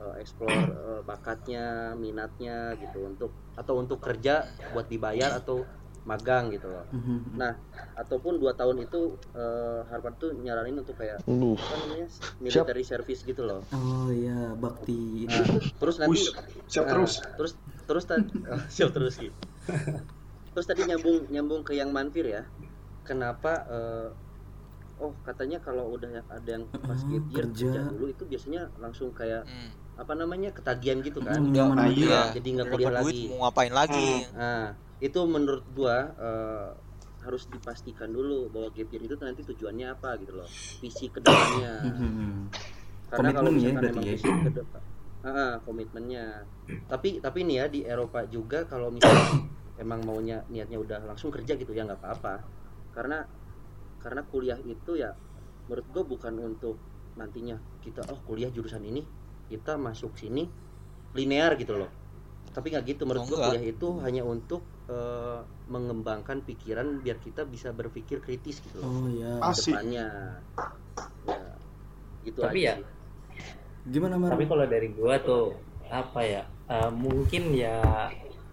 eh, 0.01 0.15
eksplor 0.23 0.63
eh, 0.71 1.01
bakatnya, 1.03 1.93
minatnya 1.99 2.79
gitu 2.79 3.03
untuk 3.11 3.35
atau 3.59 3.75
untuk 3.83 3.99
kerja 3.99 4.47
buat 4.71 4.87
dibayar 4.87 5.35
atau 5.35 5.67
magang 6.03 6.49
gitu 6.49 6.67
loh. 6.67 6.85
Mhm. 6.91 7.37
Nah, 7.37 7.53
ataupun 7.95 8.41
dua 8.41 8.51
tahun 8.57 8.83
itu 8.83 8.99
eh, 9.33 9.79
Harvard 9.87 10.17
tuh 10.17 10.31
nyaranin 10.35 10.81
untuk 10.81 10.97
kayak 10.97 11.21
Lu 11.29 11.53
apa 11.55 11.75
namanya 11.77 12.07
military 12.41 12.83
service 12.83 13.21
gitu 13.23 13.45
loh. 13.45 13.61
Oh 13.71 14.09
iya, 14.11 14.51
bakti 14.57 15.23
ini. 15.23 15.31
Nah, 15.31 15.45
terus 15.77 15.95
nanti 16.01 16.19
Wush, 16.19 16.33
siap 16.67 16.85
Nah, 16.85 16.91
terus. 16.91 17.13
terus 17.37 17.51
terus 17.87 18.03
tadi 18.09 18.27
oh, 18.51 18.61
siap 18.67 18.89
terus 18.91 19.15
gitu. 19.17 19.37
terus 20.51 20.67
tadi 20.67 20.83
nyambung 20.83 21.31
nyambung 21.31 21.61
ke 21.63 21.71
yang 21.79 21.95
manfir 21.95 22.27
ya 22.27 22.43
kenapa 23.07 23.63
eh, 23.71 24.09
oh 24.99 25.15
katanya 25.23 25.63
kalau 25.63 25.87
udah 25.95 26.27
ada 26.27 26.49
yang 26.49 26.67
pas 26.69 26.99
Oh, 27.01 27.09
year 27.09 27.23
kerja. 27.47 27.71
kerja 27.71 27.81
dulu 27.87 28.05
itu 28.11 28.23
biasanya 28.27 28.67
langsung 28.77 29.15
kayak 29.15 29.47
Hmm. 29.47 29.71
apa 29.95 30.13
namanya 30.17 30.49
ketagihan 30.51 30.99
gitu 30.99 31.23
kan 31.23 31.39
Hmm, 31.39 31.55
nyaman 31.55 31.77
Nah, 31.77 31.89
iya. 31.93 32.21
jadi 32.35 32.47
nggak 32.57 32.67
kuliah 32.67 32.91
duit 32.91 32.99
lagi 32.99 33.21
mau 33.31 33.37
ngapain 33.47 33.73
lagi? 33.73 34.07
nah 34.35 34.75
itu 35.01 35.19
menurut 35.35 35.65
gua 35.77 35.97
eh, 36.27 36.69
harus 37.25 37.43
dipastikan 37.53 38.09
dulu 38.17 38.49
bahwa 38.53 38.69
gap 38.75 38.89
year 38.93 39.03
itu 39.05 39.15
nanti 39.21 39.41
tujuannya 39.45 39.87
apa 39.95 40.09
gitu 40.21 40.33
loh. 40.39 40.49
Visi 40.81 41.05
ke 41.13 41.19
depannya 41.21 41.73
Mhm. 41.85 42.31
karena 43.11 43.29
kalau 43.35 43.51
Komitmen 43.51 43.63
ya 43.65 43.69
misalkan 43.75 44.03
ya. 44.07 44.13
visi 44.15 44.29
ke 44.43 44.49
depan. 44.57 44.81
Ah, 45.27 45.53
komitmennya. 45.65 46.25
Tapi 46.91 47.09
tapi 47.25 47.39
nih 47.47 47.55
ya 47.61 47.65
di 47.75 47.79
Eropa 47.85 48.19
juga 48.35 48.59
kalau 48.71 48.89
misalnya 48.89 49.29
emang 49.77 50.01
maunya 50.07 50.37
niatnya 50.51 50.77
udah 50.85 50.99
langsung 51.09 51.29
kerja 51.35 51.53
gitu 51.59 51.71
ya 51.77 51.83
nggak 51.87 51.99
apa-apa. 52.01 52.35
Karena 52.95 53.17
karena 54.03 54.21
kuliah 54.31 54.59
itu 54.65 54.97
ya 54.97 55.11
menurut 55.69 55.87
gue 55.93 56.03
bukan 56.17 56.33
untuk 56.41 56.75
nantinya 57.19 57.55
kita 57.83 58.01
oh 58.09 58.19
kuliah 58.27 58.49
jurusan 58.49 58.81
ini 58.81 59.01
kita 59.51 59.75
masuk 59.77 60.15
sini 60.17 60.43
linear 61.17 61.53
gitu 61.59 61.75
loh. 61.77 61.91
Tapi 62.55 62.67
nggak 62.73 62.85
gitu. 62.95 63.03
Menurut 63.07 63.23
Oh, 63.23 63.29
gue 63.31 63.39
kuliah 63.45 63.63
itu 63.63 63.87
hanya 64.03 64.23
untuk 64.25 64.61
eh, 64.91 65.39
mengembangkan 65.65 66.43
pikiran 66.43 66.99
biar 66.99 67.17
kita 67.17 67.47
bisa 67.47 67.71
berpikir 67.71 68.19
kritis 68.19 68.59
gitu 68.59 68.83
loh 68.83 68.91
Oh 68.91 69.07
iya. 69.07 69.39
depannya 69.39 70.07
ya 71.25 71.39
gitu 72.21 72.39
Tapi 72.43 72.59
aja 72.61 72.75
ya. 72.75 72.85
Gimana 73.81 74.13
Mar? 74.19 74.35
tapi 74.35 74.45
kalau 74.45 74.65
dari 74.67 74.93
gua 74.93 75.17
tuh 75.17 75.57
apa 75.89 76.21
ya 76.21 76.43
eh, 76.67 76.91
mungkin 76.91 77.55
ya 77.55 77.81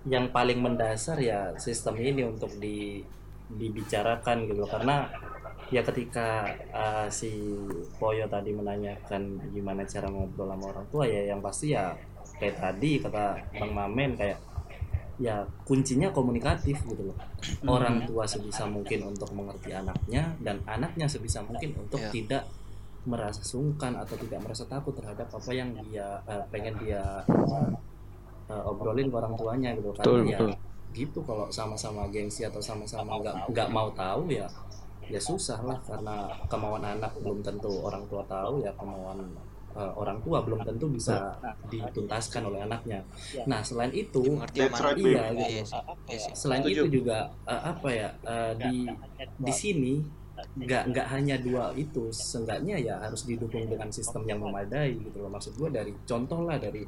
yang 0.09 0.33
paling 0.33 0.63
mendasar 0.63 1.21
ya 1.21 1.53
sistem 1.61 2.01
ini 2.01 2.25
untuk 2.25 2.49
di 2.57 3.05
dibicarakan 3.49 4.49
gitu 4.49 4.65
karena 4.65 5.09
ya 5.69 5.85
ketika 5.85 6.49
eh, 6.73 7.07
si 7.13 7.29
Poyo 8.01 8.25
tadi 8.25 8.57
menanyakan 8.57 9.53
gimana 9.53 9.85
cara 9.85 10.09
ngobrol 10.09 10.49
sama 10.49 10.65
orang 10.73 10.87
tua 10.89 11.05
ya 11.05 11.29
yang 11.29 11.45
pasti 11.45 11.77
ya 11.77 11.93
kayak 12.41 12.57
tadi 12.57 13.03
kata 13.05 13.25
Bang 13.53 13.73
Mamen 13.77 14.17
kayak 14.17 14.39
ya 15.19 15.43
kuncinya 15.67 16.15
komunikatif 16.15 16.79
gitu 16.87 17.11
loh 17.11 17.17
orang 17.67 18.07
tua 18.07 18.23
sebisa 18.23 18.71
mungkin 18.71 19.11
untuk 19.11 19.35
mengerti 19.35 19.75
anaknya 19.75 20.31
dan 20.39 20.63
anaknya 20.63 21.11
sebisa 21.11 21.43
mungkin 21.43 21.75
untuk 21.75 21.99
Ya. 21.99 22.11
tidak 22.15 22.43
merasa 23.03 23.43
sungkan 23.43 23.99
atau 23.99 24.15
tidak 24.15 24.39
merasa 24.43 24.63
takut 24.71 24.95
terhadap 24.95 25.27
apa 25.27 25.51
yang 25.51 25.75
dia 25.83 26.23
eh, 26.25 26.43
pengen 26.55 26.79
dia 26.79 27.03
eh, 28.49 28.63
obrolin 28.71 29.11
ke 29.11 29.17
orang 29.19 29.35
tuanya 29.35 29.71
gitu 29.75 29.91
karena 29.93 30.07
Betul, 30.07 30.21
ya 30.29 30.39
betul. 30.39 30.51
gitu 30.95 31.19
kalau 31.27 31.47
sama-sama 31.51 32.07
gengsi 32.09 32.47
atau 32.47 32.63
sama-sama 32.63 33.19
nggak 33.21 33.51
nggak 33.51 33.69
mau 33.75 33.91
tahu 33.93 34.31
ya 34.33 34.47
ya 35.09 35.17
susah 35.19 35.57
lah 35.65 35.79
karena 35.89 36.29
kemauan 36.47 36.85
anak 36.85 37.11
belum 37.25 37.41
tentu 37.41 37.81
orang 37.81 38.05
tua 38.13 38.21
tahu 38.29 38.61
ya 38.61 38.71
kemauan 38.77 39.25
eh, 39.79 39.93
orang 39.95 40.19
tua 40.27 40.43
belum 40.43 40.61
tentu 40.67 40.91
bisa 40.91 41.39
dituntaskan 41.71 42.43
oleh 42.51 42.67
anaknya 42.67 43.07
nah 43.47 43.63
selain 43.63 43.95
itu 43.95 44.37
right, 44.43 44.99
iya. 44.99 44.99
Iya 44.99 45.25
gitu. 45.33 45.55
Iya 46.11 46.19
sih. 46.19 46.33
selain 46.35 46.63
Setuju. 46.67 46.83
itu 46.83 46.87
juga 47.01 47.31
eh, 47.47 47.63
apa 47.63 47.89
ya 47.95 48.09
eh, 48.27 48.53
di 48.59 48.75
di 49.39 49.53
sini 49.55 49.95
nggak 50.39 50.83
nggak 50.95 51.07
hanya 51.11 51.37
dua 51.43 51.75
itu 51.75 52.15
seenggaknya 52.15 52.79
ya 52.79 52.95
harus 53.03 53.27
didukung 53.27 53.67
dengan 53.67 53.91
sistem 53.91 54.23
yang 54.23 54.39
memadai 54.39 54.95
gitu 54.95 55.19
loh 55.19 55.31
maksud 55.35 55.59
gue 55.59 55.71
dari 55.71 55.91
contoh 56.07 56.47
lah 56.47 56.59
dari 56.63 56.87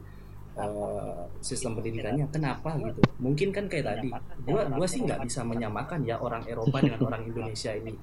eh, 0.60 1.22
sistem 1.40 1.76
pendidikannya 1.78 2.28
kenapa 2.28 2.76
gitu? 2.76 3.00
Mungkin 3.18 3.48
kan 3.50 3.64
kayak 3.66 3.86
tadi 3.88 4.08
gua 4.44 4.68
gua 4.68 4.86
sih 4.86 5.00
nggak 5.02 5.24
bisa 5.24 5.40
menyamakan 5.42 6.04
ya 6.04 6.20
orang 6.20 6.44
Eropa 6.44 6.84
dengan 6.84 7.00
orang 7.08 7.22
Indonesia 7.24 7.72
ini. 7.72 7.96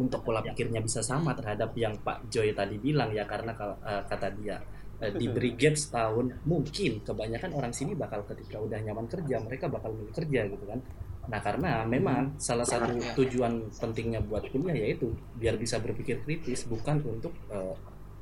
Untuk 0.00 0.24
pola 0.24 0.40
pikirnya 0.40 0.80
bisa 0.80 1.04
sama 1.04 1.36
terhadap 1.36 1.76
yang 1.76 1.94
Pak 2.00 2.32
Joy 2.32 2.56
tadi 2.56 2.80
bilang 2.80 3.12
ya 3.12 3.28
karena 3.28 3.52
eh, 3.84 4.02
kata 4.08 4.28
dia 4.40 4.56
eh, 5.04 5.12
diberi 5.14 5.54
gap 5.54 5.76
setahun 5.78 6.26
mungkin 6.48 7.04
kebanyakan 7.06 7.50
orang 7.54 7.72
sini 7.72 7.94
bakal 7.94 8.24
ketika 8.26 8.58
udah 8.58 8.78
nyaman 8.82 9.06
kerja 9.06 9.38
mereka 9.38 9.70
bakal 9.70 9.94
milih 9.94 10.14
kerja 10.14 10.40
gitu 10.48 10.64
kan. 10.66 10.80
Nah 11.28 11.40
karena 11.44 11.84
memang 11.84 12.40
salah 12.40 12.64
satu 12.64 12.96
tujuan 13.20 13.68
pentingnya 13.76 14.24
buat 14.24 14.48
kuliah 14.48 14.88
yaitu 14.88 15.12
biar 15.36 15.60
bisa 15.60 15.76
berpikir 15.76 16.24
kritis 16.24 16.64
bukan 16.64 17.04
untuk 17.04 17.36
eh, 17.52 17.76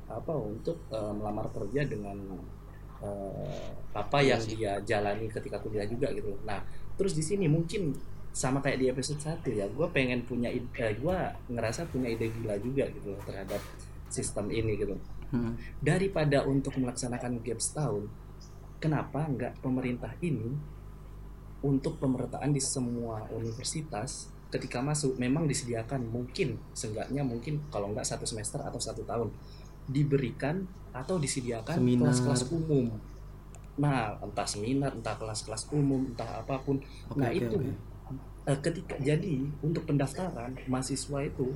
apa 0.07 0.33
untuk 0.35 0.87
eh, 0.91 1.13
melamar 1.15 1.47
kerja 1.51 1.87
dengan 1.87 2.15
eh, 3.03 3.69
apa 3.93 4.19
yang 4.21 4.41
dia 4.45 4.77
jalani 4.85 5.29
ketika 5.29 5.57
kuliah 5.61 5.85
juga 5.85 6.09
gitu 6.13 6.33
loh. 6.33 6.41
Nah, 6.45 6.61
terus 6.97 7.13
di 7.17 7.23
sini 7.25 7.49
mungkin 7.49 7.93
sama 8.33 8.61
kayak 8.61 8.77
di 8.77 8.85
episode 8.93 9.17
1 9.17 9.41
ya, 9.49 9.65
gue 9.65 9.87
pengen 9.89 10.21
punya 10.21 10.53
ide, 10.53 10.69
eh, 10.77 10.93
gue 10.93 11.17
ngerasa 11.49 11.89
punya 11.89 12.13
ide 12.13 12.29
gila 12.29 12.53
juga 12.61 12.85
gitu 12.93 13.13
loh 13.13 13.21
terhadap 13.25 13.61
sistem 14.13 14.53
ini 14.53 14.77
gitu. 14.77 14.93
Hmm. 15.33 15.57
Daripada 15.81 16.45
untuk 16.45 16.77
melaksanakan 16.77 17.41
gap 17.41 17.59
setahun, 17.59 18.05
kenapa 18.77 19.25
nggak 19.25 19.59
pemerintah 19.59 20.13
ini 20.21 20.53
untuk 21.65 21.97
pemerataan 21.97 22.53
di 22.53 22.61
semua 22.61 23.25
universitas 23.33 24.29
ketika 24.47 24.79
masuk 24.79 25.19
memang 25.19 25.43
disediakan 25.43 26.07
mungkin 26.07 26.55
seenggaknya 26.71 27.19
mungkin 27.25 27.59
kalau 27.67 27.91
nggak 27.91 28.07
satu 28.07 28.23
semester 28.23 28.63
atau 28.63 28.79
satu 28.79 29.03
tahun 29.03 29.27
diberikan 29.87 30.67
atau 30.91 31.15
disediakan 31.17 31.77
kelas-kelas 31.77 32.51
umum. 32.51 32.91
Nah, 33.77 34.17
entah 34.19 34.47
seminar, 34.49 34.91
entah 34.97 35.13
kelas-kelas 35.15 35.69
umum, 35.71 36.09
entah 36.11 36.41
apa 36.41 36.57
pun. 36.65 36.81
Oke, 37.09 37.17
nah, 37.21 37.29
oke, 37.29 37.37
itu 37.39 37.55
oke. 37.55 37.71
eh, 38.49 38.59
ketika 38.65 38.95
jadi 38.97 39.33
untuk 39.61 39.85
pendaftaran 39.85 40.57
mahasiswa 40.65 41.19
itu 41.23 41.47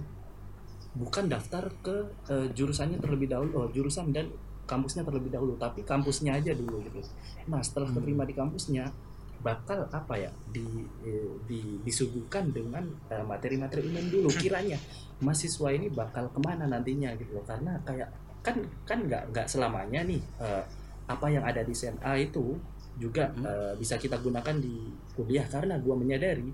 bukan 0.94 1.26
daftar 1.32 1.72
ke 1.82 1.96
eh, 2.30 2.48
jurusannya 2.54 3.00
terlebih 3.02 3.28
dahulu, 3.32 3.52
oh, 3.66 3.68
jurusan 3.72 4.12
dan 4.14 4.28
kampusnya 4.68 5.04
terlebih 5.04 5.32
dahulu, 5.34 5.58
tapi 5.58 5.84
kampusnya 5.84 6.38
aja 6.38 6.52
dulu 6.54 6.80
gitu. 6.86 7.02
Nah, 7.50 7.60
setelah 7.66 7.90
Hmm. 7.90 7.98
keterima 8.00 8.24
di 8.30 8.36
kampusnya 8.38 8.86
bakal 9.42 9.90
apa 9.90 10.22
ya 10.22 10.30
di, 10.54 10.86
eh, 11.02 11.34
di 11.50 11.82
disuguhkan 11.82 12.54
dengan 12.54 12.86
materi-materi 13.26 13.90
umum 13.90 14.06
dulu 14.06 14.30
kiranya 14.38 14.78
mahasiswa 15.18 15.70
ini 15.74 15.90
bakal 15.90 16.30
ke 16.30 16.38
mana 16.46 16.70
nantinya 16.70 17.10
gitu 17.18 17.34
loh 17.34 17.46
karena 17.50 17.74
kayak 17.82 18.06
kan 18.42 18.58
kan 18.90 19.00
nggak 19.06 19.24
nggak 19.34 19.48
selamanya 19.50 20.02
nih 20.06 20.22
eh, 20.42 20.64
apa 21.08 21.28
yang 21.30 21.44
ada 21.46 21.62
di 21.62 21.74
SMA 21.76 22.14
itu 22.30 22.58
juga 23.00 23.32
Hmm. 23.34 23.46
eh, 23.48 23.74
bisa 23.80 23.96
kita 23.98 24.20
gunakan 24.20 24.56
di 24.62 24.76
kuliah. 25.16 25.46
Karena 25.48 25.80
gua 25.80 25.96
menyadari 25.98 26.50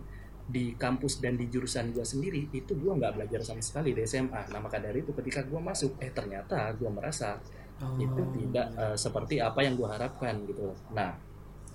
di 0.47 0.71
kampus 0.79 1.19
dan 1.19 1.35
di 1.35 1.51
jurusan 1.51 1.91
gua 1.91 2.07
sendiri 2.07 2.47
itu 2.55 2.71
gua 2.79 2.95
nggak 2.95 3.13
belajar 3.19 3.41
sama 3.43 3.59
sekali 3.59 3.91
di 3.91 3.99
SMA 4.07 4.47
nah 4.47 4.59
maka 4.63 4.79
dari 4.79 5.03
itu 5.03 5.11
ketika 5.11 5.43
gua 5.43 5.59
masuk 5.59 5.99
eh 5.99 6.11
ternyata 6.15 6.71
gua 6.79 6.91
merasa 6.93 7.35
Oh, 7.77 7.93
itu 8.01 8.23
tidak 8.33 8.73
eh, 8.73 8.97
seperti 8.97 9.37
apa 9.37 9.61
yang 9.61 9.77
gua 9.77 9.93
harapkan 9.93 10.33
gitu 10.49 10.73
nah 10.97 11.13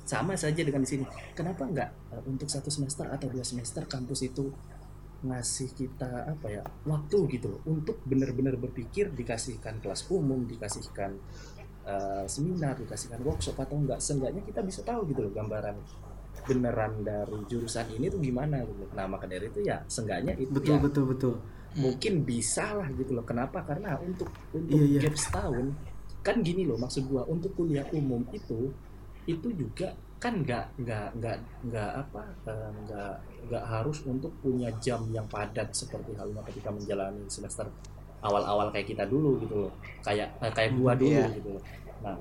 sama 0.03 0.35
saja 0.35 0.59
dengan 0.67 0.83
di 0.83 0.89
sini. 0.99 1.05
Kenapa 1.31 1.63
nggak 1.63 1.91
eh, 2.11 2.23
untuk 2.27 2.51
satu 2.51 2.67
semester 2.75 3.07
atau 3.07 3.29
dua 3.31 3.47
semester 3.47 3.87
kampus 3.87 4.27
itu 4.27 4.51
ngasih 5.23 5.71
kita 5.79 6.27
apa 6.35 6.47
ya 6.51 6.63
waktu 6.87 7.17
gitu 7.39 7.47
loh 7.55 7.61
untuk 7.71 8.03
benar-benar 8.03 8.59
berpikir 8.59 9.15
dikasihkan 9.15 9.79
kelas 9.79 10.11
umum 10.11 10.43
dikasihkan 10.47 11.15
eh, 11.87 12.25
seminar 12.27 12.75
dikasihkan 12.79 13.23
workshop 13.23 13.55
atau 13.59 13.79
enggak 13.79 14.03
seenggaknya 14.03 14.43
kita 14.43 14.61
bisa 14.67 14.83
tahu 14.83 15.07
gitu 15.11 15.23
loh 15.23 15.33
gambaran 15.35 15.79
beneran 16.43 17.07
dari 17.07 17.39
jurusan 17.47 17.87
ini 17.95 18.11
tuh 18.11 18.19
gimana 18.19 18.67
gitu. 18.67 18.91
Nah 18.99 19.07
maka 19.07 19.31
dari 19.31 19.47
itu 19.47 19.63
ya 19.63 19.79
seenggaknya 19.87 20.35
itu 20.35 20.51
betul 20.51 20.75
ya 20.75 20.83
betul 20.83 21.05
betul. 21.07 21.35
mungkin 21.79 22.27
bisa 22.27 22.75
lah 22.75 22.89
gitu 22.99 23.15
loh. 23.15 23.23
Kenapa? 23.23 23.63
Karena 23.63 23.95
untuk 24.03 24.27
untuk 24.51 24.75
Iya, 24.75 24.99
iya. 24.99 25.01
gap 25.07 25.15
setahun 25.17 25.71
kan 26.23 26.39
gini 26.43 26.63
loh 26.67 26.79
maksud 26.79 27.11
gua 27.11 27.27
untuk 27.27 27.51
kuliah 27.59 27.87
umum 27.91 28.23
itu 28.31 28.71
itu 29.27 29.49
juga 29.55 29.95
kan 30.23 30.35
nggak 30.45 30.65
nggak 30.83 31.07
nggak 31.19 31.37
nggak 31.67 31.91
apa 32.03 32.23
nggak 32.87 33.15
nggak 33.51 33.65
harus 33.67 33.99
untuk 34.07 34.31
punya 34.39 34.71
jam 34.79 35.01
yang 35.11 35.27
padat 35.27 35.69
seperti 35.75 36.15
halnya 36.15 36.43
ketika 36.47 36.71
menjalani 36.71 37.27
semester 37.27 37.67
awal-awal 38.23 38.71
kayak 38.71 38.87
kita 38.95 39.05
dulu 39.11 39.31
gitu 39.43 39.67
loh 39.67 39.73
kayak 40.07 40.29
eh, 40.39 40.53
kayak 40.55 40.73
gua 40.79 40.95
Hmm, 40.95 41.01
dulu 41.03 41.11
iya. 41.19 41.27
gitu 41.35 41.51
loh 41.59 41.65
nah 42.05 42.15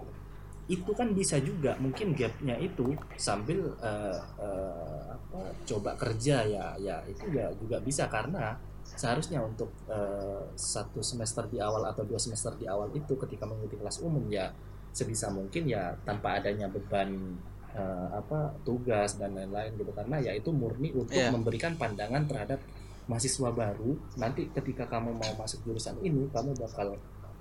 itu 0.71 0.91
kan 0.95 1.11
bisa 1.11 1.37
juga 1.43 1.75
mungkin 1.77 2.15
gapnya 2.17 2.55
itu 2.57 2.95
sambil 3.19 3.59
eh, 3.77 4.19
eh, 4.39 5.01
apa 5.13 5.39
coba 5.69 5.91
kerja 5.99 6.35
ya 6.47 6.65
ya 6.79 6.95
itu 7.05 7.25
ya 7.37 7.51
juga 7.59 7.77
bisa 7.83 8.07
karena 8.09 8.55
seharusnya 8.97 9.45
untuk 9.45 9.69
eh, 9.91 10.41
satu 10.57 11.05
semester 11.05 11.45
di 11.53 11.61
awal 11.61 11.85
atau 11.85 12.01
dua 12.07 12.17
semester 12.17 12.55
di 12.57 12.65
awal 12.65 12.89
itu 12.97 13.13
ketika 13.13 13.45
mengikuti 13.45 13.77
kelas 13.77 14.01
umum 14.01 14.25
ya 14.31 14.49
sebisa 14.91 15.29
mungkin 15.31 15.69
ya 15.69 15.93
tanpa 16.07 16.39
adanya 16.39 16.67
beban 16.67 17.37
eh, 17.73 18.07
apa 18.11 18.51
tugas 18.61 19.15
dan 19.15 19.31
lain-lain 19.31 19.71
gitu 19.73 19.91
karena 19.91 20.19
ya 20.19 20.31
itu 20.31 20.49
murni 20.49 20.91
untuk 20.91 21.13
Iya. 21.13 21.31
memberikan 21.31 21.73
pandangan 21.75 22.23
terhadap 22.25 22.59
mahasiswa 23.05 23.49
baru 23.49 23.91
nanti 24.15 24.47
ketika 24.49 24.87
kamu 24.87 25.11
mau 25.13 25.31
masuk 25.35 25.63
jurusan 25.63 25.95
ini 25.99 26.27
kamu 26.29 26.51
bakal 26.55 26.95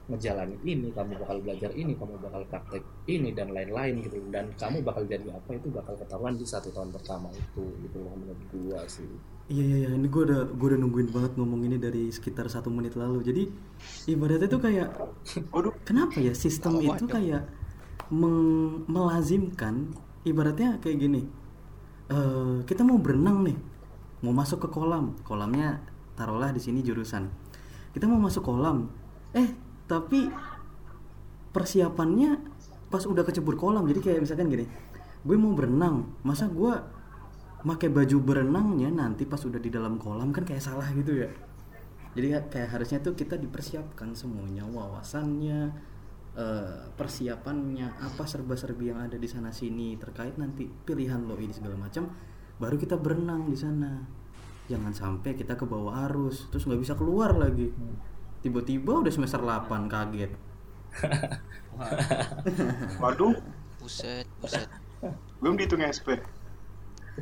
ngejalanin 0.07 0.59
ini 0.61 0.90
kamu 0.90 1.15
bakal 1.16 1.39
belajar 1.39 1.70
ini 1.73 1.94
kamu 1.94 2.19
bakal 2.19 2.43
praktek 2.44 2.82
ini 3.07 3.31
dan 3.31 3.51
lain-lain 3.51 4.02
gitu 4.02 4.19
dan 4.28 4.51
kamu 4.55 4.82
bakal 4.82 5.02
jadi 5.05 5.23
apa 5.31 5.55
itu 5.55 5.70
bakal 5.70 5.94
ketahuan 5.94 6.35
di 6.35 6.43
satu 6.43 6.70
tahun 6.70 6.90
pertama 6.90 7.31
itu 7.31 7.62
gitu 7.81 7.98
loh 8.01 8.15
menurut 8.15 8.43
gua 8.51 8.82
sih 8.86 9.07
Iya 9.47 9.66
iya 9.66 9.77
iya, 9.82 9.90
ini 9.90 10.07
gue 10.07 10.23
udah 10.23 10.47
gue 10.47 10.66
udah 10.70 10.78
nungguin 10.78 11.11
banget 11.11 11.35
ngomong 11.35 11.66
ini 11.66 11.74
dari 11.74 12.07
sekitar 12.07 12.47
satu 12.47 12.70
menit 12.70 12.94
lalu. 12.94 13.19
Jadi 13.20 13.51
ibaratnya 14.07 14.47
tuh 14.47 14.62
kayak, 14.62 14.94
Waduh. 15.51 15.74
kenapa 15.82 16.23
ya 16.23 16.31
sistem 16.31 16.78
itu 16.78 17.02
kayak 17.05 17.51
meng- 18.11 18.86
melazimkan, 18.86 19.90
ibaratnya 20.26 20.78
kayak 20.82 20.98
gini. 21.01 21.22
eh 22.10 22.56
kita 22.66 22.82
mau 22.82 22.98
berenang 22.98 23.47
nih, 23.47 23.56
mau 24.26 24.34
masuk 24.34 24.66
ke 24.66 24.68
kolam, 24.74 25.14
kolamnya 25.22 25.78
taruhlah 26.18 26.51
di 26.51 26.59
sini 26.59 26.82
jurusan. 26.82 27.30
Kita 27.94 28.10
mau 28.10 28.18
masuk 28.18 28.42
kolam, 28.42 28.90
eh 29.30 29.55
tapi 29.86 30.26
persiapannya 31.55 32.38
pas 32.90 33.06
udah 33.06 33.22
kecebur 33.22 33.55
kolam. 33.55 33.86
Jadi 33.86 34.01
kayak 34.02 34.20
misalkan 34.26 34.51
gini, 34.51 34.66
gue 35.22 35.36
mau 35.38 35.55
berenang, 35.55 36.10
masa 36.26 36.51
gue 36.51 36.74
pakai 37.60 37.92
baju 37.92 38.16
berenangnya 38.24 38.88
nanti 38.88 39.28
pas 39.28 39.40
udah 39.44 39.60
di 39.60 39.68
dalam 39.68 40.01
kolam 40.01 40.32
kan 40.32 40.48
kayak 40.48 40.64
salah 40.64 40.88
gitu 40.97 41.12
ya 41.12 41.28
jadi 42.16 42.26
ya 42.26 42.40
kayak 42.48 42.68
harusnya 42.72 42.98
tuh 43.05 43.12
kita 43.12 43.36
dipersiapkan 43.36 44.16
semuanya 44.16 44.64
wawasannya 44.64 45.68
eh, 46.36 46.86
persiapannya 46.94 47.98
apa 47.98 48.23
serba-serbi 48.27 48.94
yang 48.94 49.01
ada 49.02 49.19
di 49.19 49.27
sana 49.27 49.51
sini 49.51 49.98
terkait 49.98 50.39
nanti 50.39 50.66
pilihan 50.66 51.27
lo 51.27 51.35
ini 51.39 51.55
segala 51.55 51.78
macam 51.78 52.11
baru 52.61 52.77
kita 52.77 53.01
berenang 53.01 53.48
di 53.48 53.57
sana. 53.57 54.05
Jangan 54.70 54.94
sampai 54.94 55.35
kita 55.35 55.59
ke 55.59 55.66
bawah 55.66 56.07
arus 56.07 56.47
terus 56.52 56.69
nggak 56.69 56.82
bisa 56.82 56.94
keluar 56.94 57.35
lagi. 57.35 57.73
Tiba-tiba 58.40 59.02
udah 59.02 59.12
semester 59.12 59.43
8 59.43 59.90
kaget. 59.90 60.32
Waduh, 63.02 63.35
Buset, 63.81 64.27
buset. 64.43 64.69
belum 65.40 65.57
dihitung 65.57 65.81
SP. 65.86 66.19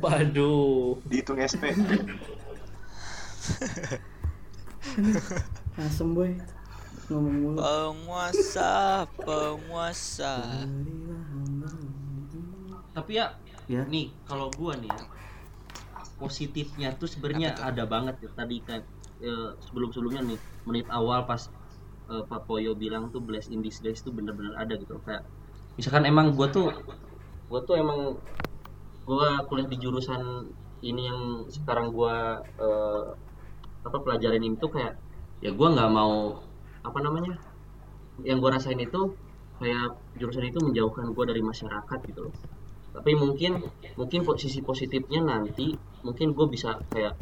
waduh. 0.01 0.99
Dihitung 1.07 1.39
SP. 1.39 1.71
asem 5.79 6.11
boy 6.11 6.35
ngomong 7.13 7.35
mulu. 7.43 7.61
Penguasa, 7.61 9.05
penguasa. 9.25 10.33
tapi 12.95 13.11
ya 13.19 13.27
ya. 13.69 13.81
nih 13.91 14.07
kalau 14.27 14.47
gua 14.57 14.73
nih 14.81 14.91
ya 14.97 15.03
positifnya 16.21 16.89
tuh 16.99 17.07
sebenarnya 17.13 17.49
ada 17.69 17.83
banget 17.93 18.15
ya 18.23 18.29
tadi 18.39 18.57
kan 18.67 18.81
sebelum 19.65 19.89
sebelumnya 19.93 20.21
nih 20.29 20.39
menit 20.67 20.87
awal 20.91 21.19
pas 21.29 21.41
eh, 22.11 22.23
Pak 22.29 22.41
Poyo 22.47 22.71
bilang 22.83 23.03
tuh 23.13 23.21
bless 23.27 23.47
in 23.53 23.61
disguise 23.65 24.01
tuh 24.05 24.13
bener-bener 24.17 24.53
ada 24.61 24.73
gitu 24.81 24.99
kayak 25.05 25.23
misalkan 25.77 26.03
emang 26.11 26.27
gua 26.37 26.47
tuh 26.51 26.67
gua 27.49 27.59
tuh 27.67 27.75
emang 27.83 27.99
gua 29.07 29.27
kuliah 29.47 29.67
di 29.71 29.77
jurusan 29.83 30.21
ini 30.89 31.01
yang 31.09 31.19
sekarang 31.55 31.87
gua 31.95 32.39
eh, 32.65 33.05
apa 33.87 33.97
pelajarin 34.05 34.43
itu 34.49 34.67
kayak 34.75 34.93
ya 35.43 35.51
gua 35.57 35.67
nggak 35.75 35.91
mau 35.97 36.13
apa 36.81 36.99
namanya 36.99 37.35
yang 38.23 38.39
gua 38.39 38.55
rasain 38.55 38.79
itu 38.79 39.15
kayak 39.59 39.95
jurusan 40.19 40.47
itu 40.47 40.59
menjauhkan 40.63 41.11
gua 41.11 41.25
dari 41.27 41.43
masyarakat 41.43 41.99
gitu 42.07 42.27
loh. 42.27 42.35
Tapi 42.89 43.11
mungkin 43.15 43.63
mungkin 43.95 44.25
posisi 44.25 44.59
positifnya 44.59 45.21
nanti 45.21 45.77
mungkin 46.01 46.33
gue 46.33 46.47
bisa 46.49 46.79
kayak 46.89 47.13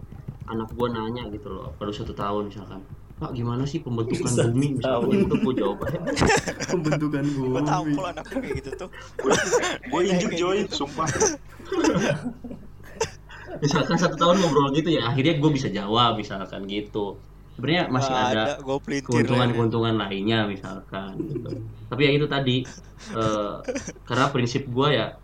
anak 0.47 0.69
gue 0.71 0.87
nanya 0.87 1.27
gitu 1.27 1.51
loh 1.51 1.75
pada 1.75 1.91
satu 1.91 2.15
tahun 2.15 2.47
misalkan 2.47 2.79
pak 3.17 3.33
gimana 3.33 3.65
sih 3.65 3.81
pembentukan 3.83 4.29
Satu 4.29 4.53
bumi? 4.53 4.77
Misalkan. 4.77 5.09
tahun. 5.09 5.25
itu 5.25 5.35
gue 5.41 5.53
jawabannya 5.57 5.99
pembentukan 6.71 7.23
Gue 7.25 7.61
tahu 7.65 7.83
bumi. 7.83 7.95
kalau 7.97 8.09
anaknya 8.13 8.37
kayak 8.37 8.55
gitu 8.61 8.69
tuh. 8.77 8.89
Gue 9.91 10.01
injek 10.05 10.31
Joy, 10.37 10.57
sumpah. 10.69 11.09
misalkan 13.57 13.97
satu 13.97 14.15
tahun 14.15 14.37
ngobrol 14.37 14.69
gitu 14.71 14.89
ya 14.93 15.09
akhirnya 15.09 15.41
gue 15.41 15.49
bisa 15.49 15.67
jawab 15.73 16.13
misalkan 16.15 16.69
gitu 16.69 17.17
sebenarnya 17.57 17.83
masih 17.89 18.11
Nggak 18.11 18.29
ada 18.29 18.43
pelintir. 18.79 19.03
keuntungan-keuntungan 19.03 19.95
lainnya 19.97 20.45
misalkan 20.45 21.17
gitu. 21.19 21.49
tapi 21.89 22.01
ya 22.03 22.11
itu 22.13 22.25
tadi 22.25 22.57
eh, 23.17 23.53
karena 24.05 24.25
prinsip 24.29 24.63
gue 24.67 24.89
ya 24.93 25.17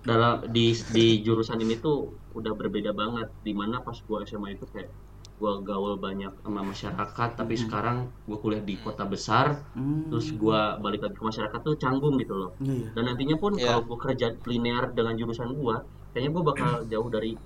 dalam 0.00 0.42
di 0.48 0.72
di 0.90 1.20
jurusan 1.20 1.58
ini 1.58 1.78
tuh 1.78 1.98
udah 2.32 2.50
berbeda 2.52 2.90
banget 2.92 3.30
di 3.40 3.52
mana 3.52 3.78
pas 3.78 3.94
gue 3.94 4.18
SMA 4.24 4.52
itu 4.52 4.66
kayak 4.66 4.90
gue 5.38 5.52
gaul 5.62 5.94
banyak 5.96 6.34
sama 6.36 6.66
masyarakat 6.66 7.28
tapi 7.36 7.54
Mhm. 7.54 7.62
sekarang 7.62 7.96
gue 8.26 8.36
kuliah 8.36 8.58
di 8.60 8.74
kota 8.76 9.04
besar 9.04 9.62
Hmm. 9.70 10.10
terus 10.10 10.32
gue 10.32 10.60
balik 10.76 10.98
lagi 11.00 11.14
ke 11.14 11.22
masyarakat 11.22 11.60
tuh 11.60 11.74
canggung 11.76 12.18
gitu 12.18 12.34
loh 12.36 12.50
iya. 12.58 12.90
dan 12.90 13.06
nantinya 13.06 13.36
pun 13.36 13.54
Iya. 13.54 13.70
kalau 13.70 13.80
gue 13.86 13.98
kerja 14.00 14.26
linear 14.44 14.90
dengan 14.90 15.14
jurusan 15.14 15.54
gue 15.54 15.76
kayaknya 16.10 16.30
gue 16.32 16.42
bakal 16.44 16.70
jauh 16.84 17.06
dari 17.08 17.38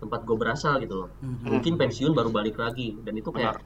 tempat 0.00 0.24
gue 0.24 0.32
berasal 0.34 0.80
gitu 0.80 1.04
loh 1.04 1.08
Mhm. 1.20 1.46
mungkin 1.46 1.72
pensiun 1.76 2.12
baru 2.12 2.28
balik 2.28 2.56
lagi 2.56 2.96
dan 3.00 3.14
itu 3.14 3.28
kayak 3.28 3.60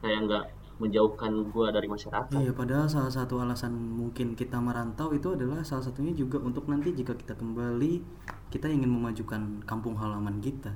kayak 0.00 0.18
nggak 0.24 0.44
menjauhkan 0.76 1.32
gue 1.44 1.66
dari 1.68 1.84
masyarakat 1.86 2.32
Iya, 2.32 2.52
padahal 2.52 2.88
salah 2.88 3.12
satu 3.12 3.36
alasan 3.36 3.72
mungkin 3.76 4.32
kita 4.32 4.56
merantau 4.56 5.12
itu 5.12 5.28
adalah 5.30 5.60
salah 5.60 5.84
satunya 5.84 6.12
juga 6.12 6.40
untuk 6.40 6.64
nanti 6.66 6.92
jika 6.92 7.12
kita 7.12 7.36
kembali 7.36 8.00
kita 8.48 8.64
ingin 8.64 8.88
memajukan 8.88 9.60
kampung 9.62 9.92
halaman 9.94 10.40
kita. 10.40 10.72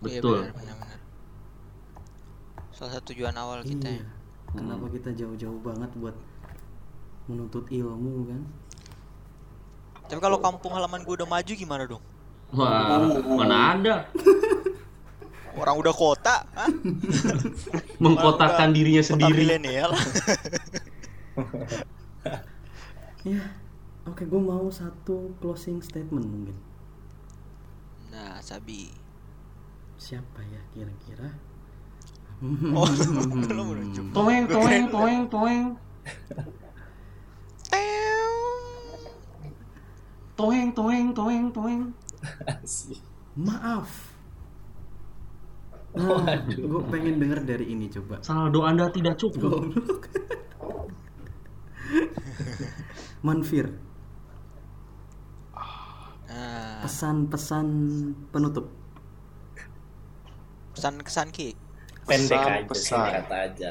Iya, 0.00 0.20
betul 0.20 0.40
benar, 0.42 0.56
benar, 0.56 0.76
benar. 0.78 1.00
Salah 2.72 2.92
satu 2.92 3.12
tujuan 3.12 3.36
awal 3.36 3.60
kita 3.62 3.88
Iya. 3.88 4.00
ya. 4.00 4.06
Kenapa 4.52 4.88
kita 4.88 5.12
jauh-jauh 5.12 5.60
banget 5.60 5.90
buat 5.94 6.16
menuntut 7.26 7.68
ilmu 7.68 8.24
kan? 8.26 8.40
Tapi 10.06 10.16
kalau 10.16 10.38
kampung 10.38 10.72
halaman 10.72 11.02
gue 11.02 11.14
udah 11.14 11.26
maju 11.26 11.52
gimana 11.52 11.84
dong? 11.84 12.00
Wah, 12.56 13.04
mana 13.20 13.76
ada? 13.76 13.94
Orang 15.60 15.80
udah 15.80 15.92
kota, 15.92 16.44
mengkotakan 18.04 18.72
udah 18.72 18.76
dirinya 18.76 19.00
sendiri. 19.04 19.56
milenial. 19.56 19.92
ya. 23.28 23.40
Oke, 24.04 24.28
gue 24.28 24.40
mau 24.40 24.68
satu 24.68 25.32
closing 25.40 25.80
statement 25.80 26.28
mungkin. 26.28 26.56
Nah, 28.12 28.40
Sabi. 28.44 28.92
Siapa 29.96 30.44
ya 30.44 30.60
kira-kira? 30.76 31.32
Oh, 32.76 32.84
toeng, 34.12 34.44
toeng, 34.44 34.84
toeng, 34.92 35.22
toeng. 35.32 35.66
Toeng, 40.36 40.68
toeng, 40.76 41.08
toeng, 41.16 41.44
toeng. 41.48 41.82
Maaf. 43.36 43.90
Nah, 45.96 46.44
gue 46.44 46.82
pengen 46.92 47.16
denger 47.16 47.40
dari 47.48 47.72
ini 47.72 47.88
coba. 47.88 48.20
saldo 48.20 48.60
anda 48.68 48.92
tidak 48.92 49.16
cukup. 49.16 49.72
Manfir, 53.26 53.66
Nah, 56.28 56.82
pesan-pesan 56.84 57.66
penutup. 58.30 58.66
pesan 60.76 61.00
kesan 61.00 61.28
ki. 61.32 61.56
Pendek 62.06 62.36
Pesan, 62.36 62.52
aja, 62.52 62.66
pesan. 62.68 63.10
singkat 63.10 63.26
aja. 63.32 63.70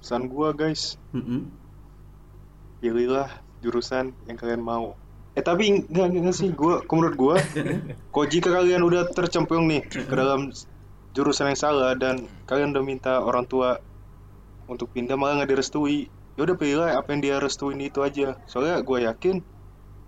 Pesan 0.00 0.30
gua 0.30 0.54
guys, 0.54 0.94
Mm-mm. 1.10 1.50
pilihlah 2.78 3.26
jurusan 3.58 4.14
yang 4.28 4.36
kalian 4.38 4.62
mau. 4.62 4.94
Eh 5.36 5.44
tapi 5.44 5.84
enggak 5.84 6.16
enggak 6.16 6.32
sih, 6.32 6.48
gua 6.56 6.80
menurut 6.88 7.14
gua, 7.20 7.36
kok 8.14 8.26
jika 8.32 8.48
kalian 8.56 8.80
udah 8.80 9.04
tercemplung 9.12 9.68
nih 9.68 9.84
ke 9.84 10.14
dalam 10.16 10.48
jurusan 11.12 11.52
yang 11.52 11.60
salah 11.60 11.92
dan 11.92 12.24
kalian 12.48 12.72
udah 12.72 12.84
minta 12.84 13.20
orang 13.20 13.44
tua 13.44 13.76
untuk 14.64 14.88
pindah 14.96 15.20
malah 15.20 15.44
nggak 15.44 15.52
direstui, 15.52 16.08
ya 16.34 16.40
udah 16.48 16.56
pilihlah 16.56 16.90
apa 16.96 17.12
yang 17.12 17.20
dia 17.20 17.36
restuin 17.36 17.78
itu 17.84 18.00
aja. 18.00 18.40
Soalnya 18.48 18.80
gua 18.80 19.12
yakin 19.12 19.44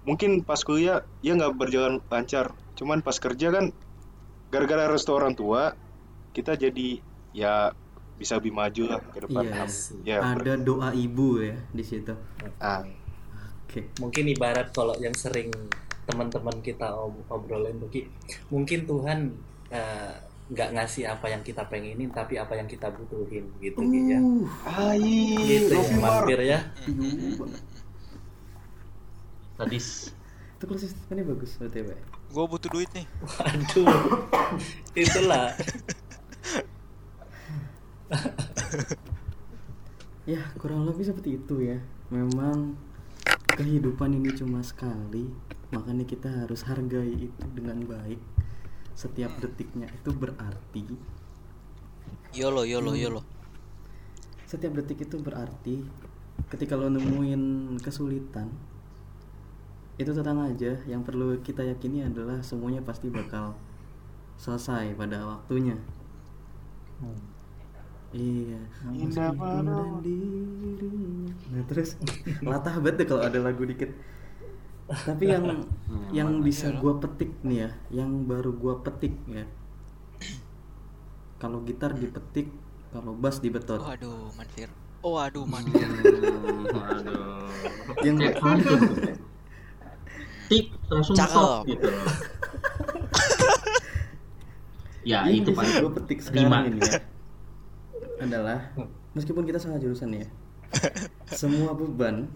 mungkin 0.09 0.41
pas 0.41 0.65
kuliah 0.65 1.05
ya 1.21 1.37
nggak 1.37 1.61
berjalan 1.61 2.01
lancar, 2.09 2.57
cuman 2.81 3.05
pas 3.05 3.21
kerja 3.21 3.53
kan 3.53 3.77
gara-gara 4.49 4.89
restu 4.89 5.13
orang 5.13 5.37
tua 5.37 5.77
kita 6.33 6.57
jadi 6.57 7.05
ya 7.37 7.77
bisa 8.17 8.41
lebih 8.41 8.57
maju 8.57 8.97
lah 8.97 9.01
ke 9.05 9.19
depan. 9.29 9.45
Iya. 9.45 9.65
Ya, 10.03 10.19
Ada 10.25 10.57
doa 10.57 10.97
ibu 10.97 11.39
ya 11.45 11.61
di 11.71 11.85
situ. 11.85 12.17
ah, 12.59 12.83
Oke. 13.69 13.85
Mungkin 14.01 14.25
ibarat 14.33 14.73
kalau 14.73 14.97
yang 14.97 15.13
sering 15.13 15.53
teman-teman 16.09 16.57
kita 16.65 16.89
ob- 16.97 17.21
obrolin 17.29 17.77
Ki, 17.93 18.09
mungkin 18.49 18.89
Tuhan 18.89 19.29
eh, 19.69 20.17
nggak 20.49 20.71
ngasih 20.73 21.05
apa 21.05 21.29
yang 21.29 21.45
kita 21.45 21.69
pengenin 21.69 22.09
tapi 22.09 22.41
apa 22.41 22.57
yang 22.57 22.65
kita 22.65 22.89
butuhin 22.89 23.45
gitu 23.61 23.85
ya. 23.85 24.17
Uh, 24.17 24.49
Ai, 24.65 25.37
Gitu 25.45 25.77
ya, 25.77 26.01
mampir 26.01 26.41
ya. 26.41 26.65
tadi 29.61 29.77
Itu 29.77 30.65
statementnya 30.75 31.29
bagus 31.29 31.61
BTW. 31.61 31.89
Gue 32.33 32.45
butuh 32.49 32.73
duit 32.73 32.89
nih. 32.97 33.05
Waduh. 33.21 33.89
Itulah. 35.05 35.53
Ya, 40.29 40.45
kurang 40.61 40.85
lebih 40.85 41.09
seperti 41.09 41.41
itu 41.41 41.57
ya. 41.65 41.81
Memang 42.13 42.77
kehidupan 43.59 44.15
ini 44.15 44.31
cuma 44.39 44.63
sekali, 44.63 45.27
makanya 45.75 46.07
kita 46.07 46.31
harus 46.31 46.63
hargai 46.63 47.11
itu 47.11 47.45
dengan 47.51 47.83
baik. 47.83 48.23
Setiap 48.95 49.35
detiknya 49.43 49.91
itu 49.91 50.15
berarti. 50.15 50.87
Yolo, 52.39 52.63
yolo, 52.63 52.95
yolo. 52.95 53.27
Setiap 54.47 54.79
detik 54.79 55.11
itu 55.11 55.19
berarti. 55.19 55.83
Ketika 56.47 56.79
lo 56.79 56.87
nemuin 56.87 57.75
kesulitan, 57.83 58.47
itu 59.99 60.15
tenang 60.15 60.55
aja. 60.55 60.79
Yang 60.87 61.03
perlu 61.03 61.43
kita 61.43 61.67
yakini 61.67 62.07
adalah 62.07 62.39
semuanya 62.47 62.79
pasti 62.87 63.11
bakal 63.11 63.59
selesai 64.39 64.95
pada 64.95 65.27
waktunya. 65.27 65.75
Iya. 68.09 68.61
Indah 68.97 69.31
dan. 69.37 69.67
Nah 71.53 71.63
terus 71.69 72.01
latah 72.51 72.81
banget 72.81 73.05
deh 73.05 73.07
kalau 73.09 73.23
ada 73.25 73.39
lagu 73.41 73.69
dikit. 73.69 73.93
Tapi 74.89 75.29
yang 75.29 75.45
yang 76.17 76.31
bisa 76.41 76.73
gua 76.81 76.97
petik 76.97 77.37
nih 77.45 77.69
ya, 77.69 77.71
yang 78.05 78.25
baru 78.25 78.57
gua 78.57 78.81
petik 78.81 79.13
ya. 79.29 79.45
Kalau 81.39 81.63
gitar 81.63 81.95
dipetik, 81.95 82.51
kalau 82.91 83.15
bass 83.15 83.39
dibetot. 83.39 83.79
Waduh, 83.79 84.35
Manfir. 84.35 84.67
Oh, 85.07 85.15
aduh, 85.15 85.47
Manfir. 85.47 85.87
aduh 85.87 87.47
Yang 88.03 88.35
tik 90.49 90.73
langsung 90.89 91.13
Cakep. 91.17 91.29
stop 91.29 91.63
gitu 91.69 91.89
ya 95.05 95.25
itu 95.29 95.53
pak 95.53 95.65
gua 95.81 95.91
petik 96.01 96.19
sekarang 96.25 96.73
ini 96.73 96.81
ya 96.85 97.01
adalah 98.19 98.75
meskipun 99.17 99.47
kita 99.47 99.59
salah 99.63 99.81
jurusan 99.81 100.15
ya, 100.19 100.29
semua 101.31 101.73
beban 101.73 102.29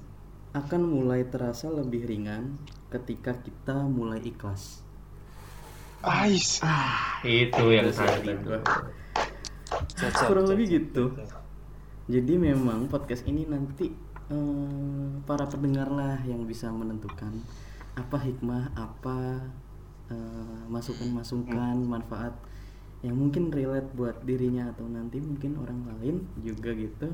akan 0.52 0.80
mulai 0.84 1.24
terasa 1.28 1.68
lebih 1.72 2.04
ringan 2.06 2.58
ketika 2.92 3.36
kita 3.40 3.86
mulai 3.88 4.20
ikhlas. 4.20 4.82
Ais. 6.02 6.58
itu 7.22 7.64
yang 7.70 7.86
tadi 7.94 8.34
kurang 10.26 10.50
lebih 10.50 10.66
gitu 10.82 11.14
jadi 12.10 12.34
memang 12.34 12.90
podcast 12.90 13.22
ini 13.30 13.46
nanti 13.46 13.94
eh, 14.26 15.08
para 15.22 15.46
pendengar 15.46 15.88
lah 15.94 16.18
yang 16.26 16.42
bisa 16.42 16.74
menentukan 16.74 17.30
apa 17.94 18.18
hikmah 18.18 18.74
apa 18.74 19.46
eh, 20.10 20.58
masukan-masukan 20.66 21.78
manfaat 21.86 22.34
yang 23.02 23.18
mungkin 23.18 23.50
relate 23.50 23.90
buat 23.92 24.22
dirinya 24.22 24.70
atau 24.70 24.86
nanti 24.86 25.18
mungkin 25.18 25.58
orang 25.58 25.80
lain 25.90 26.16
juga 26.38 26.70
gitu. 26.72 27.08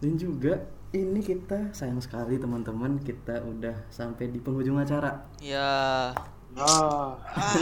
Dan 0.00 0.12
juga 0.16 0.64
ini 0.90 1.20
kita 1.20 1.72
sayang 1.72 2.00
sekali 2.00 2.36
teman-teman 2.36 3.00
kita 3.00 3.44
udah 3.44 3.84
sampai 3.88 4.28
di 4.28 4.40
penghujung 4.40 4.80
acara. 4.80 5.28
Ya, 5.38 6.12
Ah, 6.54 7.18
ah, 7.34 7.54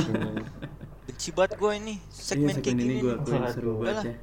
benci 1.09 1.33
banget 1.33 1.57
gue 1.57 1.73
ini. 1.81 1.95
Segmen 2.13 2.53
Iya, 2.53 2.61
kayak 2.61 2.65
segmen 2.67 2.77
gini. 2.77 2.93
ini 2.93 3.03
gue 3.03 3.13
akuin 3.17 3.45
seru 3.49 3.73
banget 3.81 4.05
ya 4.05 4.17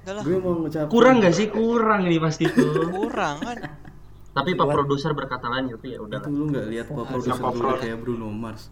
gue 0.00 0.36
mau 0.40 0.56
ngucapin 0.56 0.88
kurang 0.90 1.20
gak 1.20 1.34
sih? 1.36 1.46
Kurang 1.48 2.00
ini 2.08 2.16
pasti. 2.16 2.44
Tuh 2.48 2.88
kurang 2.88 3.36
kan. 3.40 3.56
tapi 4.30 4.54
pak 4.54 4.62
produser 4.64 5.10
berkata 5.12 5.50
lain 5.50 5.74
tapi 5.74 5.92
ya? 5.92 5.98
Udah 6.00 6.22
itu 6.22 6.30
lu 6.30 6.44
nggak 6.48 6.66
lihat 6.70 6.86
pak 6.88 7.04
produser 7.04 7.34
gue 7.36 7.52
Pro? 7.56 7.70
kayak 7.76 7.98
Bruno 8.00 8.28
Mars 8.30 8.70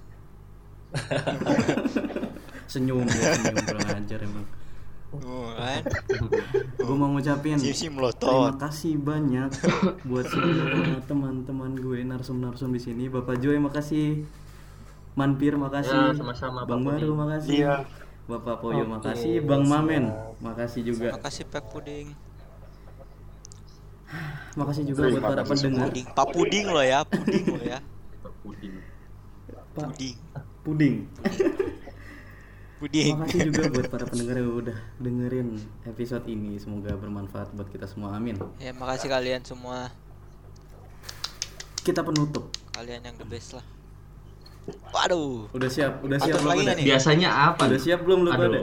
senyum 2.69 3.09
ya 3.09 3.32
senyum 3.35 3.57
kurang 3.65 3.89
ajar 3.97 4.20
emang. 4.23 4.47
Oh, 5.09 5.49
kan. 5.57 5.89
gue 6.77 6.97
mau 7.01 7.09
ngucapin 7.16 7.57
terima 7.57 8.12
melotot. 8.12 8.61
kasih 8.61 9.01
banyak 9.01 9.49
buat 10.05 10.28
semua 10.28 11.01
teman-teman 11.09 11.73
gue 11.81 12.05
narsum-narsum 12.05 12.69
di 12.77 12.81
sini. 12.81 13.09
Bapak 13.09 13.40
Joy 13.40 13.57
makasih. 13.57 14.28
Manpir 15.16 15.57
makasih. 15.57 16.12
Ya, 16.12 16.15
sama-sama, 16.15 16.69
Bang 16.69 16.85
Pak 16.85 17.01
Baru 17.01 17.16
makasih. 17.16 17.57
Iya. 17.57 17.74
Bapak 18.28 18.61
Poyo 18.61 18.85
Oke, 18.85 18.93
makasih. 19.01 19.40
Bang 19.40 19.65
Mamen 19.65 20.12
makasih 20.45 20.85
juga. 20.85 21.16
Makasih 21.16 21.49
Pak 21.49 21.65
Puding. 21.73 22.12
makasih 24.57 24.85
juga 24.89 25.09
buat 25.09 25.24
para 25.24 25.43
pendengar. 25.45 25.89
Puding, 25.89 26.07
Pak 26.12 26.27
Puding 26.32 26.65
lo 26.73 26.81
ya, 26.85 27.01
Puding 27.05 27.45
lo 27.49 27.61
ya. 27.65 27.78
puding. 28.45 28.74
Pak 29.49 29.89
Puding. 29.89 30.16
Puding 30.65 30.97
Puding. 32.78 33.18
Makasih 33.18 33.40
juga 33.50 33.62
buat 33.74 33.86
para 33.90 34.05
pendengar 34.06 34.38
yang 34.38 34.55
udah 34.55 34.78
dengerin 35.02 35.48
episode 35.84 36.24
ini. 36.26 36.55
Semoga 36.56 36.94
bermanfaat 36.94 37.50
buat 37.52 37.66
kita 37.68 37.90
semua. 37.90 38.14
Amin. 38.14 38.38
Ya 38.62 38.70
makasih 38.70 39.10
kalian 39.10 39.42
semua. 39.42 39.90
Kita 41.82 42.06
penutup. 42.06 42.55
Kalian 42.70 43.02
yang 43.02 43.16
the 43.18 43.26
best 43.26 43.59
lah. 43.59 43.66
Waduh. 44.94 45.48
Udah 45.50 45.66
siap? 45.66 46.05
Udah 46.05 46.20
siap 46.20 46.38
Pantun 46.38 46.55
belum 46.60 46.76
nih? 46.76 46.84
Biasanya 46.86 47.28
apa? 47.50 47.66
Udah 47.66 47.80
siap 47.80 48.00
belum 48.05 48.18
lu 48.22 48.30
pada? 48.30 48.59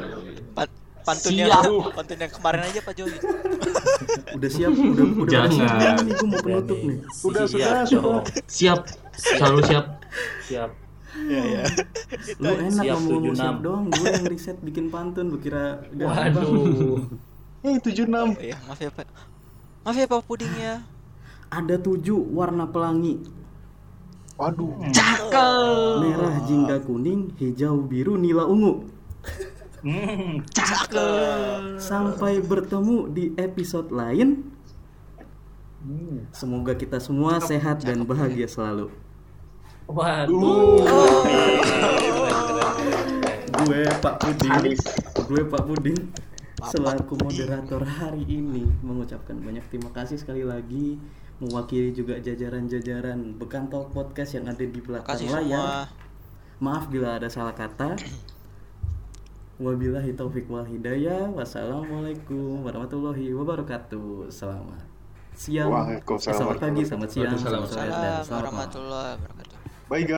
Pa- 0.53 0.73
pantun 1.03 1.31
yang 1.33 1.49
Siap. 1.49 1.63
pantun 1.97 2.17
yang 2.21 2.31
kemarin 2.31 2.61
aja 2.65 2.79
Pak 2.81 2.93
Joy. 2.95 3.11
Udah 4.37 4.49
siap? 4.49 4.71
Udah 4.71 5.05
udah 5.17 5.31
Jangan. 5.49 5.95
nih? 6.05 6.13
Gue 6.13 6.27
mau 6.29 6.39
penutup 6.39 6.79
nih. 6.79 6.97
Sudah, 7.11 7.43
Siap 7.49 7.89
sudah, 7.89 8.21
sudah. 8.21 8.21
Siap. 8.45 8.79
Selalu 9.17 9.59
siap. 9.65 9.85
Siap. 10.45 10.69
Iya 11.15 11.41
ya. 11.47 11.63
Lu 12.43 12.49
enak 12.51 12.83
Siap, 12.83 12.95
ngomong 12.99 13.11
ngomong 13.15 13.35
76. 13.35 13.39
siap 13.39 13.57
doang. 13.63 13.83
Gue 13.87 14.07
yang 14.11 14.25
riset 14.27 14.57
bikin 14.59 14.85
pantun. 14.91 15.25
Gue 15.31 15.41
kira 15.41 15.79
gampang. 15.95 16.35
Waduh. 16.35 16.99
Eh, 17.65 17.81
76. 17.81 18.05
Iya, 18.37 18.61
maaf 18.69 18.77
ya 18.77 18.93
Pak. 18.93 19.09
Maaf 19.81 19.97
ya 19.97 20.05
Pak 20.05 20.21
Pudingnya. 20.29 20.85
Ada 21.49 21.81
tujuh 21.81 22.21
warna 22.29 22.69
pelangi. 22.69 23.25
Waduh. 24.37 24.69
Cakep. 24.93 25.97
Merah, 26.05 26.35
jingga 26.45 26.77
kuning, 26.85 27.33
hijau, 27.41 27.81
biru, 27.81 28.21
nila 28.21 28.45
ungu. 28.45 28.85
Hmm, 29.81 30.45
Sampai 31.81 32.37
bertemu 32.45 33.09
di 33.09 33.33
episode 33.33 33.89
lain. 33.89 34.45
Semoga 36.33 36.73
kita 36.73 36.97
semua 37.01 37.37
sehat 37.41 37.81
dan 37.81 38.05
bahagia 38.05 38.49
selalu. 38.49 38.89
Waduh. 39.85 40.81
Gue 43.55 43.81
Pak 43.97 44.15
Puding, 44.19 44.77
gue 45.25 45.41
Pak 45.45 45.61
Puding 45.63 45.99
selaku 46.65 47.13
moderator 47.17 47.81
hari 47.81 48.25
ini 48.25 48.65
mengucapkan 48.81 49.37
banyak 49.37 49.61
terima 49.69 49.93
kasih 49.93 50.17
sekali 50.17 50.41
lagi 50.41 50.97
mewakili 51.37 51.93
juga 51.93 52.17
jajaran-jajaran 52.17 53.37
Bekantol 53.37 53.85
Podcast 53.89 54.33
yang 54.33 54.49
ada 54.49 54.65
di 54.65 54.79
belakang 54.81 55.13
layar. 55.21 55.41
semua. 55.45 55.65
Maaf 56.57 56.89
bila 56.89 57.21
ada 57.21 57.29
salah 57.29 57.53
kata. 57.53 57.93
Wabillahi 59.55 60.17
taufik 60.17 60.49
wal 60.49 60.65
hidayah. 60.65 61.29
Wassalamualaikum 61.29 62.65
warahmatullahi 62.65 63.31
wabarakatuh. 63.31 64.33
Selamat 64.33 64.83
siang. 65.35 65.69
Waalaikumsalam 65.69 66.31
Eh, 66.31 66.37
selamat 66.39 66.57
pagi, 66.57 66.81
selamat 66.81 67.09
siang, 67.11 67.35
selamat 67.35 67.67
sore, 67.69 67.83
dan 67.83 67.93
selamat 67.93 68.25
malam. 68.25 68.35
warahmatullahi 68.35 69.11
wabarakatuh. 69.19 69.54
Bye 69.89 70.03
guys. 70.03 70.17